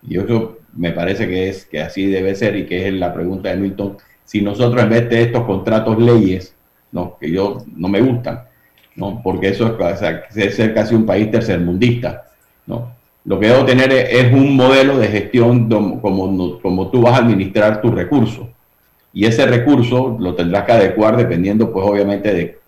Y 0.07 0.19
eso 0.19 0.59
me 0.75 0.93
parece 0.93 1.29
que 1.29 1.49
es 1.49 1.67
que 1.67 1.81
así 1.81 2.07
debe 2.07 2.35
ser 2.35 2.57
y 2.57 2.67
que 2.67 2.89
es 2.89 2.95
la 2.95 3.13
pregunta 3.13 3.51
de 3.51 3.57
Milton. 3.57 3.97
Si 4.25 4.41
nosotros 4.41 4.83
en 4.83 4.91
vez 4.91 5.09
de 5.11 5.23
estos 5.23 5.45
contratos 5.45 5.99
leyes, 5.99 6.55
¿no? 6.93 7.17
que 7.21 7.31
yo 7.31 7.59
no 7.75 7.89
me 7.89 8.01
gustan, 8.01 8.45
¿no? 8.97 9.21
porque 9.23 9.49
eso 9.49 9.77
es, 9.79 10.55
ser 10.55 10.75
casi 10.75 10.95
un 10.95 11.07
país 11.07 11.31
tercermundista. 11.31 12.25
¿no? 12.67 12.93
Lo 13.25 13.39
que 13.39 13.49
debo 13.49 13.65
tener 13.65 13.93
es, 13.93 14.33
un 14.33 14.57
modelo 14.57 14.99
de 14.99 15.09
gestión 15.09 15.69
como, 15.69 16.61
como 16.61 16.91
tú 16.91 17.03
vas 17.03 17.15
a 17.15 17.23
administrar 17.25 17.81
tu 17.81 17.91
recurso. 17.91 18.49
Y 19.13 19.27
ese 19.27 19.47
recurso 19.47 20.17
lo 20.19 20.35
tendrás 20.35 20.65
que 20.65 20.73
adecuar 20.73 21.17
dependiendo, 21.17 21.73
pues 21.73 21.87
obviamente, 21.87 22.33
de 22.35 22.59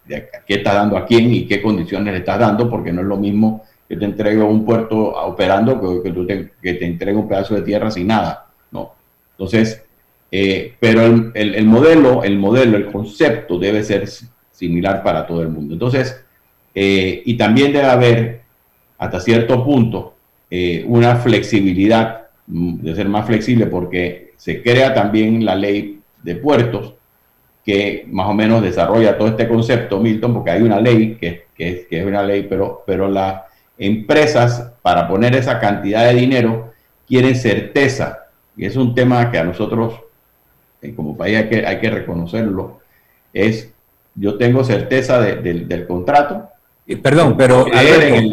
qué 0.46 0.54
estás 0.54 0.74
dando 0.74 0.96
a 0.96 1.06
quién 1.06 1.32
y 1.32 1.46
qué 1.46 1.62
condiciones 1.62 2.12
le 2.12 2.18
estás 2.18 2.38
dando, 2.38 2.68
porque 2.68 2.92
no 2.92 3.00
es 3.00 3.06
lo 3.06 3.16
mismo 3.16 3.62
que 3.88 3.96
te 3.96 4.04
entregue 4.04 4.40
un 4.42 4.64
puerto 4.64 4.96
operando 4.96 6.02
que, 6.02 6.10
que, 6.10 6.24
te, 6.24 6.52
que 6.62 6.84
entregue 6.84 7.16
un 7.16 7.28
pedazo 7.28 7.54
de 7.54 7.62
tierra 7.62 7.90
sin 7.90 8.06
nada, 8.06 8.46
¿no? 8.70 8.92
Entonces, 9.32 9.82
eh, 10.30 10.74
pero 10.80 11.02
el, 11.04 11.32
el, 11.34 11.66
modelo, 11.66 12.24
el 12.24 12.38
modelo, 12.38 12.76
el 12.76 12.90
concepto 12.90 13.58
debe 13.58 13.84
ser 13.84 14.08
similar 14.54 15.02
para 15.02 15.26
todo 15.26 15.42
el 15.42 15.48
mundo. 15.48 15.74
Entonces, 15.74 16.24
eh, 16.74 17.22
y 17.26 17.36
también 17.36 17.72
debe 17.72 17.86
haber, 17.86 18.40
hasta 18.98 19.20
cierto 19.20 19.64
punto, 19.64 20.14
eh, 20.50 20.84
una 20.86 21.16
flexibilidad, 21.16 22.28
mm, 22.46 22.76
de 22.80 22.94
ser 22.94 23.08
más 23.08 23.26
flexible, 23.26 23.66
porque 23.66 24.32
se 24.36 24.62
crea 24.62 24.94
también 24.94 25.44
la 25.44 25.54
ley 25.54 26.00
de 26.22 26.36
puertos, 26.36 26.94
que 27.64 28.06
más 28.10 28.28
o 28.28 28.34
menos 28.34 28.62
desarrolla 28.62 29.16
todo 29.18 29.28
este 29.28 29.48
concepto, 29.48 30.00
Milton, 30.00 30.34
porque 30.34 30.50
hay 30.50 30.62
una 30.62 30.80
ley 30.80 31.16
que, 31.20 31.46
que, 31.54 31.86
que 31.88 32.00
es 32.00 32.06
una 32.06 32.22
ley, 32.22 32.46
pero, 32.48 32.82
pero 32.86 33.08
las 33.08 33.42
empresas, 33.78 34.72
para 34.82 35.08
poner 35.08 35.34
esa 35.34 35.58
cantidad 35.58 36.06
de 36.06 36.14
dinero, 36.14 36.72
quieren 37.06 37.34
certeza. 37.34 38.26
Y 38.56 38.66
es 38.66 38.76
un 38.76 38.94
tema 38.94 39.30
que 39.30 39.38
a 39.38 39.44
nosotros 39.44 40.04
como 40.92 41.16
país 41.16 41.36
hay 41.36 41.48
que, 41.48 41.66
hay 41.66 41.78
que 41.78 41.90
reconocerlo, 41.90 42.80
es 43.32 43.72
yo 44.14 44.36
tengo 44.36 44.64
certeza 44.64 45.20
del 45.20 45.86
contrato. 45.86 46.48
Perdón, 47.02 47.36
pero 47.36 47.66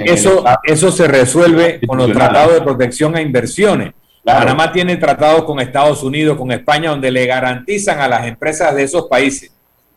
eso, 0.05 0.43
eso 0.63 0.91
se 0.91 1.07
resuelve 1.07 1.79
con 1.85 1.97
los 1.97 2.11
tratados 2.11 2.53
de 2.53 2.61
protección 2.61 3.15
a 3.15 3.21
inversiones. 3.21 3.93
Panamá 4.23 4.71
tiene 4.71 4.97
tratados 4.97 5.45
con 5.45 5.59
Estados 5.59 6.03
Unidos, 6.03 6.37
con 6.37 6.51
España, 6.51 6.91
donde 6.91 7.09
le 7.09 7.25
garantizan 7.25 7.99
a 7.99 8.07
las 8.07 8.27
empresas 8.27 8.75
de 8.75 8.83
esos 8.83 9.07
países 9.07 9.51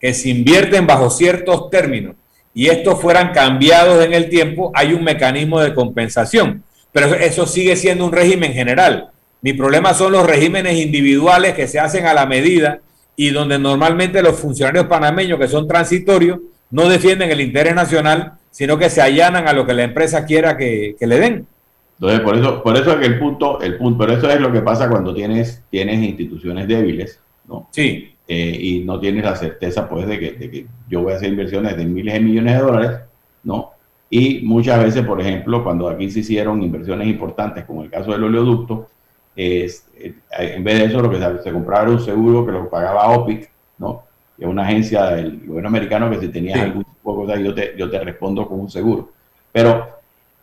que 0.05 0.13
si 0.13 0.31
invierten 0.31 0.87
bajo 0.87 1.09
ciertos 1.09 1.71
términos 1.71 2.15
y 2.53 2.69
estos 2.69 3.01
fueran 3.01 3.33
cambiados 3.33 4.05
en 4.05 4.13
el 4.13 4.29
tiempo, 4.29 4.71
hay 4.75 4.93
un 4.93 5.03
mecanismo 5.03 5.61
de 5.61 5.73
compensación. 5.73 6.63
Pero 6.93 7.15
eso 7.15 7.47
sigue 7.47 7.75
siendo 7.75 8.05
un 8.05 8.13
régimen 8.13 8.53
general. 8.53 9.09
Mi 9.41 9.55
problema 9.55 9.95
son 9.95 10.13
los 10.13 10.27
regímenes 10.27 10.77
individuales 10.77 11.55
que 11.55 11.67
se 11.67 11.81
hacen 11.81 12.05
a 12.05 12.13
la 12.13 12.27
medida 12.27 12.81
y 13.17 13.31
donde 13.31 13.59
normalmente 13.59 14.23
los 14.23 14.39
funcionarios 14.39 14.87
panameños 14.87 15.39
que 15.39 15.49
son 15.49 15.69
transitorios 15.69 16.39
no 16.71 16.89
defienden 16.89 17.31
el 17.31 17.41
interés 17.41 17.75
nacional, 17.75 18.35
sino 18.51 18.79
que 18.79 18.91
se 18.91 19.01
allanan 19.01 19.47
a 19.47 19.53
lo 19.53 19.67
que 19.67 19.75
la 19.75 19.85
empresa 19.85 20.25
quiera 20.25 20.57
que, 20.57 20.97
le 20.99 21.19
den. 21.19 21.47
Entonces, 22.01 22.21
por 22.21 22.37
eso, 22.37 22.63
por 22.63 22.77
eso 22.77 22.93
es 22.93 22.97
que 22.97 23.07
el 23.07 23.19
punto, 23.19 23.61
el 23.61 23.77
punto, 23.77 23.99
pero 23.99 24.19
eso 24.19 24.29
es 24.29 24.41
lo 24.41 24.53
que 24.53 24.61
pasa 24.61 24.89
cuando 24.89 25.15
tienes, 25.15 25.63
tienes 25.71 26.03
instituciones 26.03 26.67
débiles, 26.67 27.21
¿no? 27.47 27.69
Sí. 27.71 28.11
Eh, 28.27 28.59
y 28.61 28.81
no 28.81 28.99
tienes 28.99 29.25
la 29.25 29.37
certeza, 29.37 29.89
pues, 29.89 30.07
de 30.07 30.19
que, 30.19 30.33
de 30.33 30.51
que 30.51 30.67
yo 30.89 31.03
voy 31.03 31.13
a 31.13 31.17
hacer 31.17 31.29
inversiones 31.29 31.77
de 31.77 31.85
miles 31.85 32.15
de 32.15 32.21
millones 32.21 32.55
de 32.55 32.61
dólares, 32.61 33.01
¿no? 33.45 33.73
Y 34.11 34.41
muchas 34.43 34.83
veces, 34.83 35.05
por 35.05 35.21
ejemplo, 35.21 35.63
cuando 35.63 35.89
aquí 35.89 36.11
se 36.11 36.21
hicieron 36.21 36.63
inversiones 36.63 37.09
importantes, 37.09 37.65
como 37.65 37.83
el 37.83 37.91
caso 37.91 38.13
del 38.13 38.25
oleoducto, 38.25 38.89
es, 39.37 39.87
eh, 39.97 40.15
en 40.31 40.65
vez 40.65 40.79
de 40.79 40.85
eso, 40.87 41.01
lo 41.01 41.11
que 41.11 41.19
se, 41.43 41.53
compraba 41.53 41.83
era 41.83 41.93
un 41.93 42.01
seguro 42.01 42.47
que 42.47 42.53
lo 42.53 42.69
pagaba 42.69 43.11
OPIC, 43.11 43.51
¿no? 43.79 44.05
Que 44.37 44.45
es 44.45 44.51
una 44.51 44.65
agencia 44.65 45.07
del 45.07 45.47
gobierno 45.47 45.69
americano 45.69 46.11
que 46.11 46.21
si 46.21 46.29
tenías 46.29 46.61
algún 46.61 46.85
tipo 46.85 47.27
de 47.27 47.43
yo 47.43 47.55
te, 47.55 47.75
yo 47.77 47.91
te 47.91 47.99
respondo 48.01 48.47
con 48.49 48.61
un 48.61 48.71
seguro. 48.71 49.11
Pero 49.53 49.87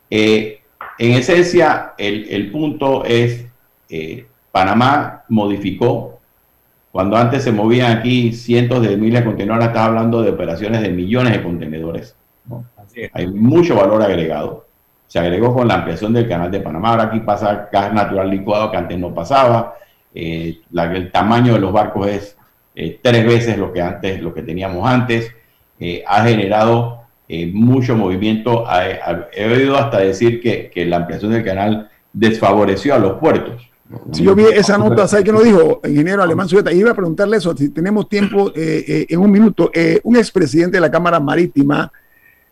eh, 0.09 0.61
en 0.97 1.11
esencia, 1.13 1.93
el, 1.97 2.27
el 2.29 2.51
punto 2.51 3.05
es, 3.05 3.45
eh, 3.89 4.25
Panamá 4.51 5.23
modificó, 5.29 6.19
cuando 6.91 7.15
antes 7.15 7.43
se 7.43 7.53
movían 7.53 7.97
aquí 7.97 8.33
cientos 8.33 8.81
de 8.81 8.97
miles 8.97 9.21
de 9.21 9.25
contenedores, 9.25 9.67
estaba 9.67 9.85
hablando 9.85 10.21
de 10.21 10.31
operaciones 10.31 10.81
de 10.81 10.89
millones 10.89 11.33
de 11.33 11.43
contenedores. 11.43 12.15
¿no? 12.45 12.65
Hay 13.13 13.27
mucho 13.27 13.75
valor 13.75 14.01
agregado 14.01 14.65
se 15.12 15.20
agregó 15.20 15.53
con 15.53 15.68
la 15.68 15.74
ampliación 15.74 16.14
del 16.14 16.26
canal 16.26 16.49
de 16.49 16.62
Panamá. 16.62 16.91
Ahora 16.91 17.03
aquí 17.03 17.20
pasa 17.20 17.68
gas 17.70 17.93
natural 17.93 18.30
licuado 18.30 18.72
que 18.72 18.78
antes 18.78 18.97
no 18.97 19.14
pasaba. 19.14 19.76
Eh, 20.16 20.62
el 20.74 21.12
tamaño 21.12 21.51
de 21.51 21.59
los 21.59 21.74
barcos 21.74 22.07
es 22.07 22.38
eh, 22.74 22.97
tres 23.03 23.26
veces 23.26 23.57
lo 23.57 23.74
que 23.74 23.82
antes, 23.82 24.22
lo 24.22 24.34
que 24.34 24.41
teníamos 24.41 24.89
antes. 24.89 25.30
Eh, 25.82 26.01
ha 26.07 26.24
generado 26.24 27.01
mucho 27.51 27.97
movimiento. 27.97 28.64
he 29.34 29.45
oído 29.53 29.76
hasta 29.76 29.99
decir 29.99 30.39
que, 30.39 30.86
la 30.86 30.95
ampliación 30.95 31.34
del 31.34 31.43
canal 31.43 31.89
desfavoreció 32.14 32.95
a 32.95 32.97
los 32.97 33.20
puertos. 33.20 33.70
Si 34.14 34.24
yo 34.24 34.34
vi 34.34 34.45
esa 34.45 34.78
nota, 34.78 35.09
¿sabe 35.09 35.26
qué 35.26 35.34
nos 35.34 35.43
dijo, 35.43 35.82
ingeniero 35.84 36.24
Alemán 36.24 36.47
Sujeta? 36.47 36.72
Iba 36.72 36.91
a 36.91 36.95
preguntarle 36.95 37.36
eso, 37.36 37.55
si 37.57 37.68
tenemos 37.68 38.07
tiempo 38.07 38.53
en 38.55 39.20
un 39.20 39.30
minuto. 39.30 39.72
un 40.03 40.16
expresidente 40.16 40.78
de 40.78 40.82
la 40.82 40.91
Cámara 40.91 41.20
Marítima 41.20 41.91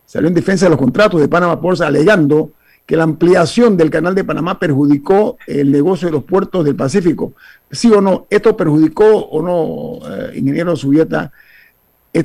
salió 0.10 0.28
en 0.28 0.34
defensa 0.34 0.66
de 0.66 0.72
los 0.72 0.80
contratos 0.80 1.22
de 1.22 1.28
Panama 1.28 1.62
Ports 1.62 1.82
alegando 1.82 2.54
que 2.84 2.98
la 2.98 3.04
ampliación 3.04 3.78
del 3.78 3.92
canal 3.92 4.16
de 4.16 4.24
Panamá 4.24 4.58
perjudicó 4.58 5.38
el 5.46 5.72
negocio 5.72 6.08
de 6.08 6.14
los 6.14 6.24
puertos 6.24 6.66
del 6.66 6.76
Pacífico. 6.76 7.34
¿Sí 7.70 7.92
o 7.92 8.02
no? 8.02 8.26
¿Esto 8.28 8.58
perjudicó 8.58 9.06
o 9.06 9.44
no, 9.44 10.10
eh, 10.12 10.32
ingeniero 10.40 10.76
Subieta? 10.76 11.32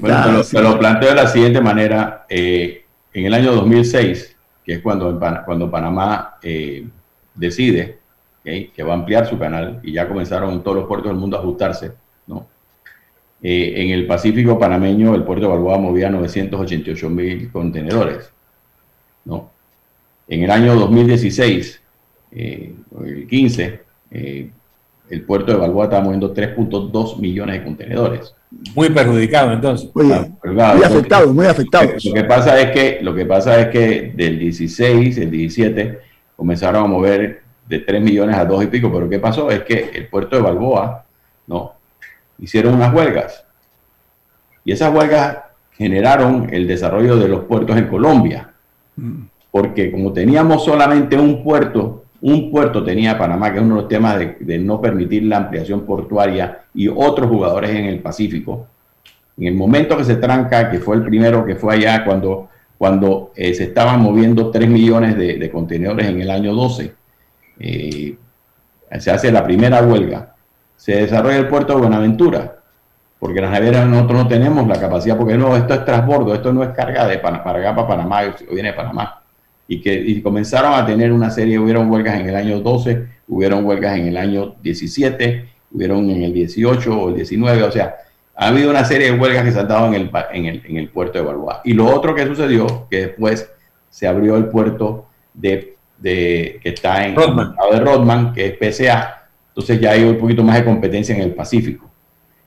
Bueno, 0.01 0.43
se 0.43 0.63
lo, 0.63 0.79
planteo 0.79 1.11
de 1.11 1.15
la 1.15 1.27
siguiente 1.27 1.61
manera. 1.61 2.25
Eh, 2.31 2.87
en 3.13 3.27
el 3.27 3.35
año 3.35 3.53
2006, 3.53 4.35
que 4.65 4.73
es 4.73 4.81
cuando, 4.81 5.21
cuando 5.45 5.71
Panamá 5.71 6.39
eh, 6.43 6.87
decide 7.35 7.99
que 8.43 8.83
va 8.83 8.95
a 8.95 8.97
ampliar 8.97 9.29
su 9.29 9.39
canal 9.39 9.81
y 9.83 9.93
ya 9.93 10.09
comenzaron 10.09 10.63
todos 10.63 10.79
los 10.79 10.87
puertos 10.87 11.11
del 11.11 11.19
mundo 11.19 11.37
a 11.37 11.41
ajustarse. 11.41 11.93
Eh, 13.47 13.75
en 13.83 13.91
el 13.91 14.07
Pacífico 14.07 14.59
panameño, 14.59 15.15
el 15.15 15.23
puerto 15.23 15.45
de 15.45 15.53
Balboa 15.53 15.77
movía 15.77 16.09
988 16.09 17.11
mil 17.11 17.53
contenedores. 17.53 18.33
¿no? 19.27 19.51
En 20.27 20.45
el 20.45 20.51
año 20.51 20.75
2016, 20.75 21.83
eh, 22.33 22.75
el 23.05 23.27
15, 23.27 23.81
eh, 24.13 24.51
el 25.11 25.23
puerto 25.25 25.53
de 25.53 25.59
Balboa 25.59 25.85
estaba 25.85 26.05
moviendo 26.05 26.33
3.2 26.33 27.19
millones 27.19 27.59
de 27.59 27.65
contenedores. 27.65 28.35
Muy 28.75 28.89
perjudicado 28.89 29.53
entonces. 29.53 29.91
Muy, 29.95 30.11
afectado, 30.11 31.35
muy 31.35 31.45
afectado. 31.45 31.91
Lo 32.03 32.15
que 32.15 32.25
pasa 32.25 32.59
es 32.59 32.71
que, 32.71 33.01
lo 33.03 33.15
que 33.15 33.27
pasa 33.27 33.61
es 33.61 33.69
que 33.69 34.13
del 34.17 34.39
16, 34.39 35.19
el 35.19 35.31
17, 35.31 35.99
comenzaron 36.35 36.85
a 36.85 36.87
mover 36.87 37.43
de 37.69 37.79
3 37.79 38.03
millones 38.03 38.37
a 38.37 38.47
2 38.47 38.65
y 38.65 38.67
pico, 38.69 38.91
pero 38.91 39.07
¿qué 39.07 39.19
pasó? 39.19 39.51
Es 39.51 39.65
que 39.65 39.91
el 39.93 40.09
puerto 40.09 40.37
de 40.37 40.41
Balboa, 40.43 41.05
¿no? 41.47 41.84
Hicieron 42.39 42.75
unas 42.75 42.93
huelgas. 42.95 43.45
Y 44.65 44.73
esas 44.73 44.95
huelgas 44.95 45.39
generaron 45.73 46.49
el 46.53 46.67
desarrollo 46.67 47.17
de 47.17 47.29
los 47.29 47.45
puertos 47.45 47.77
en 47.77 47.89
Colombia. 47.89 48.53
Porque 49.51 49.91
como 49.91 50.13
teníamos 50.13 50.65
solamente 50.65 51.17
un 51.17 51.43
puerto, 51.43 52.05
un 52.21 52.51
puerto 52.51 52.83
tenía 52.83 53.19
Panamá, 53.19 53.53
que 53.53 53.59
es 53.59 53.65
uno 53.65 53.77
de 53.77 53.81
los 53.83 53.89
temas 53.89 54.19
de, 54.19 54.59
no 54.59 54.81
permitir 54.81 55.25
la 55.25 55.39
ampliación 55.39 55.85
portuaria 55.85 56.63
y 56.75 56.89
otros 56.89 57.29
jugadores 57.29 57.71
en 57.71 57.85
el 57.85 58.01
Pacífico. 58.01 58.67
En 59.37 59.49
el 59.49 59.55
momento 59.55 59.97
que 59.97 60.05
se 60.05 60.17
tranca, 60.17 60.71
que 60.71 60.79
fue 60.79 60.97
el 60.97 61.05
primero 61.05 61.45
que 61.45 61.57
fue 61.57 61.75
allá 61.75 62.05
cuando, 62.05 62.49
cuando 62.79 63.33
eh, 63.35 63.53
se 63.53 63.65
estaban 63.65 64.01
moviendo 64.01 64.51
3 64.51 64.69
millones 64.69 65.17
de, 65.17 65.51
contenedores 65.51 66.07
en 66.07 66.21
el 66.21 66.31
año 66.31 66.55
12, 66.55 66.95
eh, 67.59 68.17
se 68.99 69.11
hace 69.11 69.33
la 69.33 69.45
primera 69.45 69.83
huelga 69.83 70.34
se 70.77 70.97
desarrolla 70.97 71.39
el 71.39 71.49
puerto 71.49 71.75
de 71.75 71.81
Buenaventura, 71.81 72.59
porque 73.19 73.41
las 73.41 73.51
navieras 73.51 73.87
nosotros 73.87 74.25
no 74.25 74.29
tenemos 74.29 74.67
la 74.69 74.79
capacidad, 74.79 75.17
porque 75.17 75.39
no, 75.39 75.57
esto 75.57 75.75
es 75.75 75.85
transbordo, 75.85 76.35
esto 76.35 76.53
no 76.53 76.63
es 76.63 76.71
carga 76.71 77.07
de 77.07 77.19
para 77.19 77.37
acá 77.39 77.75
para 77.75 77.89
Panamá, 77.89 78.21
o 78.51 78.55
viene 78.55 78.71
de 78.71 78.75
Panamá. 78.75 79.23
Y 79.67 79.81
que 79.81 80.23
comenzaron 80.23 80.75
a 80.75 80.85
tener 80.85 81.11
una 81.11 81.31
serie, 81.31 81.59
hubieron 81.59 81.91
huelgas 81.91 82.21
en 82.21 82.29
el 82.29 82.37
año 82.37 82.61
12, 82.61 83.07
hubieron 83.29 83.65
huelgas 83.65 83.97
en 83.97 84.09
el 84.09 84.17
año 84.19 84.57
17, 84.63 85.49
hubieron 85.73 86.11
en 86.11 86.23
el 86.23 86.35
18 86.35 87.01
o 87.01 87.09
el 87.09 87.15
19, 87.17 87.63
o 87.63 87.73
sea, 87.73 87.97
ha 88.37 88.49
habido 88.49 88.71
una 88.71 88.85
serie 88.85 89.13
de 89.13 89.19
huelgas 89.19 89.45
que 89.45 89.53
se 89.53 89.61
han 89.61 89.69
dado 89.69 89.87
en 89.87 89.95
el, 89.95 90.11
en 90.33 90.47
el, 90.47 90.63
en 90.67 90.77
el 90.77 90.89
puerto 90.91 91.19
de 91.19 91.25
Balboa. 91.25 91.61
Y 91.65 91.73
lo 91.73 91.87
otro 91.87 92.15
que 92.15 92.27
sucedió, 92.27 92.89
que 92.91 93.07
después 93.07 93.51
se 93.89 94.07
abrió 94.07 94.37
el 94.37 94.47
puerto 94.47 95.07
de, 95.33 95.77
de 95.99 96.59
que 96.63 96.71
está 96.71 97.07
en 97.07 97.15
Rodman. 97.15 97.55
el 97.71 97.79
de 97.79 97.85
Rodman, 97.85 98.33
que 98.33 98.47
es 98.47 98.53
PCA, 98.59 99.24
entonces 99.55 99.81
ya 99.81 99.93
hay 99.93 100.03
un 100.03 100.19
poquito 100.19 100.43
más 100.43 100.57
de 100.57 100.65
competencia 100.65 101.15
en 101.15 101.23
el 101.23 101.33
Pacífico. 101.33 101.89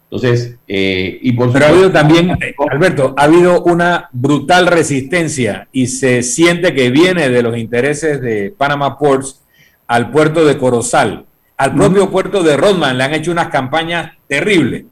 Entonces, 0.10 0.58
eh, 0.68 1.20
y 1.22 1.32
por 1.32 1.54
Pero 1.54 1.66
ha 1.66 1.70
habido 1.70 1.92
también, 1.92 2.32
eh, 2.32 2.54
Alberto, 2.70 3.14
ha 3.18 3.24
habido 3.24 3.64
una 3.64 4.10
brutal 4.12 4.68
resistencia 4.68 5.70
y 5.72 5.88
se 5.88 6.22
siente 6.22 6.74
que 6.74 6.90
viene 6.90 7.30
de 7.30 7.42
los 7.42 7.58
intereses 7.58 8.22
de 8.22 8.54
Panama 8.58 8.98
Ports 8.98 9.42
al 9.88 10.12
puerto 10.12 10.46
de 10.46 10.58
Corozal, 10.58 11.26
al 11.56 11.76
propio 11.76 12.12
puerto 12.12 12.44
de 12.44 12.58
Rodman, 12.58 12.98
le 12.98 13.06
han 13.06 13.14
hecho 13.14 13.32
unas 13.32 13.48
campañas 13.48 14.12
terribles. 14.28 14.84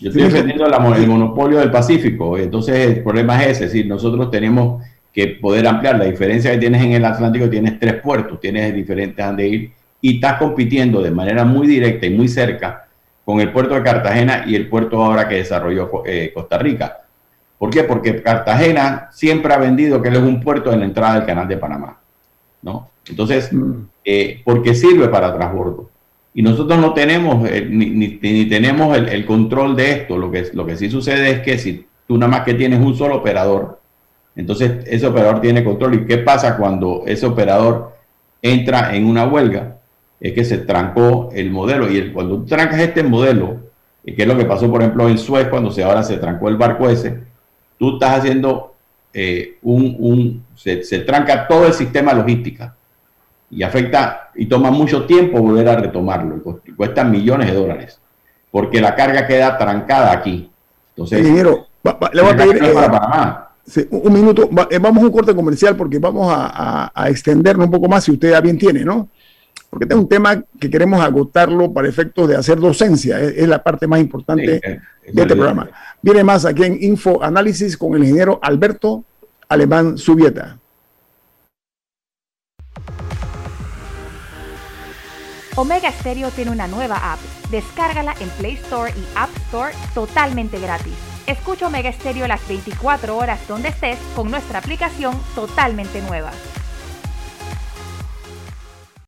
Yo 0.00 0.08
estoy 0.08 0.24
defendiendo 0.24 0.66
el 0.66 1.06
monopolio 1.06 1.58
del 1.58 1.70
Pacífico, 1.70 2.38
entonces 2.38 2.96
el 2.96 3.02
problema 3.02 3.42
es 3.42 3.48
ese, 3.48 3.64
es 3.64 3.72
decir, 3.72 3.86
nosotros 3.86 4.30
tenemos 4.30 4.82
que 5.12 5.28
poder 5.28 5.66
ampliar. 5.66 5.98
La 5.98 6.04
diferencia 6.06 6.50
que 6.50 6.58
tienes 6.58 6.82
en 6.82 6.92
el 6.92 7.04
Atlántico, 7.04 7.50
tienes 7.50 7.78
tres 7.78 7.94
puertos, 8.02 8.40
tienes 8.40 8.74
diferentes 8.74 9.24
donde 9.24 9.48
ir 9.48 9.77
y 10.00 10.16
estás 10.16 10.38
compitiendo 10.38 11.02
de 11.02 11.10
manera 11.10 11.44
muy 11.44 11.66
directa 11.66 12.06
y 12.06 12.10
muy 12.10 12.28
cerca 12.28 12.86
con 13.24 13.40
el 13.40 13.52
puerto 13.52 13.74
de 13.74 13.82
Cartagena 13.82 14.44
y 14.46 14.54
el 14.54 14.68
puerto 14.68 15.04
ahora 15.04 15.28
que 15.28 15.36
desarrolló 15.36 16.02
eh, 16.06 16.30
Costa 16.32 16.58
Rica. 16.58 17.02
¿Por 17.58 17.70
qué? 17.70 17.84
Porque 17.84 18.22
Cartagena 18.22 19.08
siempre 19.12 19.52
ha 19.52 19.58
vendido 19.58 20.00
que 20.00 20.08
él 20.08 20.16
es 20.16 20.22
un 20.22 20.40
puerto 20.40 20.72
en 20.72 20.80
la 20.80 20.86
entrada 20.86 21.16
del 21.16 21.26
canal 21.26 21.48
de 21.48 21.56
Panamá. 21.56 21.98
¿no? 22.62 22.90
Entonces, 23.08 23.52
mm. 23.52 23.72
eh, 24.04 24.40
porque 24.44 24.74
sirve 24.74 25.08
para 25.08 25.34
transbordo. 25.34 25.90
Y 26.34 26.42
nosotros 26.42 26.78
no 26.78 26.94
tenemos, 26.94 27.48
eh, 27.50 27.66
ni, 27.68 28.08
tenemos 28.46 28.96
el, 28.96 29.26
control 29.26 29.74
de 29.74 29.92
esto. 29.92 30.16
Lo 30.16 30.30
que, 30.30 30.48
lo 30.52 30.64
que 30.64 30.76
sí 30.76 30.88
sucede 30.88 31.30
es 31.30 31.40
que 31.40 31.58
si 31.58 31.86
tú 32.06 32.16
nada 32.16 32.30
más 32.30 32.42
que 32.42 32.54
tienes 32.54 32.80
un 32.80 32.96
solo 32.96 33.16
operador, 33.16 33.80
entonces 34.36 34.84
ese 34.86 35.06
operador 35.06 35.40
tiene 35.40 35.64
control. 35.64 35.94
¿Y 35.94 36.06
qué 36.06 36.18
pasa 36.18 36.56
cuando 36.56 37.02
ese 37.06 37.26
operador 37.26 37.96
entra 38.40 38.94
en 38.94 39.06
una 39.06 39.26
huelga? 39.26 39.77
Es 40.20 40.32
que 40.32 40.44
se 40.44 40.58
trancó 40.58 41.30
el 41.32 41.50
modelo. 41.50 41.90
Y 41.90 42.12
cuando 42.12 42.36
tú 42.36 42.46
trancas 42.46 42.80
este 42.80 43.02
modelo, 43.02 43.56
que 44.04 44.22
es 44.22 44.26
lo 44.26 44.36
que 44.36 44.44
pasó, 44.44 44.70
por 44.70 44.80
ejemplo, 44.80 45.08
en 45.08 45.18
Suez, 45.18 45.48
cuando 45.48 45.70
se, 45.70 45.82
ahora 45.82 46.02
se 46.02 46.16
trancó 46.18 46.48
el 46.48 46.56
barco 46.56 46.88
ese, 46.88 47.20
tú 47.78 47.94
estás 47.94 48.18
haciendo 48.18 48.74
eh, 49.12 49.58
un, 49.62 49.96
un 49.98 50.44
se, 50.54 50.82
se, 50.82 51.00
tranca 51.00 51.46
todo 51.46 51.66
el 51.66 51.72
sistema 51.72 52.12
logística 52.12 52.74
y 53.50 53.62
afecta 53.62 54.30
y 54.34 54.46
toma 54.46 54.70
mucho 54.70 55.04
tiempo 55.04 55.40
volver 55.40 55.68
a 55.68 55.76
retomarlo 55.76 56.60
y 56.66 56.72
cuesta 56.72 57.04
millones 57.04 57.48
de 57.48 57.54
dólares 57.54 58.00
porque 58.50 58.80
la 58.80 58.94
carga 58.94 59.26
queda 59.26 59.56
trancada 59.58 60.12
aquí. 60.12 60.50
Entonces, 60.90 61.20
ingeniero, 61.20 61.66
le 62.12 62.22
voy 62.22 62.32
a 62.32 62.36
pedir 62.36 62.58
eh, 62.62 63.86
un 63.90 64.12
minuto, 64.12 64.48
eh, 64.70 64.78
vamos 64.78 65.02
a 65.02 65.06
un 65.06 65.12
corte 65.12 65.34
comercial 65.34 65.76
porque 65.76 65.98
vamos 65.98 66.32
a, 66.34 66.90
a, 66.94 67.08
extendernos 67.08 67.66
un 67.66 67.70
poco 67.70 67.88
más 67.88 68.04
si 68.04 68.12
usted 68.12 68.30
ya 68.30 68.40
bien 68.40 68.58
tiene, 68.58 68.84
¿no? 68.84 69.08
Porque 69.70 69.84
este 69.84 69.94
es 69.94 70.00
un 70.00 70.08
tema 70.08 70.42
que 70.58 70.70
queremos 70.70 71.00
agotarlo 71.00 71.72
para 71.72 71.88
efectos 71.88 72.28
de 72.28 72.36
hacer 72.36 72.58
docencia, 72.58 73.20
es, 73.20 73.46
la 73.46 73.62
parte 73.62 73.86
más 73.86 74.00
importante 74.00 74.60
de 74.60 74.82
este 75.06 75.36
programa. 75.36 75.68
Viene 76.00 76.24
más 76.24 76.44
aquí 76.44 76.64
en 76.64 76.82
Info 76.82 77.22
Análisis 77.22 77.76
con 77.76 77.94
el 77.94 78.02
ingeniero 78.02 78.38
Alberto 78.42 79.04
Alemán 79.48 79.98
Subieta. 79.98 80.58
Omega 85.58 85.90
Stereo 85.90 86.30
tiene 86.30 86.52
una 86.52 86.68
nueva 86.68 87.12
app. 87.12 87.18
Descárgala 87.50 88.14
en 88.20 88.28
Play 88.30 88.54
Store 88.54 88.92
y 88.92 89.04
App 89.16 89.30
Store 89.48 89.72
totalmente 89.92 90.60
gratis. 90.60 90.94
Escucha 91.26 91.66
Omega 91.66 91.92
Stereo 91.92 92.28
las 92.28 92.46
24 92.46 93.16
horas 93.16 93.40
donde 93.48 93.70
estés 93.70 93.98
con 94.14 94.30
nuestra 94.30 94.60
aplicación 94.60 95.14
totalmente 95.34 96.00
nueva. 96.00 96.30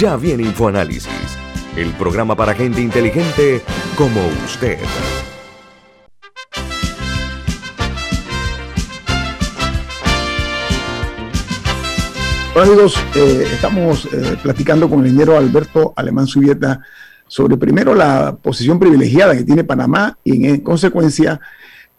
Ya 0.00 0.16
viene 0.16 0.44
InfoAnálisis, 0.44 1.36
el 1.76 1.92
programa 1.92 2.34
para 2.34 2.54
gente 2.54 2.80
inteligente 2.80 3.60
como 3.98 4.18
usted. 4.46 4.78
Hola 12.54 12.64
amigos, 12.64 12.94
eh, 13.14 13.46
estamos 13.52 14.06
eh, 14.06 14.38
platicando 14.42 14.88
con 14.88 15.00
el 15.00 15.08
ingeniero 15.08 15.36
Alberto 15.36 15.92
Alemán 15.94 16.26
Subieta 16.26 16.80
sobre 17.28 17.58
primero 17.58 17.94
la 17.94 18.34
posición 18.40 18.78
privilegiada 18.78 19.36
que 19.36 19.44
tiene 19.44 19.64
Panamá 19.64 20.16
y 20.24 20.46
en 20.46 20.60
consecuencia 20.60 21.42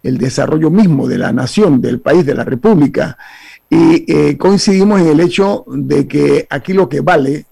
el 0.02 0.18
desarrollo 0.18 0.72
mismo 0.72 1.08
de 1.08 1.20
la 1.20 1.32
nación, 1.32 1.80
del 1.80 2.00
país, 2.00 2.26
de 2.26 2.34
la 2.34 2.46
República. 2.46 3.16
Y 3.70 4.12
eh, 4.12 4.40
coincidimos 4.40 5.02
en 5.02 5.08
el 5.08 5.20
hecho 5.20 5.66
de 5.68 6.08
que 6.08 6.48
aquí 6.50 6.74
lo 6.74 6.90
que 6.90 7.02
vale 7.02 7.46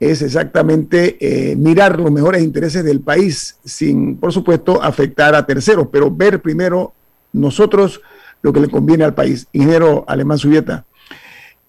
es 0.00 0.22
exactamente 0.22 1.16
eh, 1.20 1.56
mirar 1.56 1.98
los 1.98 2.10
mejores 2.10 2.42
intereses 2.42 2.84
del 2.84 3.00
país 3.00 3.58
sin, 3.64 4.16
por 4.16 4.32
supuesto, 4.32 4.82
afectar 4.82 5.34
a 5.34 5.46
terceros, 5.46 5.88
pero 5.90 6.10
ver 6.10 6.42
primero 6.42 6.92
nosotros 7.32 8.00
lo 8.42 8.52
que 8.52 8.60
le 8.60 8.68
conviene 8.68 9.04
al 9.04 9.14
país. 9.14 9.46
Ingeniero 9.52 10.04
Alemán 10.06 10.38
Subieta, 10.38 10.84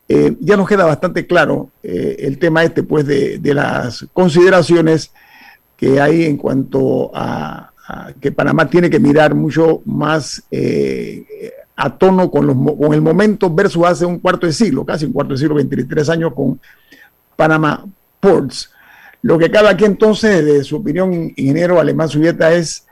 eh, 0.08 0.36
ya 0.40 0.58
nos 0.58 0.68
queda 0.68 0.86
bastante 0.86 1.26
claro 1.26 1.70
eh, 1.82 2.18
el 2.20 2.38
tema 2.38 2.64
este, 2.64 2.84
pues, 2.84 3.06
de, 3.06 3.40
las 3.54 4.06
consideraciones 4.14 5.12
que 5.78 6.00
hay 6.00 6.26
en 6.26 6.38
cuanto 6.38 7.12
a, 7.14 7.72
que 8.20 8.32
Panamá 8.32 8.70
tiene 8.70 8.90
que 8.90 9.00
mirar 9.00 9.36
mucho 9.36 9.82
más 9.86 10.44
a 11.76 11.98
tono 11.98 12.32
con, 12.32 12.48
los, 12.48 12.56
con 12.56 12.94
el 12.94 13.02
momento 13.02 13.54
versus 13.54 13.86
hace 13.86 14.06
un 14.06 14.20
cuarto 14.20 14.48
de 14.48 14.54
siglo, 14.54 14.84
casi 14.84 15.06
un 15.06 15.12
cuarto 15.12 15.34
de 15.34 15.40
siglo, 15.40 15.56
23 15.56 16.10
años 16.10 16.34
con 16.34 16.60
Panamá. 17.36 17.86
Lo 19.22 19.40
que 19.40 19.50
cada 19.50 19.76
quien 19.76 19.92
entonces, 19.92 20.46
de 20.46 20.64
su 20.64 20.78
opinión, 20.78 21.34
ingeniero 21.36 21.80
Alemán 21.80 22.10
Subieta, 22.10 22.54
es 22.54 22.88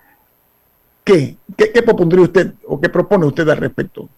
¿qué? 1.03 1.35
¿Qué, 1.55 1.81
propondría 1.83 2.23
usted 2.23 2.53
o 2.65 2.79
qué 2.79 2.89
propone 2.89 3.25
usted 3.25 3.47
al 3.49 3.57
respecto? 3.57 4.09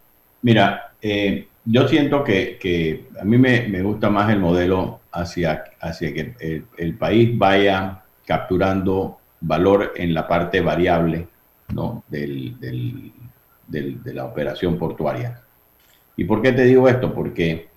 Mira, 0.41 0.93
eh, 1.01 1.47
yo 1.66 1.88
siento 1.88 2.24
que, 2.24 3.05
a 3.20 3.26
mí 3.26 3.38
me, 3.38 3.82
gusta 3.82 4.09
más 4.09 4.32
el 4.32 4.39
modelo 4.39 5.01
hacia, 5.11 5.63
hacia 5.82 6.13
que 6.13 6.63
el, 6.78 6.93
país 6.95 7.38
vaya 7.38 8.03
capturando 8.26 9.18
valor 9.41 9.93
en 9.95 10.13
la 10.13 10.28
parte 10.28 10.61
variable 10.61 11.28
¿no? 11.74 12.03
del, 12.07 12.57
de 13.68 14.13
la 14.13 14.26
operación 14.26 14.78
portuaria. 14.78 15.41
¿Y 16.18 16.24
por 16.24 16.41
qué 16.41 16.51
te 16.51 16.63
digo 16.63 16.88
esto? 16.88 17.13
Porque 17.13 17.68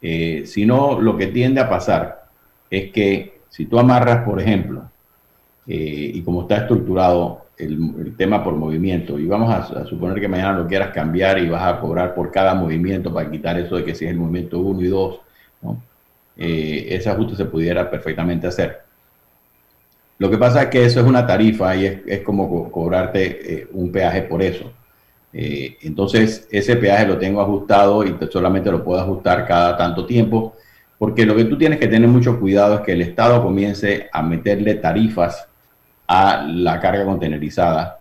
eh, 0.00 0.42
si 0.46 0.66
no, 0.66 1.00
lo 1.00 1.16
que 1.16 1.28
tiende 1.28 1.60
a 1.60 1.68
pasar 1.68 2.21
es 2.72 2.90
que 2.90 3.40
si 3.50 3.66
tú 3.66 3.78
amarras, 3.78 4.24
por 4.24 4.40
ejemplo, 4.40 4.90
eh, 5.66 6.10
y 6.14 6.22
como 6.22 6.42
está 6.42 6.56
estructurado 6.56 7.44
el, 7.58 8.16
tema 8.16 8.42
por 8.42 8.54
movimiento, 8.54 9.18
y 9.18 9.26
vamos 9.26 9.52
a, 9.52 9.84
suponer 9.84 10.18
que 10.18 10.26
mañana 10.26 10.58
lo 10.58 10.66
quieras 10.66 10.88
cambiar 10.88 11.38
y 11.38 11.50
vas 11.50 11.62
a 11.64 11.78
cobrar 11.78 12.14
por 12.14 12.30
cada 12.30 12.54
movimiento 12.54 13.12
para 13.12 13.30
quitar 13.30 13.58
eso 13.60 13.76
de 13.76 13.84
que 13.84 13.94
si 13.94 14.06
es 14.06 14.12
el 14.12 14.16
movimiento 14.16 14.58
1 14.58 14.80
y 14.80 14.86
2, 14.86 15.20
eh, 16.38 16.86
ese 16.88 17.10
ajuste 17.10 17.36
se 17.36 17.44
pudiera 17.44 17.90
perfectamente 17.90 18.46
hacer. 18.46 18.80
Lo 20.16 20.30
que 20.30 20.38
pasa 20.38 20.62
es 20.62 20.68
que 20.68 20.86
eso 20.86 21.00
es 21.00 21.06
una 21.06 21.26
tarifa 21.26 21.76
y 21.76 22.02
es, 22.06 22.20
como 22.22 22.72
cobrarte 22.72 23.54
eh, 23.54 23.68
un 23.72 23.92
peaje 23.92 24.22
por 24.22 24.42
eso. 24.42 24.72
entonces, 25.34 26.48
ese 26.50 26.76
peaje 26.76 27.06
lo 27.06 27.18
tengo 27.18 27.42
ajustado 27.42 28.02
y 28.02 28.16
solamente 28.30 28.70
lo 28.70 28.82
puedo 28.82 29.00
ajustar 29.00 29.46
cada 29.46 29.76
tanto 29.76 30.06
tiempo 30.06 30.54
porque 31.02 31.26
lo 31.26 31.34
que 31.34 31.46
tú 31.46 31.58
tienes 31.58 31.80
que 31.80 31.88
tener 31.88 32.08
mucho 32.08 32.38
cuidado 32.38 32.76
es 32.76 32.80
que 32.82 32.92
el 32.92 33.02
Estado 33.02 33.42
comience 33.42 34.08
a 34.12 34.22
meterle 34.22 34.76
tarifas 34.76 35.48
a 36.06 36.46
la 36.46 36.78
carga 36.78 37.04
contenerizada 37.04 37.98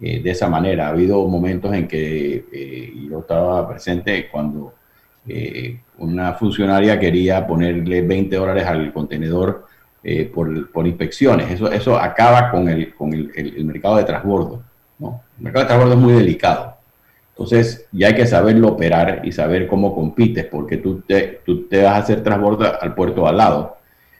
eh, 0.00 0.22
de 0.22 0.30
esa 0.30 0.48
manera. 0.48 0.86
Ha 0.86 0.90
habido 0.90 1.26
momentos 1.26 1.74
en 1.74 1.88
que 1.88 2.44
eh, 2.52 2.92
yo 3.10 3.18
estaba 3.18 3.68
presente 3.68 4.28
cuando 4.30 4.72
eh, 5.26 5.80
una 5.98 6.34
funcionaria 6.34 6.96
quería 6.96 7.44
ponerle 7.44 8.02
20 8.02 8.36
dólares 8.36 8.64
al 8.66 8.92
contenedor 8.92 9.66
por, 10.32 10.86
inspecciones. 10.86 11.50
Eso, 11.50 11.72
eso 11.72 11.98
acaba 11.98 12.52
con 12.52 12.68
el, 12.68 12.94
con 12.94 13.12
el, 13.12 13.64
mercado 13.64 13.96
de 13.96 14.04
transbordo. 14.04 14.62
¿no? 15.00 15.22
El 15.38 15.42
mercado 15.42 15.64
de 15.64 15.68
transbordo 15.70 15.94
es 15.94 16.00
muy 16.00 16.12
delicado. 16.12 16.73
Entonces, 17.36 17.86
ya 17.90 18.08
hay 18.08 18.14
que 18.14 18.26
saberlo 18.26 18.68
operar 18.68 19.22
y 19.24 19.32
saber 19.32 19.66
cómo 19.66 19.92
compites, 19.92 20.44
porque 20.44 20.76
tú 20.76 21.00
te, 21.00 21.40
tú 21.44 21.66
te 21.66 21.82
vas 21.82 21.94
a 21.94 21.98
hacer 21.98 22.22
transbordo 22.22 22.80
al 22.80 22.94
puerto 22.94 23.26
al 23.26 23.36
lado. 23.36 23.76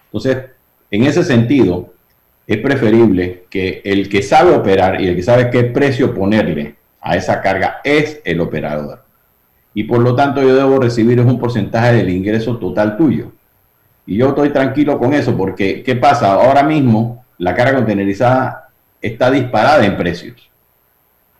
Entonces, 0.07 0.39
en 0.91 1.05
ese 1.05 1.23
sentido, 1.23 1.95
es 2.47 2.59
preferible 2.59 3.45
que 3.49 3.81
el 3.85 4.09
que 4.09 4.23
sabe 4.23 4.51
operar 4.53 5.01
y 5.01 5.07
el 5.07 5.17
que 5.17 5.23
sabe 5.23 5.51
qué 5.51 5.65
precio 5.65 6.13
ponerle 6.13 6.75
a 7.01 7.17
esa 7.17 7.41
carga 7.41 7.81
es 7.85 8.21
el 8.25 8.41
operador. 8.41 9.05
Y 9.75 9.85
por 9.85 10.01
lo 10.01 10.15
tanto 10.15 10.43
yo 10.43 10.55
debo 10.55 10.79
recibir 10.79 11.21
un 11.21 11.39
porcentaje 11.39 11.95
del 11.95 12.11
ingreso 12.11 12.59
total 12.59 12.97
tuyo. 12.97 13.33
Y 14.07 14.17
yo 14.17 14.29
estoy 14.29 14.51
tranquilo 14.51 14.99
con 14.99 15.15
eso 15.15 15.37
porque, 15.37 15.83
¿qué 15.83 15.97
pasa? 15.97 16.33
Ahora 16.33 16.63
mismo 16.63 17.25
la 17.39 17.55
carga 17.55 17.77
contenerizada 17.77 18.69
está 19.01 19.31
disparada 19.31 19.85
en 19.85 19.97
precios. 19.97 20.51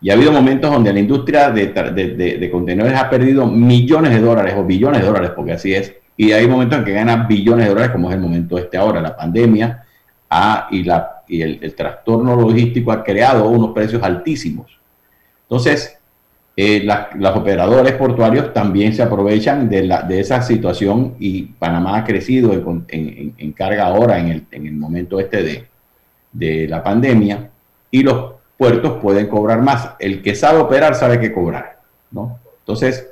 Y 0.05 0.11
ha 0.11 0.13
habido 0.13 0.31
momentos 0.31 0.69
donde 0.69 0.93
la 0.93 0.99
industria 0.99 1.49
de, 1.49 2.49
contenedores 2.51 2.95
ha 2.95 3.09
perdido 3.09 3.47
millones 3.47 4.11
de 4.13 4.19
dólares 4.19 4.53
o 4.55 4.63
billones 4.63 5.01
de 5.01 5.07
dólares, 5.07 5.31
porque 5.35 5.53
así 5.53 5.73
es. 5.73 5.95
Y 6.15 6.31
hay 6.31 6.47
momentos 6.47 6.77
en 6.77 6.85
que 6.85 6.93
gana 6.93 7.25
billones 7.25 7.65
de 7.65 7.69
dólares, 7.69 7.91
como 7.91 8.09
es 8.09 8.15
el 8.15 8.21
momento 8.21 8.59
este 8.59 8.77
ahora, 8.77 9.01
la 9.01 9.15
pandemia 9.17 9.83
ah, 10.29 10.67
y, 10.69 10.83
la, 10.83 11.23
y 11.27 11.41
el, 11.41 11.73
trastorno 11.73 12.35
logístico 12.35 12.91
ha 12.91 13.03
creado 13.03 13.49
unos 13.49 13.71
precios 13.73 14.03
altísimos. 14.03 14.77
Entonces, 15.49 15.97
eh, 16.55 16.87
los 17.15 17.35
operadores 17.35 17.93
portuarios 17.93 18.53
también 18.53 18.93
se 18.93 19.01
aprovechan 19.01 19.67
de, 19.71 19.85
la, 19.85 20.03
de 20.03 20.19
esa 20.19 20.43
situación 20.43 21.15
y 21.17 21.45
Panamá 21.45 21.97
ha 21.97 22.03
crecido 22.03 22.53
en, 22.53 23.53
carga 23.53 23.87
ahora 23.87 24.19
en 24.19 24.27
el, 24.27 24.45
en 24.51 24.67
el 24.67 24.73
momento 24.73 25.19
este 25.19 25.41
de, 25.41 25.67
de 26.31 26.67
la 26.67 26.83
pandemia 26.83 27.49
y 27.89 28.03
los 28.03 28.34
puertos 28.57 28.99
pueden 29.01 29.27
cobrar 29.27 29.61
más. 29.61 29.91
El 29.99 30.21
que 30.21 30.35
sabe 30.35 30.59
operar 30.59 30.95
sabe 30.95 31.19
qué 31.19 31.31
cobrar, 31.31 31.79
¿no? 32.11 32.39
Entonces, 32.59 33.09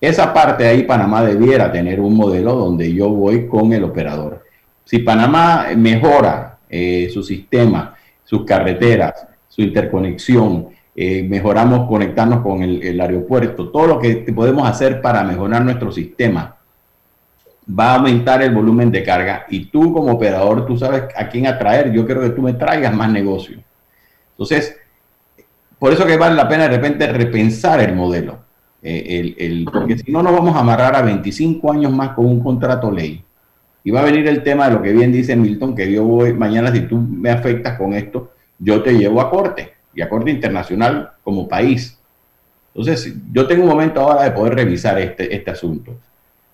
esa 0.00 0.32
parte 0.32 0.66
ahí 0.66 0.82
Panamá 0.84 1.24
debiera 1.24 1.72
tener 1.72 2.00
un 2.00 2.16
modelo 2.16 2.54
donde 2.54 2.92
yo 2.92 3.08
voy 3.08 3.46
con 3.46 3.72
el 3.72 3.84
operador. 3.84 4.44
Si 4.84 4.98
Panamá 4.98 5.68
mejora 5.76 6.58
eh, 6.68 7.10
su 7.12 7.22
sistema, 7.22 7.94
sus 8.24 8.44
carreteras, 8.44 9.26
su 9.48 9.62
interconexión, 9.62 10.68
eh, 10.96 11.22
mejoramos 11.22 11.88
conectarnos 11.88 12.40
con 12.40 12.62
el, 12.62 12.82
el, 12.82 13.00
aeropuerto, 13.00 13.70
todo 13.70 13.86
lo 13.86 13.98
que 13.98 14.16
podemos 14.34 14.68
hacer 14.68 15.00
para 15.00 15.24
mejorar 15.24 15.64
nuestro 15.64 15.90
sistema 15.90 16.56
va 17.68 17.92
a 17.92 17.94
aumentar 17.96 18.42
el 18.42 18.54
volumen 18.54 18.90
de 18.90 19.02
carga 19.02 19.46
y 19.48 19.66
tú 19.66 19.92
como 19.92 20.12
operador, 20.12 20.66
tú 20.66 20.76
sabes 20.76 21.04
a 21.16 21.28
quién 21.28 21.46
atraer, 21.46 21.90
yo 21.92 22.04
quiero 22.04 22.20
que 22.20 22.30
tú 22.30 22.42
me 22.42 22.54
traigas 22.54 22.94
más 22.94 23.10
negocio. 23.10 23.58
Entonces, 24.32 24.76
por 25.84 25.92
eso 25.92 26.06
que 26.06 26.16
vale 26.16 26.34
la 26.34 26.48
pena 26.48 26.62
de 26.62 26.70
repente 26.70 27.06
repensar 27.12 27.78
el 27.78 27.94
modelo. 27.94 28.38
Eh, 28.82 29.66
porque 29.70 29.98
si 29.98 30.10
no 30.10 30.22
nos 30.22 30.32
vamos 30.32 30.56
a 30.56 30.60
amarrar 30.60 30.96
a 30.96 31.02
25 31.02 31.70
años 31.70 31.92
más 31.92 32.14
con 32.14 32.24
un 32.24 32.42
contrato 32.42 32.90
ley. 32.90 33.22
Y 33.84 33.90
va 33.90 34.00
a 34.00 34.04
venir 34.04 34.26
el 34.26 34.42
tema 34.42 34.66
de 34.66 34.76
lo 34.76 34.80
que 34.80 34.92
bien 34.92 35.12
dice 35.12 35.36
Milton, 35.36 35.74
que 35.74 35.92
yo 35.92 36.04
voy 36.04 36.32
mañana, 36.32 36.72
si 36.72 36.80
tú 36.88 36.96
me 36.96 37.28
afectas 37.28 37.76
con 37.76 37.92
esto, 37.92 38.32
yo 38.58 38.82
te 38.82 38.94
llevo 38.94 39.20
a 39.20 39.28
corte, 39.28 39.74
y 39.94 40.00
a 40.00 40.08
corte 40.08 40.30
internacional 40.30 41.10
como 41.22 41.46
país. 41.46 41.98
Entonces, 42.74 43.14
yo 43.30 43.46
tengo 43.46 43.64
un 43.64 43.68
momento 43.68 44.00
ahora 44.00 44.24
de 44.24 44.30
poder 44.30 44.54
revisar 44.54 44.98
este, 44.98 45.36
este 45.36 45.50
asunto. 45.50 45.98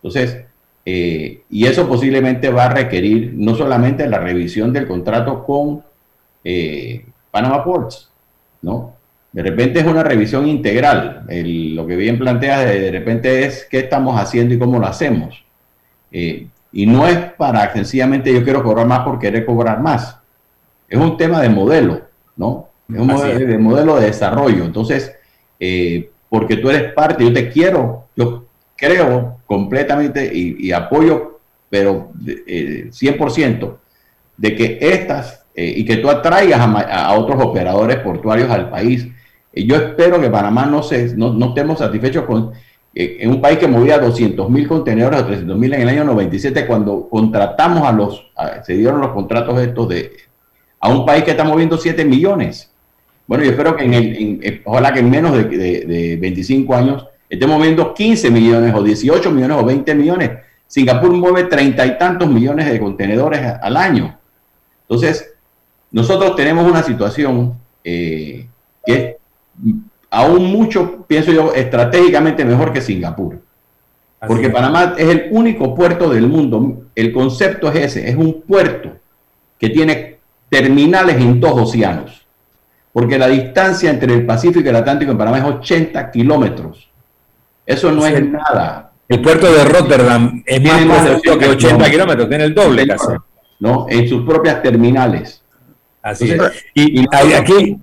Entonces, 0.02 0.44
eh, 0.84 1.44
y 1.48 1.66
eso 1.66 1.86
posiblemente 1.86 2.50
va 2.50 2.64
a 2.64 2.74
requerir 2.74 3.32
no 3.36 3.54
solamente 3.54 4.08
la 4.08 4.18
revisión 4.18 4.72
del 4.72 4.88
contrato 4.88 5.44
con 5.44 5.84
eh, 6.42 7.06
Panama 7.30 7.62
Ports, 7.62 8.10
¿no? 8.62 8.98
De 9.32 9.42
repente 9.42 9.78
es 9.80 9.86
una 9.86 10.02
revisión 10.02 10.46
integral. 10.48 11.24
lo 11.28 11.86
que 11.86 11.96
bien 11.96 12.18
plantea 12.18 12.60
de, 12.60 12.90
repente 12.90 13.44
es 13.46 13.66
qué 13.70 13.80
estamos 13.80 14.20
haciendo 14.20 14.54
y 14.54 14.58
cómo 14.58 14.78
lo 14.78 14.86
hacemos. 14.86 15.44
Eh, 16.10 16.48
y 16.72 16.86
no 16.86 17.06
es 17.06 17.16
para 17.34 17.72
sencillamente 17.72 18.32
yo 18.32 18.42
quiero 18.42 18.62
cobrar 18.62 18.86
más 18.86 19.00
por 19.00 19.18
querer 19.18 19.44
cobrar 19.44 19.80
más. 19.80 20.18
Es 20.88 20.98
un 20.98 21.16
tema 21.16 21.40
de 21.40 21.48
modelo, 21.48 22.02
¿no? 22.36 22.68
Es 22.92 22.98
un 22.98 23.06
modelo 23.06 23.46
de, 23.46 23.58
modelo 23.58 23.96
de 23.96 24.06
desarrollo. 24.06 24.64
Entonces, 24.64 25.14
eh, 25.60 26.10
porque 26.28 26.56
tú 26.56 26.70
eres 26.70 26.92
parte, 26.92 27.24
yo 27.24 27.32
te 27.32 27.48
quiero, 27.48 28.08
yo 28.16 28.46
creo 28.76 29.38
completamente 29.46 30.30
y, 30.32 30.72
apoyo, 30.72 31.38
pero 31.68 32.12
eh, 32.26 32.88
100%, 32.90 33.76
de 34.36 34.56
que 34.56 34.78
estas 34.80 35.44
eh, 35.54 35.74
y 35.76 35.84
que 35.84 35.96
tú 35.96 36.08
atraigas 36.08 36.60
a, 36.60 37.06
a, 37.06 37.18
otros 37.18 37.42
operadores 37.42 37.96
portuarios 37.96 38.50
al 38.50 38.70
país 38.70 39.08
yo 39.52 39.76
espero 39.76 40.20
que 40.20 40.30
Panamá 40.30 40.66
no, 40.66 40.82
se, 40.82 41.16
no, 41.16 41.32
no 41.32 41.46
estemos 41.46 41.78
satisfechos 41.78 42.24
con 42.24 42.52
eh, 42.94 43.18
en 43.20 43.30
un 43.30 43.40
país 43.40 43.58
que 43.58 43.68
movía 43.68 43.98
200 43.98 44.50
mil 44.50 44.66
contenedores 44.66 45.20
o 45.20 45.26
300 45.26 45.56
mil 45.56 45.72
en 45.74 45.82
el 45.82 45.88
año 45.88 46.04
97 46.04 46.66
cuando 46.66 47.08
contratamos 47.08 47.86
a 47.86 47.92
los, 47.92 48.30
se 48.64 48.74
dieron 48.74 49.00
los 49.00 49.10
contratos 49.10 49.60
estos 49.60 49.88
de, 49.88 50.12
a 50.80 50.88
un 50.88 51.06
país 51.06 51.22
que 51.22 51.32
está 51.32 51.44
moviendo 51.44 51.76
7 51.76 52.04
millones. 52.04 52.72
Bueno, 53.26 53.44
yo 53.44 53.50
espero 53.50 53.76
que 53.76 53.84
en 53.84 53.94
el, 53.94 54.40
eh, 54.42 54.62
ojalá 54.64 54.92
que 54.92 55.00
en 55.00 55.10
menos 55.10 55.32
de, 55.32 55.44
de, 55.44 56.16
25 56.16 56.74
años 56.74 57.06
estemos 57.28 57.58
moviendo 57.58 57.94
15 57.94 58.28
millones 58.30 58.74
o 58.74 58.82
18 58.82 59.30
millones 59.30 59.56
o 59.56 59.64
20 59.64 59.94
millones. 59.94 60.30
Singapur 60.66 61.12
mueve 61.12 61.44
treinta 61.44 61.86
y 61.86 61.96
tantos 61.96 62.28
millones 62.28 62.70
de 62.70 62.80
contenedores 62.80 63.40
al 63.40 63.76
año. 63.76 64.18
Entonces, 64.82 65.32
nosotros 65.92 66.34
tenemos 66.34 66.68
una 66.68 66.82
situación 66.82 67.56
eh, 67.84 68.48
que 68.84 68.92
es 68.92 69.19
aún 70.10 70.46
mucho, 70.46 71.04
pienso 71.06 71.32
yo, 71.32 71.52
estratégicamente 71.54 72.44
mejor 72.44 72.72
que 72.72 72.80
Singapur. 72.80 73.40
Porque 74.26 74.50
Panamá 74.50 74.94
es 74.98 75.08
el 75.08 75.28
único 75.30 75.74
puerto 75.74 76.10
del 76.10 76.26
mundo. 76.26 76.82
El 76.94 77.12
concepto 77.12 77.70
es 77.70 77.76
ese, 77.76 78.08
es 78.08 78.16
un 78.16 78.42
puerto 78.42 78.92
que 79.58 79.70
tiene 79.70 80.18
terminales 80.50 81.16
en 81.16 81.40
dos 81.40 81.52
océanos. 81.58 82.26
Porque 82.92 83.18
la 83.18 83.28
distancia 83.28 83.88
entre 83.88 84.12
el 84.12 84.26
Pacífico 84.26 84.66
y 84.66 84.68
el 84.68 84.76
Atlántico 84.76 85.12
en 85.12 85.18
Panamá 85.18 85.38
es 85.38 85.44
80 85.44 86.10
kilómetros. 86.10 86.90
Eso 87.64 87.92
no 87.92 88.04
es, 88.04 88.22
nada. 88.22 88.92
El 89.08 89.22
puerto 89.22 89.50
de 89.52 89.64
Rotterdam 89.64 90.42
es 90.44 90.60
más 90.86 91.20
que 91.22 91.30
80 91.30 91.90
kilómetros, 91.90 92.28
tiene 92.28 92.44
el 92.44 92.54
doble 92.54 92.86
¿no? 93.60 93.86
En 93.88 94.08
sus 94.08 94.24
propias 94.26 94.62
terminales. 94.62 95.42
Así 96.02 96.30
es. 96.30 96.40
Y, 96.74 97.00
y 97.00 97.06
aquí, 97.34 97.78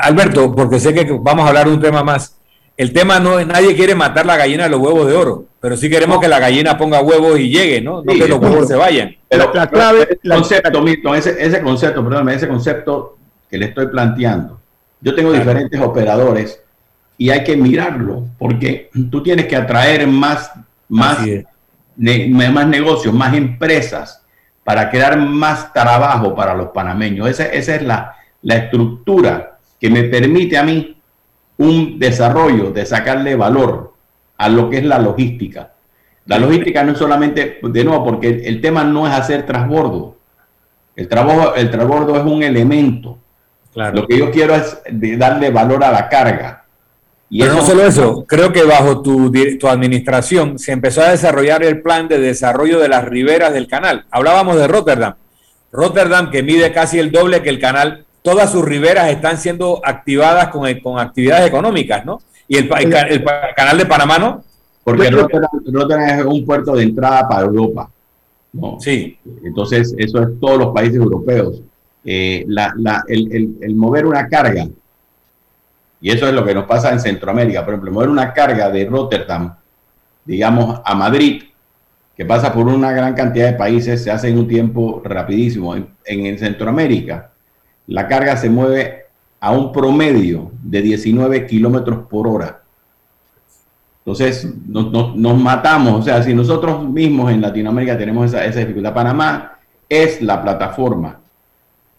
Alberto, 0.00 0.54
porque 0.54 0.80
sé 0.80 0.94
que 0.94 1.18
vamos 1.20 1.44
a 1.44 1.48
hablar 1.48 1.66
de 1.66 1.74
un 1.74 1.80
tema 1.80 2.02
más. 2.02 2.36
El 2.76 2.92
tema 2.92 3.20
no 3.20 3.38
es, 3.38 3.46
nadie 3.46 3.76
quiere 3.76 3.94
matar 3.94 4.24
la 4.24 4.36
gallina 4.36 4.64
de 4.64 4.70
los 4.70 4.80
huevos 4.80 5.06
de 5.06 5.14
oro, 5.14 5.44
pero 5.60 5.76
sí 5.76 5.90
queremos 5.90 6.18
que 6.20 6.28
la 6.28 6.38
gallina 6.38 6.78
ponga 6.78 7.00
huevos 7.02 7.38
y 7.38 7.50
llegue, 7.50 7.80
¿no? 7.80 8.02
No 8.02 8.12
que 8.12 8.26
los 8.26 8.38
huevos 8.38 8.66
se 8.66 8.74
vayan. 8.74 9.14
Pero 9.28 9.52
la 9.52 9.66
clave, 9.66 10.18
el 10.22 10.30
concepto, 10.30 11.14
ese, 11.14 11.36
ese 11.38 11.62
concepto, 11.62 12.02
perdón, 12.02 12.30
ese 12.30 12.48
concepto 12.48 13.18
que 13.50 13.58
le 13.58 13.66
estoy 13.66 13.88
planteando. 13.88 14.58
Yo 15.00 15.14
tengo 15.14 15.32
diferentes 15.32 15.80
operadores 15.80 16.62
y 17.18 17.30
hay 17.30 17.44
que 17.44 17.56
mirarlo, 17.56 18.24
porque 18.38 18.90
tú 19.10 19.22
tienes 19.22 19.46
que 19.46 19.56
atraer 19.56 20.06
más, 20.06 20.50
más, 20.88 21.18
más 21.96 22.66
negocios, 22.66 23.12
más 23.12 23.34
empresas 23.34 24.22
para 24.64 24.90
crear 24.90 25.18
más 25.18 25.72
trabajo 25.72 26.34
para 26.34 26.54
los 26.54 26.68
panameños. 26.68 27.28
Esa, 27.28 27.46
esa 27.46 27.74
es 27.74 27.82
la, 27.82 28.16
la 28.42 28.56
estructura 28.56 29.51
que 29.82 29.90
me 29.90 30.04
permite 30.04 30.56
a 30.56 30.62
mí 30.62 30.96
un 31.58 31.98
desarrollo 31.98 32.70
de 32.70 32.86
sacarle 32.86 33.34
valor 33.34 33.94
a 34.38 34.48
lo 34.48 34.70
que 34.70 34.78
es 34.78 34.84
la 34.84 35.00
logística. 35.00 35.72
La 36.26 36.38
logística 36.38 36.84
no 36.84 36.92
es 36.92 36.98
solamente, 36.98 37.58
de 37.60 37.84
nuevo, 37.84 38.04
porque 38.04 38.42
el, 38.44 38.60
tema 38.60 38.84
no 38.84 39.08
es 39.08 39.12
hacer 39.12 39.44
transbordo. 39.44 40.18
El, 40.94 41.08
trabajo, 41.08 41.56
el 41.56 41.68
transbordo 41.68 42.14
es 42.16 42.22
un 42.22 42.44
elemento. 42.44 43.18
Lo 43.74 44.06
que 44.06 44.18
yo 44.18 44.30
quiero 44.30 44.54
es 44.54 44.78
darle 45.18 45.50
valor 45.50 45.82
a 45.82 45.90
la 45.90 46.08
carga. 46.08 46.64
Y 47.28 47.40
Pero 47.40 47.54
no 47.54 47.62
solo 47.62 47.84
eso, 47.84 48.24
creo 48.24 48.52
que 48.52 48.62
bajo 48.62 49.02
tu, 49.02 49.32
tu, 49.58 49.66
administración 49.66 50.60
se 50.60 50.70
empezó 50.70 51.02
a 51.02 51.10
desarrollar 51.10 51.64
el 51.64 51.82
plan 51.82 52.06
de 52.06 52.20
desarrollo 52.20 52.78
de 52.78 52.88
las 52.88 53.04
riberas 53.04 53.52
del 53.52 53.66
canal. 53.66 54.04
Hablábamos 54.12 54.56
de 54.58 54.68
Rotterdam. 54.68 55.14
Rotterdam, 55.72 56.30
que 56.30 56.44
mide 56.44 56.72
casi 56.72 57.00
el 57.00 57.10
doble 57.10 57.42
que 57.42 57.48
el 57.48 57.58
canal 57.58 58.04
todas 58.22 58.50
sus 58.50 58.64
riberas 58.64 59.10
están 59.10 59.36
siendo 59.36 59.80
activadas 59.84 60.48
con, 60.48 60.72
con 60.80 60.98
actividades 60.98 61.48
económicas, 61.48 62.04
¿no? 62.04 62.20
Y 62.48 62.56
el, 62.56 62.68
canal 62.68 63.78
de 63.78 63.86
Panamá, 63.86 64.18
¿no? 64.18 64.44
Porque 64.84 65.10
Rotterdam, 65.10 66.02
es 66.02 66.24
un 66.24 66.44
puerto 66.44 66.74
de 66.74 66.82
entrada 66.82 67.28
para 67.28 67.42
Europa. 67.46 67.90
¿no? 68.52 68.78
Sí. 68.80 69.18
Entonces, 69.44 69.94
eso 69.96 70.22
es 70.22 70.40
todos 70.40 70.58
los 70.58 70.74
países 70.74 70.96
europeos. 70.96 71.62
Eh, 72.04 72.44
el, 73.08 73.74
mover 73.74 74.06
una 74.06 74.28
carga, 74.28 74.66
y 76.00 76.10
eso 76.10 76.26
es 76.26 76.34
lo 76.34 76.44
que 76.44 76.54
nos 76.54 76.64
pasa 76.64 76.92
en 76.92 77.00
Centroamérica, 77.00 77.64
por 77.64 77.74
ejemplo, 77.74 77.92
mover 77.92 78.08
una 78.08 78.32
carga 78.32 78.70
de 78.70 78.86
Rotterdam, 78.86 79.54
digamos, 80.24 80.80
a 80.84 80.94
Madrid, 80.94 81.44
que 82.16 82.24
pasa 82.24 82.52
por 82.52 82.66
una 82.66 82.92
gran 82.92 83.14
cantidad 83.14 83.46
de 83.46 83.56
países, 83.56 84.02
se 84.02 84.10
hace 84.10 84.28
en 84.28 84.38
un 84.38 84.48
tiempo 84.48 85.00
rapidísimo. 85.04 85.74
En, 85.76 85.86
en 86.04 86.38
Centroamérica, 86.38 87.31
la 87.86 88.08
carga 88.08 88.36
se 88.36 88.48
mueve 88.48 89.06
a 89.40 89.52
un 89.52 89.72
promedio 89.72 90.52
de 90.62 90.82
19 90.82 91.46
kilómetros 91.46 92.06
por 92.08 92.28
hora. 92.28 92.62
Entonces, 93.98 94.48
nos 94.66 95.38
matamos. 95.38 96.00
O 96.00 96.02
sea, 96.02 96.22
si 96.22 96.34
nosotros 96.34 96.88
mismos 96.88 97.32
en 97.32 97.40
Latinoamérica 97.40 97.96
tenemos 97.96 98.26
esa, 98.26 98.44
esa 98.44 98.60
dificultad, 98.60 98.94
Panamá 98.94 99.58
es 99.88 100.20
la 100.22 100.42
plataforma 100.42 101.22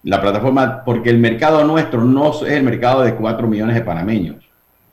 la 0.03 0.21
plataforma, 0.21 0.83
porque 0.83 1.09
el 1.09 1.17
mercado 1.17 1.63
nuestro 1.63 2.03
no 2.03 2.31
es 2.31 2.51
el 2.51 2.63
mercado 2.63 3.03
de 3.03 3.15
4 3.15 3.47
millones 3.47 3.75
de 3.75 3.81
panameños. 3.81 4.49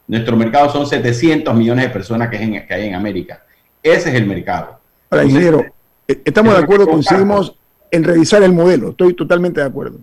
Nuestro 0.06 0.36
mercado 0.36 0.70
son 0.70 0.86
700 0.86 1.54
millones 1.54 1.86
de 1.86 1.90
personas 1.90 2.28
que, 2.28 2.36
hay 2.36 2.86
en 2.86 2.94
América. 2.94 3.44
Ese 3.82 4.10
es 4.10 4.14
el 4.14 4.26
mercado. 4.26 4.78
Ahora, 5.10 5.24
ingeniero, 5.24 5.64
eh, 6.06 6.20
estamos 6.24 6.56
de 6.56 6.62
acuerdo, 6.62 6.88
coincidimos 6.88 7.56
en 7.90 8.04
revisar 8.04 8.42
el 8.42 8.52
modelo, 8.52 8.90
estoy 8.90 9.14
totalmente 9.14 9.60
de 9.60 9.66
acuerdo. 9.66 9.98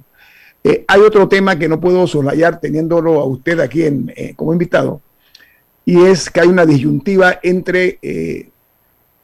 Eh, 0.69 0.85
hay 0.87 1.01
otro 1.01 1.27
tema 1.27 1.57
que 1.57 1.69
no 1.69 1.79
puedo 1.79 2.05
soslayar 2.07 2.59
teniéndolo 2.59 3.19
a 3.19 3.25
usted 3.25 3.59
aquí 3.59 3.83
en, 3.83 4.11
eh, 4.15 4.33
como 4.35 4.53
invitado, 4.53 5.01
y 5.85 6.03
es 6.03 6.29
que 6.29 6.41
hay 6.41 6.47
una 6.47 6.65
disyuntiva 6.65 7.39
entre 7.41 7.99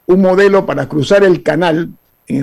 un 0.05 0.21
modelo 0.21 0.65
para 0.65 0.87
cruzar 0.87 1.23
el 1.23 1.43
canal, 1.43 1.89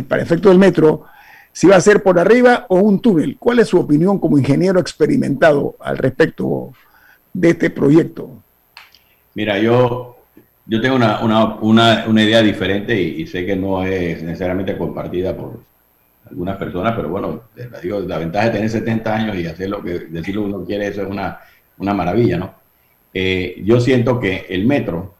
para 0.08 0.22
efecto 0.22 0.50
del 0.50 0.58
metro, 0.58 1.04
si 1.52 1.66
va 1.66 1.76
a 1.76 1.80
ser 1.80 2.02
por 2.02 2.18
arriba 2.18 2.66
o 2.68 2.80
un 2.80 3.00
túnel. 3.00 3.36
¿Cuál 3.38 3.60
es 3.60 3.68
su 3.68 3.78
opinión 3.78 4.18
como 4.18 4.38
ingeniero 4.38 4.78
experimentado 4.78 5.76
al 5.80 5.98
respecto 5.98 6.72
de 7.32 7.50
este 7.50 7.70
proyecto? 7.70 8.30
Mira, 9.34 9.58
yo, 9.58 10.16
yo 10.66 10.80
tengo 10.80 10.96
una, 10.96 11.20
una, 11.20 12.04
una, 12.06 12.22
idea 12.22 12.42
diferente 12.42 13.00
y, 13.00 13.26
sé 13.26 13.46
que 13.46 13.56
no 13.56 13.84
es 13.84 14.22
necesariamente 14.22 14.76
compartida 14.76 15.36
por 15.36 15.60
algunas 16.30 16.56
personas, 16.56 16.94
pero 16.94 17.08
bueno, 17.08 17.42
digo, 17.82 18.00
la 18.00 18.18
ventaja 18.18 18.46
de 18.46 18.52
tener 18.52 18.70
70 18.70 19.14
años 19.14 19.36
y 19.36 19.46
hacer 19.46 19.68
lo 19.68 19.82
que 19.82 19.98
decir 19.98 20.34
lo 20.36 20.42
que 20.42 20.48
uno 20.48 20.64
quiere, 20.64 20.86
eso 20.86 21.02
es 21.02 21.08
una, 21.08 21.40
una 21.78 21.92
maravilla, 21.92 22.38
¿no? 22.38 22.54
Eh, 23.12 23.60
yo 23.64 23.80
siento 23.80 24.20
que 24.20 24.46
el 24.48 24.66
metro, 24.66 25.14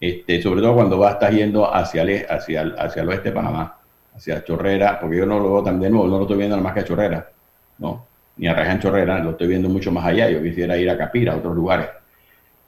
este, 0.00 0.40
sobre 0.40 0.60
todo 0.60 0.74
cuando 0.74 0.98
va, 0.98 1.12
estar 1.12 1.32
yendo 1.32 1.72
hacia 1.74 2.02
el, 2.02 2.26
hacia, 2.28 2.62
hacia 2.78 3.02
el 3.02 3.08
oeste 3.08 3.30
de 3.30 3.34
Panamá, 3.34 3.78
hacia 4.14 4.44
Chorrera, 4.44 5.00
porque 5.00 5.16
yo 5.18 5.26
no 5.26 5.38
lo 5.40 5.54
veo 5.54 5.62
tan 5.62 5.80
de 5.80 5.90
nuevo, 5.90 6.06
no 6.06 6.18
lo 6.18 6.22
estoy 6.22 6.38
viendo 6.38 6.56
nada 6.56 6.64
más 6.64 6.74
que 6.74 6.80
a 6.80 6.84
Chorrera, 6.84 7.30
¿no? 7.78 8.06
Ni 8.36 8.46
a 8.46 8.54
Raján 8.54 8.80
Chorrera, 8.80 9.18
lo 9.18 9.30
estoy 9.30 9.48
viendo 9.48 9.68
mucho 9.68 9.90
más 9.90 10.04
allá. 10.04 10.28
Yo 10.28 10.42
quisiera 10.42 10.76
ir 10.76 10.90
a 10.90 10.98
Capira, 10.98 11.32
a 11.32 11.36
otros 11.36 11.56
lugares. 11.56 11.88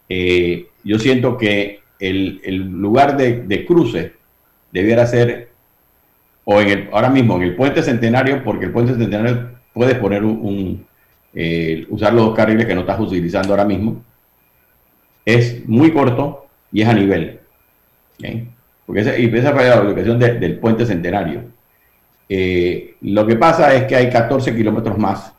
Eh, 0.09 0.68
yo 0.83 0.99
siento 0.99 1.37
que 1.37 1.83
el, 1.99 2.41
el 2.43 2.57
lugar 2.57 3.16
de, 3.16 3.43
de, 3.43 3.66
cruce 3.66 4.14
debiera 4.72 5.07
ser, 5.07 5.51
o 6.51 6.62
en 6.62 6.68
el, 6.68 6.88
ahora 6.92 7.11
mismo 7.11 7.36
en 7.36 7.42
el 7.42 7.55
puente 7.55 7.82
centenario, 7.82 8.42
porque 8.42 8.64
el 8.64 8.72
puente 8.72 8.94
centenario 8.94 9.51
puedes 9.74 9.96
poner 9.99 10.24
un, 10.24 10.82
eh, 11.34 11.84
usar 11.90 12.14
los 12.14 12.24
dos 12.24 12.34
carriles 12.34 12.64
que 12.64 12.74
no 12.74 12.80
estás 12.80 12.99
utilizando 12.99 13.53
ahora 13.53 13.66
mismo. 13.66 14.03
Es 15.26 15.68
muy 15.68 15.92
corto 15.92 16.46
y 16.72 16.80
es 16.80 16.88
a 16.88 16.94
nivel. 16.94 17.40
¿okay? 18.18 18.49
porque 18.86 19.03
esa, 19.03 19.18
y 19.18 19.26
esa 19.26 19.53
fue 19.53 19.68
la 19.68 19.82
ubicación 19.82 20.18
del 20.18 20.59
puente 20.59 20.86
centenario. 20.86 21.42
Eh, 22.30 22.94
lo 23.03 23.26
que 23.26 23.36
pasa 23.36 23.74
es 23.74 23.84
que 23.84 23.96
hay 23.96 24.09
14 24.09 24.57
kilómetros 24.57 24.96
más 24.96 25.34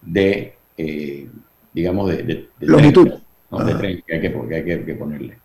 de, 0.00 0.54
eh, 0.78 1.28
digamos, 1.74 2.08
de, 2.08 2.48
longitud. 2.60 3.12
de 3.66 3.74
tren 3.74 4.02
que 4.06 4.14
hay 4.14 4.82
que, 4.82 4.94
ponerle. 4.94 5.36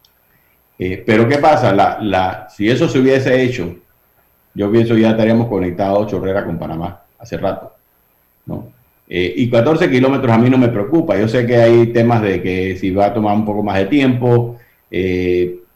Eh, 0.79 1.03
pero 1.05 1.27
¿qué 1.27 1.39
pasa? 1.39 1.73
La, 1.73 1.99
la, 2.01 2.47
si 2.49 2.69
eso 2.69 2.87
se 2.87 2.99
hubiese 2.99 3.43
hecho, 3.43 3.75
yo 4.53 4.71
pienso 4.71 4.97
ya 4.97 5.11
estaríamos 5.11 5.47
conectados 5.47 6.07
Chorrera 6.07 6.45
con 6.45 6.57
Panamá 6.57 7.01
hace 7.17 7.37
rato. 7.37 7.73
¿no? 8.45 8.79
y 9.11 9.49
14 9.49 9.89
kilómetros 9.89 10.31
a 10.31 10.37
mí 10.37 10.51
no 10.51 10.57
me 10.59 10.67
preocupa. 10.67 11.17
Yo 11.17 11.27
sé 11.27 11.45
que 11.47 11.57
hay 11.57 11.87
temas 11.87 12.21
de 12.21 12.43
que 12.43 12.75
si 12.77 12.91
va 12.91 13.07
a 13.07 13.13
tomar 13.13 13.35
un 13.35 13.43
poco 13.43 13.63
más 13.63 13.77
de 13.79 13.85
tiempo, 13.85 14.57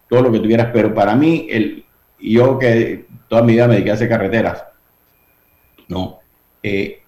todo 0.07 0.21
lo 0.21 0.31
que 0.31 0.39
tuvieras, 0.39 0.69
pero 0.71 0.93
para 0.93 1.15
mí, 1.15 1.47
el, 1.49 1.83
yo 2.19 2.57
que 2.59 3.05
toda 3.27 3.41
mi 3.41 3.53
vida 3.53 3.67
me 3.67 3.73
dediqué 3.73 3.91
a 3.91 3.93
hacer 3.95 4.09
carreteras, 4.09 4.63
¿no? 5.87 6.19
Eh, 6.61 7.01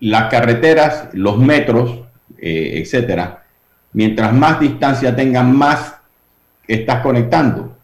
las 0.00 0.30
carreteras, 0.30 1.08
los 1.12 1.38
metros, 1.38 2.00
eh, 2.38 2.74
etcétera, 2.74 3.44
mientras 3.92 4.32
más 4.32 4.60
distancia 4.60 5.16
tengan, 5.16 5.56
más 5.56 5.96
estás 6.68 7.00
conectando. 7.00 7.76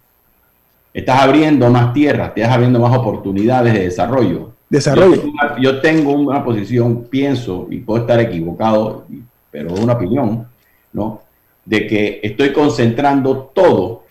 Estás 0.97 1.20
abriendo 1.20 1.68
más 1.68 1.92
tierra, 1.92 2.32
estás 2.34 2.49
abriendo 2.51 2.80
más 2.80 2.97
oportunidades 2.97 3.74
de 3.74 3.80
desarrollo. 3.80 4.53
Desarrollo. 4.70 5.24
Yo, 5.61 5.82
tengo 5.82 6.12
una 6.12 6.42
posición, 6.42 7.05
pienso, 7.11 7.66
y 7.70 7.80
puedo 7.80 8.01
estar 8.01 8.18
equivocado, 8.18 9.05
pero 9.51 9.74
es 9.74 9.80
una 9.80 9.92
opinión, 9.92 10.49
¿no? 10.94 11.20
De 11.66 11.86
que 11.86 12.20
estoy 12.22 12.51
concentrando 12.51 13.51
todo 13.55 14.05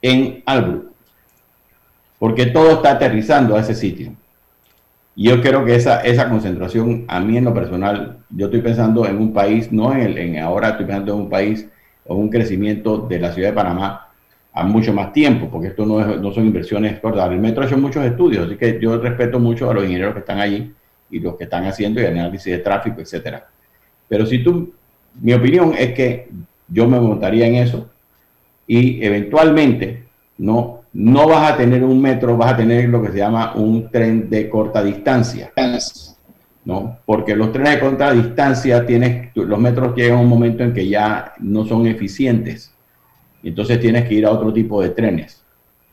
en 0.00 0.44
Albrook, 0.46 0.92
porque 2.20 2.46
todo 2.46 2.70
está 2.70 2.92
aterrizando 2.92 3.56
a 3.56 3.60
ese 3.60 3.74
sitio. 3.74 4.12
Y 5.16 5.30
yo 5.30 5.42
creo 5.42 5.64
que 5.64 5.74
esa, 5.74 6.02
esa 6.02 6.28
concentración, 6.28 7.04
a 7.08 7.18
mí 7.18 7.36
en 7.36 7.46
lo 7.46 7.52
personal, 7.52 8.18
yo 8.30 8.46
estoy 8.46 8.62
pensando 8.62 9.06
en 9.06 9.18
un 9.18 9.32
país, 9.32 9.72
no 9.72 9.92
en, 9.92 10.02
el, 10.02 10.18
en 10.18 10.38
ahora 10.38 10.68
estoy 10.68 10.86
pensando 10.86 11.14
en 11.14 11.20
un 11.22 11.28
país 11.28 11.66
o 12.06 12.14
un 12.14 12.30
crecimiento 12.30 12.96
de 12.96 13.18
la 13.18 13.32
ciudad 13.32 13.48
de 13.48 13.56
Panamá 13.56 14.07
a 14.58 14.64
mucho 14.64 14.92
más 14.92 15.12
tiempo, 15.12 15.48
porque 15.48 15.68
esto 15.68 15.86
no, 15.86 16.00
es, 16.00 16.34
son 16.34 16.44
inversiones 16.44 16.98
cortas. 16.98 17.30
El 17.30 17.38
metro 17.38 17.62
ha 17.62 17.66
hecho 17.66 17.78
muchos 17.78 18.04
estudios, 18.04 18.46
así 18.46 18.56
que 18.56 18.80
yo 18.80 18.98
respeto 18.98 19.38
mucho 19.38 19.70
a 19.70 19.74
los 19.74 19.84
ingenieros 19.84 20.14
que 20.14 20.20
están 20.20 20.40
allí 20.40 20.72
y 21.10 21.20
los 21.20 21.36
que 21.36 21.44
están 21.44 21.64
haciendo 21.64 22.00
y 22.00 22.06
análisis 22.06 22.52
de 22.52 22.58
tráfico, 22.58 23.00
etcétera. 23.00 23.46
Pero 24.08 24.26
si 24.26 24.42
tú, 24.42 24.74
mi 25.20 25.32
opinión 25.32 25.74
es 25.78 25.92
que 25.92 26.28
yo 26.66 26.88
me 26.88 26.98
montaría 26.98 27.46
en 27.46 27.54
eso 27.54 27.88
y 28.66 29.04
eventualmente 29.04 30.02
no, 30.38 30.82
no 30.92 31.28
vas 31.28 31.52
a 31.52 31.56
tener 31.56 31.84
un 31.84 32.02
metro, 32.02 32.36
vas 32.36 32.54
a 32.54 32.56
tener 32.56 32.88
lo 32.88 33.00
que 33.00 33.12
se 33.12 33.18
llama 33.18 33.54
un 33.54 33.88
tren 33.90 34.28
de 34.28 34.48
corta 34.48 34.82
distancia. 34.82 35.52
¿no? 36.64 36.98
Porque 37.06 37.36
los 37.36 37.52
trenes 37.52 37.74
de 37.74 37.80
corta 37.80 38.12
distancia, 38.12 38.84
tienes, 38.84 39.30
los 39.36 39.58
metros 39.60 39.94
llegan 39.94 40.18
a 40.18 40.22
un 40.22 40.28
momento 40.28 40.64
en 40.64 40.74
que 40.74 40.88
ya 40.88 41.34
no 41.38 41.64
son 41.64 41.86
eficientes. 41.86 42.74
Entonces 43.48 43.80
tienes 43.80 44.06
que 44.06 44.14
ir 44.14 44.26
a 44.26 44.30
otro 44.30 44.52
tipo 44.52 44.82
de 44.82 44.90
trenes. 44.90 45.42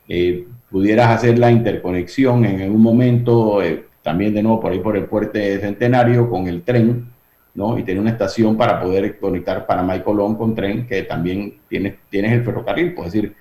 Eh, 0.07 0.45
pudieras 0.69 1.09
hacer 1.09 1.39
la 1.39 1.51
interconexión 1.51 2.45
en 2.45 2.61
algún 2.61 2.81
momento, 2.81 3.61
eh, 3.61 3.85
también 4.03 4.33
de 4.33 4.43
nuevo 4.43 4.59
por 4.59 4.71
ahí 4.71 4.79
por 4.79 4.97
el 4.97 5.05
puente 5.05 5.57
centenario 5.59 6.29
con 6.29 6.47
el 6.47 6.63
tren, 6.63 7.11
¿no? 7.53 7.79
Y 7.79 7.83
tener 7.83 8.01
una 8.01 8.11
estación 8.11 8.57
para 8.57 8.81
poder 8.81 9.17
conectar 9.19 9.65
Panamá 9.65 9.95
y 9.95 10.01
Colón 10.01 10.35
con 10.35 10.53
tren, 10.53 10.85
que 10.85 11.03
también 11.03 11.59
tienes, 11.69 11.95
tienes 12.09 12.33
el 12.33 12.43
ferrocarril. 12.43 12.93
Pues, 12.93 13.07
es 13.07 13.13
decir, 13.13 13.35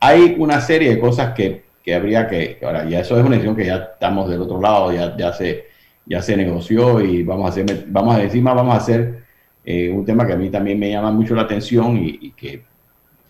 hay 0.00 0.36
una 0.38 0.60
serie 0.62 0.88
de 0.94 0.98
cosas 0.98 1.34
que, 1.34 1.64
que, 1.84 1.94
habría 1.94 2.26
que, 2.26 2.58
ahora 2.62 2.88
ya 2.88 3.00
eso 3.00 3.18
es 3.18 3.20
una 3.20 3.32
decisión 3.32 3.54
que 3.54 3.66
ya 3.66 3.90
estamos 3.92 4.30
del 4.30 4.40
otro 4.40 4.58
lado, 4.60 4.90
ya, 4.92 5.14
ya, 5.16 5.32
se, 5.34 5.66
ya 6.06 6.22
se 6.22 6.36
negoció 6.36 7.00
y 7.02 7.22
vamos 7.22 7.46
a 7.46 7.48
hacer, 7.50 7.84
vamos 7.88 8.16
a 8.16 8.22
encima 8.22 8.54
vamos 8.54 8.74
a 8.74 8.78
hacer 8.78 9.22
eh, 9.64 9.90
un 9.90 10.04
tema 10.06 10.26
que 10.26 10.32
a 10.32 10.36
mí 10.36 10.48
también 10.48 10.78
me 10.78 10.90
llama 10.90 11.12
mucho 11.12 11.34
la 11.34 11.42
atención 11.42 11.98
y, 11.98 12.18
y 12.22 12.30
que 12.32 12.69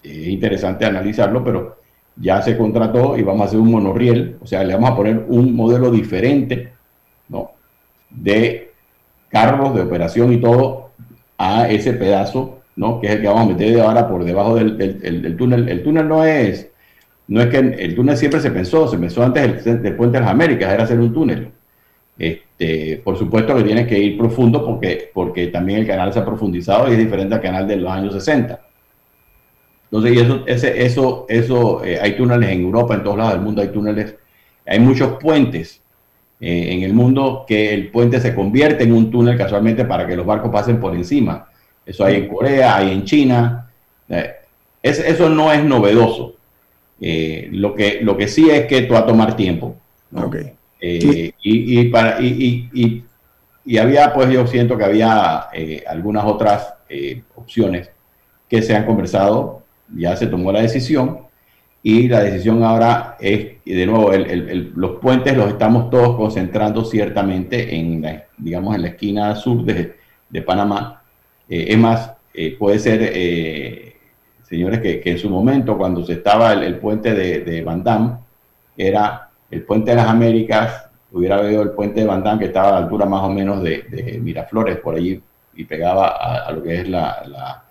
es 0.03 0.29
interesante 0.29 0.85
analizarlo, 0.85 1.45
pero 1.45 1.81
ya 2.17 2.43
se 2.43 2.57
contrató 2.57 3.17
y 3.17 3.23
vamos 3.23 3.43
a 3.43 3.45
hacer 3.47 3.59
un 3.59 3.71
monorriel, 3.71 4.37
o 4.41 4.47
sea, 4.47 4.63
le 4.65 4.75
vamos 4.75 4.91
a 4.91 4.97
poner 4.97 5.25
un 5.29 5.55
modelo 5.55 5.91
diferente, 5.91 6.73
¿no? 7.29 7.53
De 8.11 8.73
carros 9.29 9.75
de 9.75 9.83
operación 9.83 10.33
y 10.33 10.39
todo 10.39 10.91
a 11.39 11.69
ese 11.69 11.95
pedazo, 11.95 12.61
¿no? 12.77 13.01
Que 13.01 13.07
es 13.07 13.15
el 13.15 13.23
que 13.23 13.29
vamos 13.29 13.45
a 13.45 13.53
meter 13.53 13.75
de 13.75 13.81
ahora 13.81 14.09
por 14.09 14.25
debajo 14.25 14.57
del, 14.57 14.77
del, 14.77 15.37
túnel. 15.37 15.69
El 15.69 15.83
túnel 15.83 16.09
no 16.09 16.25
es, 16.25 16.69
no 17.29 17.41
es 17.41 17.47
que 17.47 17.59
el 17.59 17.95
túnel 17.95 18.17
siempre 18.17 18.41
se 18.41 18.51
pensó, 18.51 18.89
se 18.89 18.99
pensó 18.99 19.23
antes 19.23 19.65
del, 19.65 19.97
puente 19.97 20.19
de 20.19 20.25
las 20.25 20.31
Américas, 20.31 20.73
era 20.73 20.85
hacer 20.85 20.99
un 21.01 21.13
túnel. 21.13 21.51
Este, 22.19 23.01
por 23.03 23.17
supuesto 23.17 23.57
que 23.57 23.63
tiene 23.63 23.87
que 23.87 23.99
ir 23.99 24.19
profundo 24.19 24.67
porque, 24.67 25.11
porque 25.15 25.47
también 25.47 25.81
el 25.81 25.87
canal 25.87 26.13
se 26.13 26.19
ha 26.19 26.25
profundizado 26.25 26.89
y 26.89 26.93
es 26.93 26.99
diferente 26.99 27.35
al 27.35 27.41
canal 27.41 27.67
de 27.67 27.77
los 27.77 27.91
años 27.91 28.13
60. 28.13 28.61
Entonces, 29.91 30.17
y 30.17 30.21
eso, 30.21 30.45
ese, 30.47 30.85
eso, 30.85 31.27
eso 31.29 31.85
eh, 31.85 31.99
hay 32.01 32.17
túneles 32.17 32.51
en 32.51 32.61
Europa, 32.61 32.95
en 32.95 33.03
todos 33.03 33.19
lados 33.19 33.33
del 33.33 33.43
mundo 33.43 33.61
hay 33.61 33.69
túneles, 33.69 34.15
hay 34.65 34.79
muchos 34.79 35.19
puentes 35.21 35.83
eh, 36.41 36.69
en 36.73 36.83
el 36.85 36.93
mundo 36.93 37.45
que 37.47 37.75
el 37.75 37.91
puente 37.91 38.21
se 38.21 38.33
convierte 38.33 38.85
en 38.85 38.93
un 38.93 39.11
túnel 39.11 39.37
casualmente 39.37 39.85
para 39.85 40.07
que 40.07 40.15
los 40.15 40.25
barcos 40.25 40.53
pasen 40.53 40.79
por 40.79 40.95
encima. 40.95 41.49
Eso 41.85 42.05
hay 42.05 42.17
en 42.17 42.29
Corea, 42.29 42.77
hay 42.77 42.93
en 42.93 43.05
China. 43.05 43.69
Eh, 44.09 44.33
eso 44.81 45.29
no 45.29 45.53
es 45.53 45.65
novedoso. 45.65 46.37
Lo, 47.01 47.75
que, 47.75 48.01
lo 48.03 48.17
que 48.17 48.29
sí 48.29 48.49
es 48.49 48.67
que 48.67 48.79
esto 48.79 48.95
va 48.95 49.01
a 49.01 49.07
tomar 49.07 49.35
tiempo. 49.35 49.77
y, 50.81 51.35
y, 51.43 51.85
para, 51.89 52.21
y, 52.21 53.03
y, 53.65 53.79
había, 53.79 54.13
pues 54.13 54.31
yo 54.31 54.47
siento 54.47 54.79
que 54.79 54.85
había 54.85 55.49
algunas 55.89 56.25
otras 56.25 56.75
opciones 57.35 57.91
que 58.49 58.63
se 58.63 58.75
han 58.75 58.87
conversado, 58.87 59.61
ya 59.97 60.17
se 60.17 60.27
tomó 60.27 60.53
la 60.53 60.63
decisión 60.63 61.21
y 61.83 62.09
la 62.09 62.21
decisión 62.23 62.63
ahora 62.63 63.17
es, 63.21 63.65
de 63.65 63.87
nuevo, 63.87 64.13
los 64.75 65.01
puentes 65.01 65.37
los 65.37 65.49
estamos 65.49 65.91
todos 65.91 66.17
concentrando 66.17 66.85
ciertamente 66.85 67.75
en, 67.75 68.03
la, 68.03 68.25
digamos, 68.37 68.75
en 68.75 68.83
la 68.83 68.89
esquina 68.89 69.35
sur 69.35 69.65
de, 69.65 69.97
de 70.29 70.43
Panamá. 70.43 71.03
Eh, 71.49 71.67
es 71.69 71.79
más, 71.79 72.13
eh, 72.35 72.57
puede 72.59 72.79
ser, 72.79 73.01
eh, 73.03 73.97
señores, 74.43 74.81
que, 74.81 75.03
en 75.05 75.19
su 75.19 75.31
momento, 75.31 75.79
cuando 75.79 76.05
se 76.05 76.15
estaba 76.15 76.53
el, 76.53 76.77
puente 76.77 77.15
de, 77.15 77.41
de 77.41 77.63
Van 77.63 78.21
era 78.77 79.31
el 79.51 79.63
puente 79.63 79.91
de 79.91 79.97
las 79.97 80.07
Américas, 80.07 80.91
hubiera 81.13 81.39
habido 81.39 81.63
el 81.63 81.71
puente 81.71 82.01
de 82.01 82.07
Bandán 82.07 82.39
que 82.39 82.47
estaba 82.47 82.69
a 82.69 82.73
la 82.73 82.79
altura 82.79 83.07
más 83.07 83.23
o 83.23 83.31
menos 83.31 83.63
de, 83.63 84.19
Miraflores, 84.23 84.77
por 84.79 84.95
allí, 84.95 85.21
y 85.55 85.65
pegaba 85.65 86.47
a, 86.47 86.53
lo 86.53 86.63
que 86.63 86.81
es 86.81 86.89
la, 86.89 87.65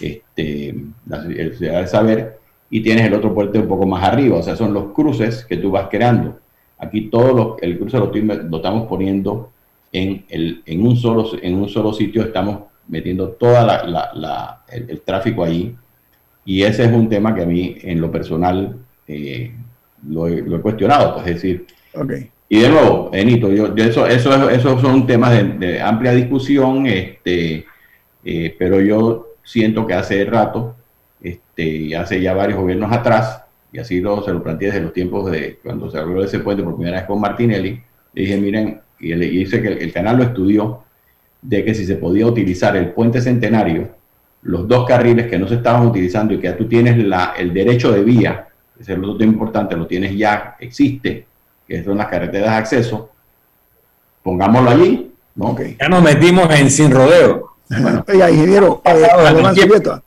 este, 0.00 0.74
la, 1.06 1.22
ciudad 1.22 1.80
de 1.80 1.86
Saber, 1.86 2.38
y 2.70 2.80
tienes 2.82 3.06
el 3.06 3.14
otro 3.14 3.34
puente 3.34 3.58
un 3.58 3.68
poco 3.68 3.86
más 3.86 4.02
arriba, 4.04 4.38
o 4.38 4.42
sea, 4.42 4.56
son 4.56 4.74
los 4.74 4.92
cruces 4.92 5.44
que 5.44 5.56
tú 5.56 5.70
vas 5.70 5.88
creando. 5.90 6.38
Aquí 6.78 7.08
todo 7.08 7.56
el 7.60 7.78
cruce 7.78 7.98
lo, 7.98 8.10
lo, 8.12 8.56
estamos 8.56 8.88
poniendo 8.88 9.50
en, 9.92 10.24
el, 10.28 10.62
en, 10.66 10.86
un 10.86 10.96
solo, 10.96 11.30
en 11.40 11.54
un 11.54 11.68
solo 11.68 11.92
sitio, 11.92 12.22
estamos 12.22 12.60
metiendo 12.88 13.28
todo 13.30 13.56
el, 14.72 14.88
el, 14.90 15.00
tráfico 15.02 15.44
allí, 15.44 15.76
y 16.44 16.62
ese 16.62 16.84
es 16.84 16.92
un 16.92 17.08
tema 17.08 17.34
que 17.34 17.42
a 17.42 17.46
mí, 17.46 17.76
en 17.82 18.00
lo 18.00 18.10
personal, 18.10 18.76
eh, 19.06 19.54
lo, 20.08 20.28
he, 20.28 20.60
cuestionado, 20.60 21.14
pues, 21.14 21.26
es 21.28 21.34
decir, 21.34 21.66
okay. 21.94 22.30
Y 22.48 22.60
de 22.60 22.68
nuevo, 22.68 23.10
Benito, 23.10 23.50
yo, 23.50 23.74
eso, 23.74 24.06
eso, 24.06 24.50
esos 24.50 24.80
son 24.80 25.06
temas 25.06 25.58
de, 25.58 25.80
amplia 25.80 26.12
discusión, 26.12 26.86
este, 26.86 27.64
eh, 28.24 28.54
pero 28.58 28.80
yo 28.80 29.33
siento 29.44 29.86
que 29.86 29.94
hace 29.94 30.24
rato, 30.24 30.74
este, 31.22 31.96
hace 31.96 32.20
ya 32.20 32.34
varios 32.34 32.58
gobiernos 32.58 32.90
atrás, 32.92 33.42
y 33.72 33.78
así 33.78 34.00
lo, 34.00 34.22
se 34.24 34.32
lo 34.32 34.42
planteé 34.42 34.68
desde 34.68 34.80
los 34.80 34.92
tiempos 34.92 35.30
de 35.30 35.58
cuando 35.62 35.90
se 35.90 35.98
habló 35.98 36.20
de 36.20 36.26
ese 36.26 36.40
puente 36.40 36.62
por 36.62 36.76
primera 36.76 36.98
vez 36.98 37.06
con 37.06 37.20
Martinelli, 37.20 37.80
le 38.12 38.22
dije, 38.22 38.36
miren, 38.36 38.80
y 38.98 39.14
le 39.14 39.26
dice 39.26 39.60
que 39.60 39.68
el, 39.68 39.92
canal 39.92 40.16
lo 40.16 40.24
estudió, 40.24 40.84
de 41.42 41.64
que 41.64 41.74
si 41.74 41.84
se 41.84 41.96
podía 41.96 42.26
utilizar 42.26 42.76
el 42.76 42.92
puente 42.92 43.20
centenario, 43.20 43.90
los 44.42 44.66
dos 44.66 44.86
carriles 44.86 45.26
que 45.26 45.38
no 45.38 45.46
se 45.48 45.56
estaban 45.56 45.86
utilizando 45.86 46.34
y 46.34 46.38
que 46.38 46.48
ya 46.48 46.56
tú 46.56 46.66
tienes 46.66 46.96
la, 46.98 47.34
el 47.36 47.52
derecho 47.52 47.92
de 47.92 48.02
vía, 48.02 48.48
ese 48.78 48.92
es 48.92 48.98
el 48.98 49.04
otro 49.04 49.24
importante, 49.24 49.76
lo 49.76 49.86
tienes 49.86 50.16
ya, 50.16 50.56
existe, 50.58 51.26
que 51.66 51.82
son 51.82 51.98
las 51.98 52.08
carreteras 52.08 52.50
de 52.50 52.56
acceso, 52.56 53.10
pongámoslo 54.22 54.70
allí. 54.70 55.10
¿no? 55.34 55.56
Ya 55.58 55.88
nos 55.88 56.02
metimos 56.02 56.48
en 56.54 56.70
sin 56.70 56.90
rodeo. 56.90 57.53
Oiga, 58.08 58.30
ingeniero 58.30 58.82
eh, 58.84 59.06
Alemán 59.10 59.54
Subieta, 59.54 60.02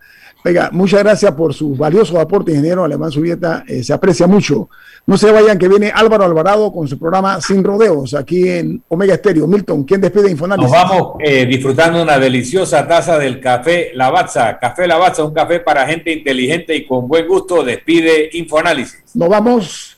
oiga, 0.45 0.69
muchas 0.71 1.03
gracias 1.03 1.31
por 1.33 1.53
su 1.53 1.75
valioso 1.75 2.19
aporte, 2.19 2.51
ingeniero 2.51 2.83
Alemán 2.83 3.11
Subieta, 3.11 3.63
eh, 3.67 3.83
se 3.83 3.93
aprecia 3.93 4.27
mucho. 4.27 4.69
No 5.07 5.17
se 5.17 5.31
vayan, 5.31 5.57
que 5.57 5.69
viene 5.69 5.89
Álvaro 5.95 6.25
Alvarado 6.25 6.69
con 6.73 6.85
su 6.85 6.99
programa 6.99 7.39
Sin 7.39 7.63
Rodeos, 7.63 8.13
aquí 8.13 8.49
en 8.49 8.83
Omega 8.89 9.13
Estéreo. 9.13 9.47
Milton, 9.47 9.85
¿quién 9.85 10.01
despide 10.01 10.29
Infoanálisis? 10.29 10.69
Nos 10.69 10.89
vamos 10.89 11.13
eh, 11.21 11.45
disfrutando 11.45 12.03
una 12.03 12.19
deliciosa 12.19 12.85
taza 12.85 13.17
del 13.17 13.39
café 13.39 13.91
Lavazza. 13.93 14.59
Café 14.59 14.85
Lavazza, 14.85 15.23
un 15.23 15.33
café 15.33 15.61
para 15.61 15.87
gente 15.87 16.11
inteligente 16.11 16.75
y 16.75 16.85
con 16.85 17.07
buen 17.07 17.25
gusto. 17.25 17.63
Despide 17.63 18.31
Infoanálisis. 18.33 19.01
Nos 19.13 19.29
vamos 19.29 19.97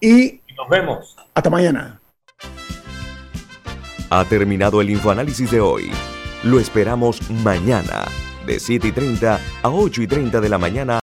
y 0.00 0.40
nos 0.56 0.68
vemos. 0.70 1.14
Hasta 1.34 1.50
mañana. 1.50 2.00
Ha 4.08 4.24
terminado 4.24 4.80
el 4.80 4.88
infoanálisis 4.88 5.50
de 5.50 5.60
hoy. 5.60 5.90
Lo 6.44 6.60
esperamos 6.60 7.20
mañana, 7.42 8.04
de 8.46 8.60
7 8.60 8.86
y 8.86 8.92
30 8.92 9.40
a 9.62 9.68
8 9.68 10.02
y 10.02 10.06
30 10.06 10.40
de 10.40 10.48
la 10.48 10.56
mañana 10.56 10.96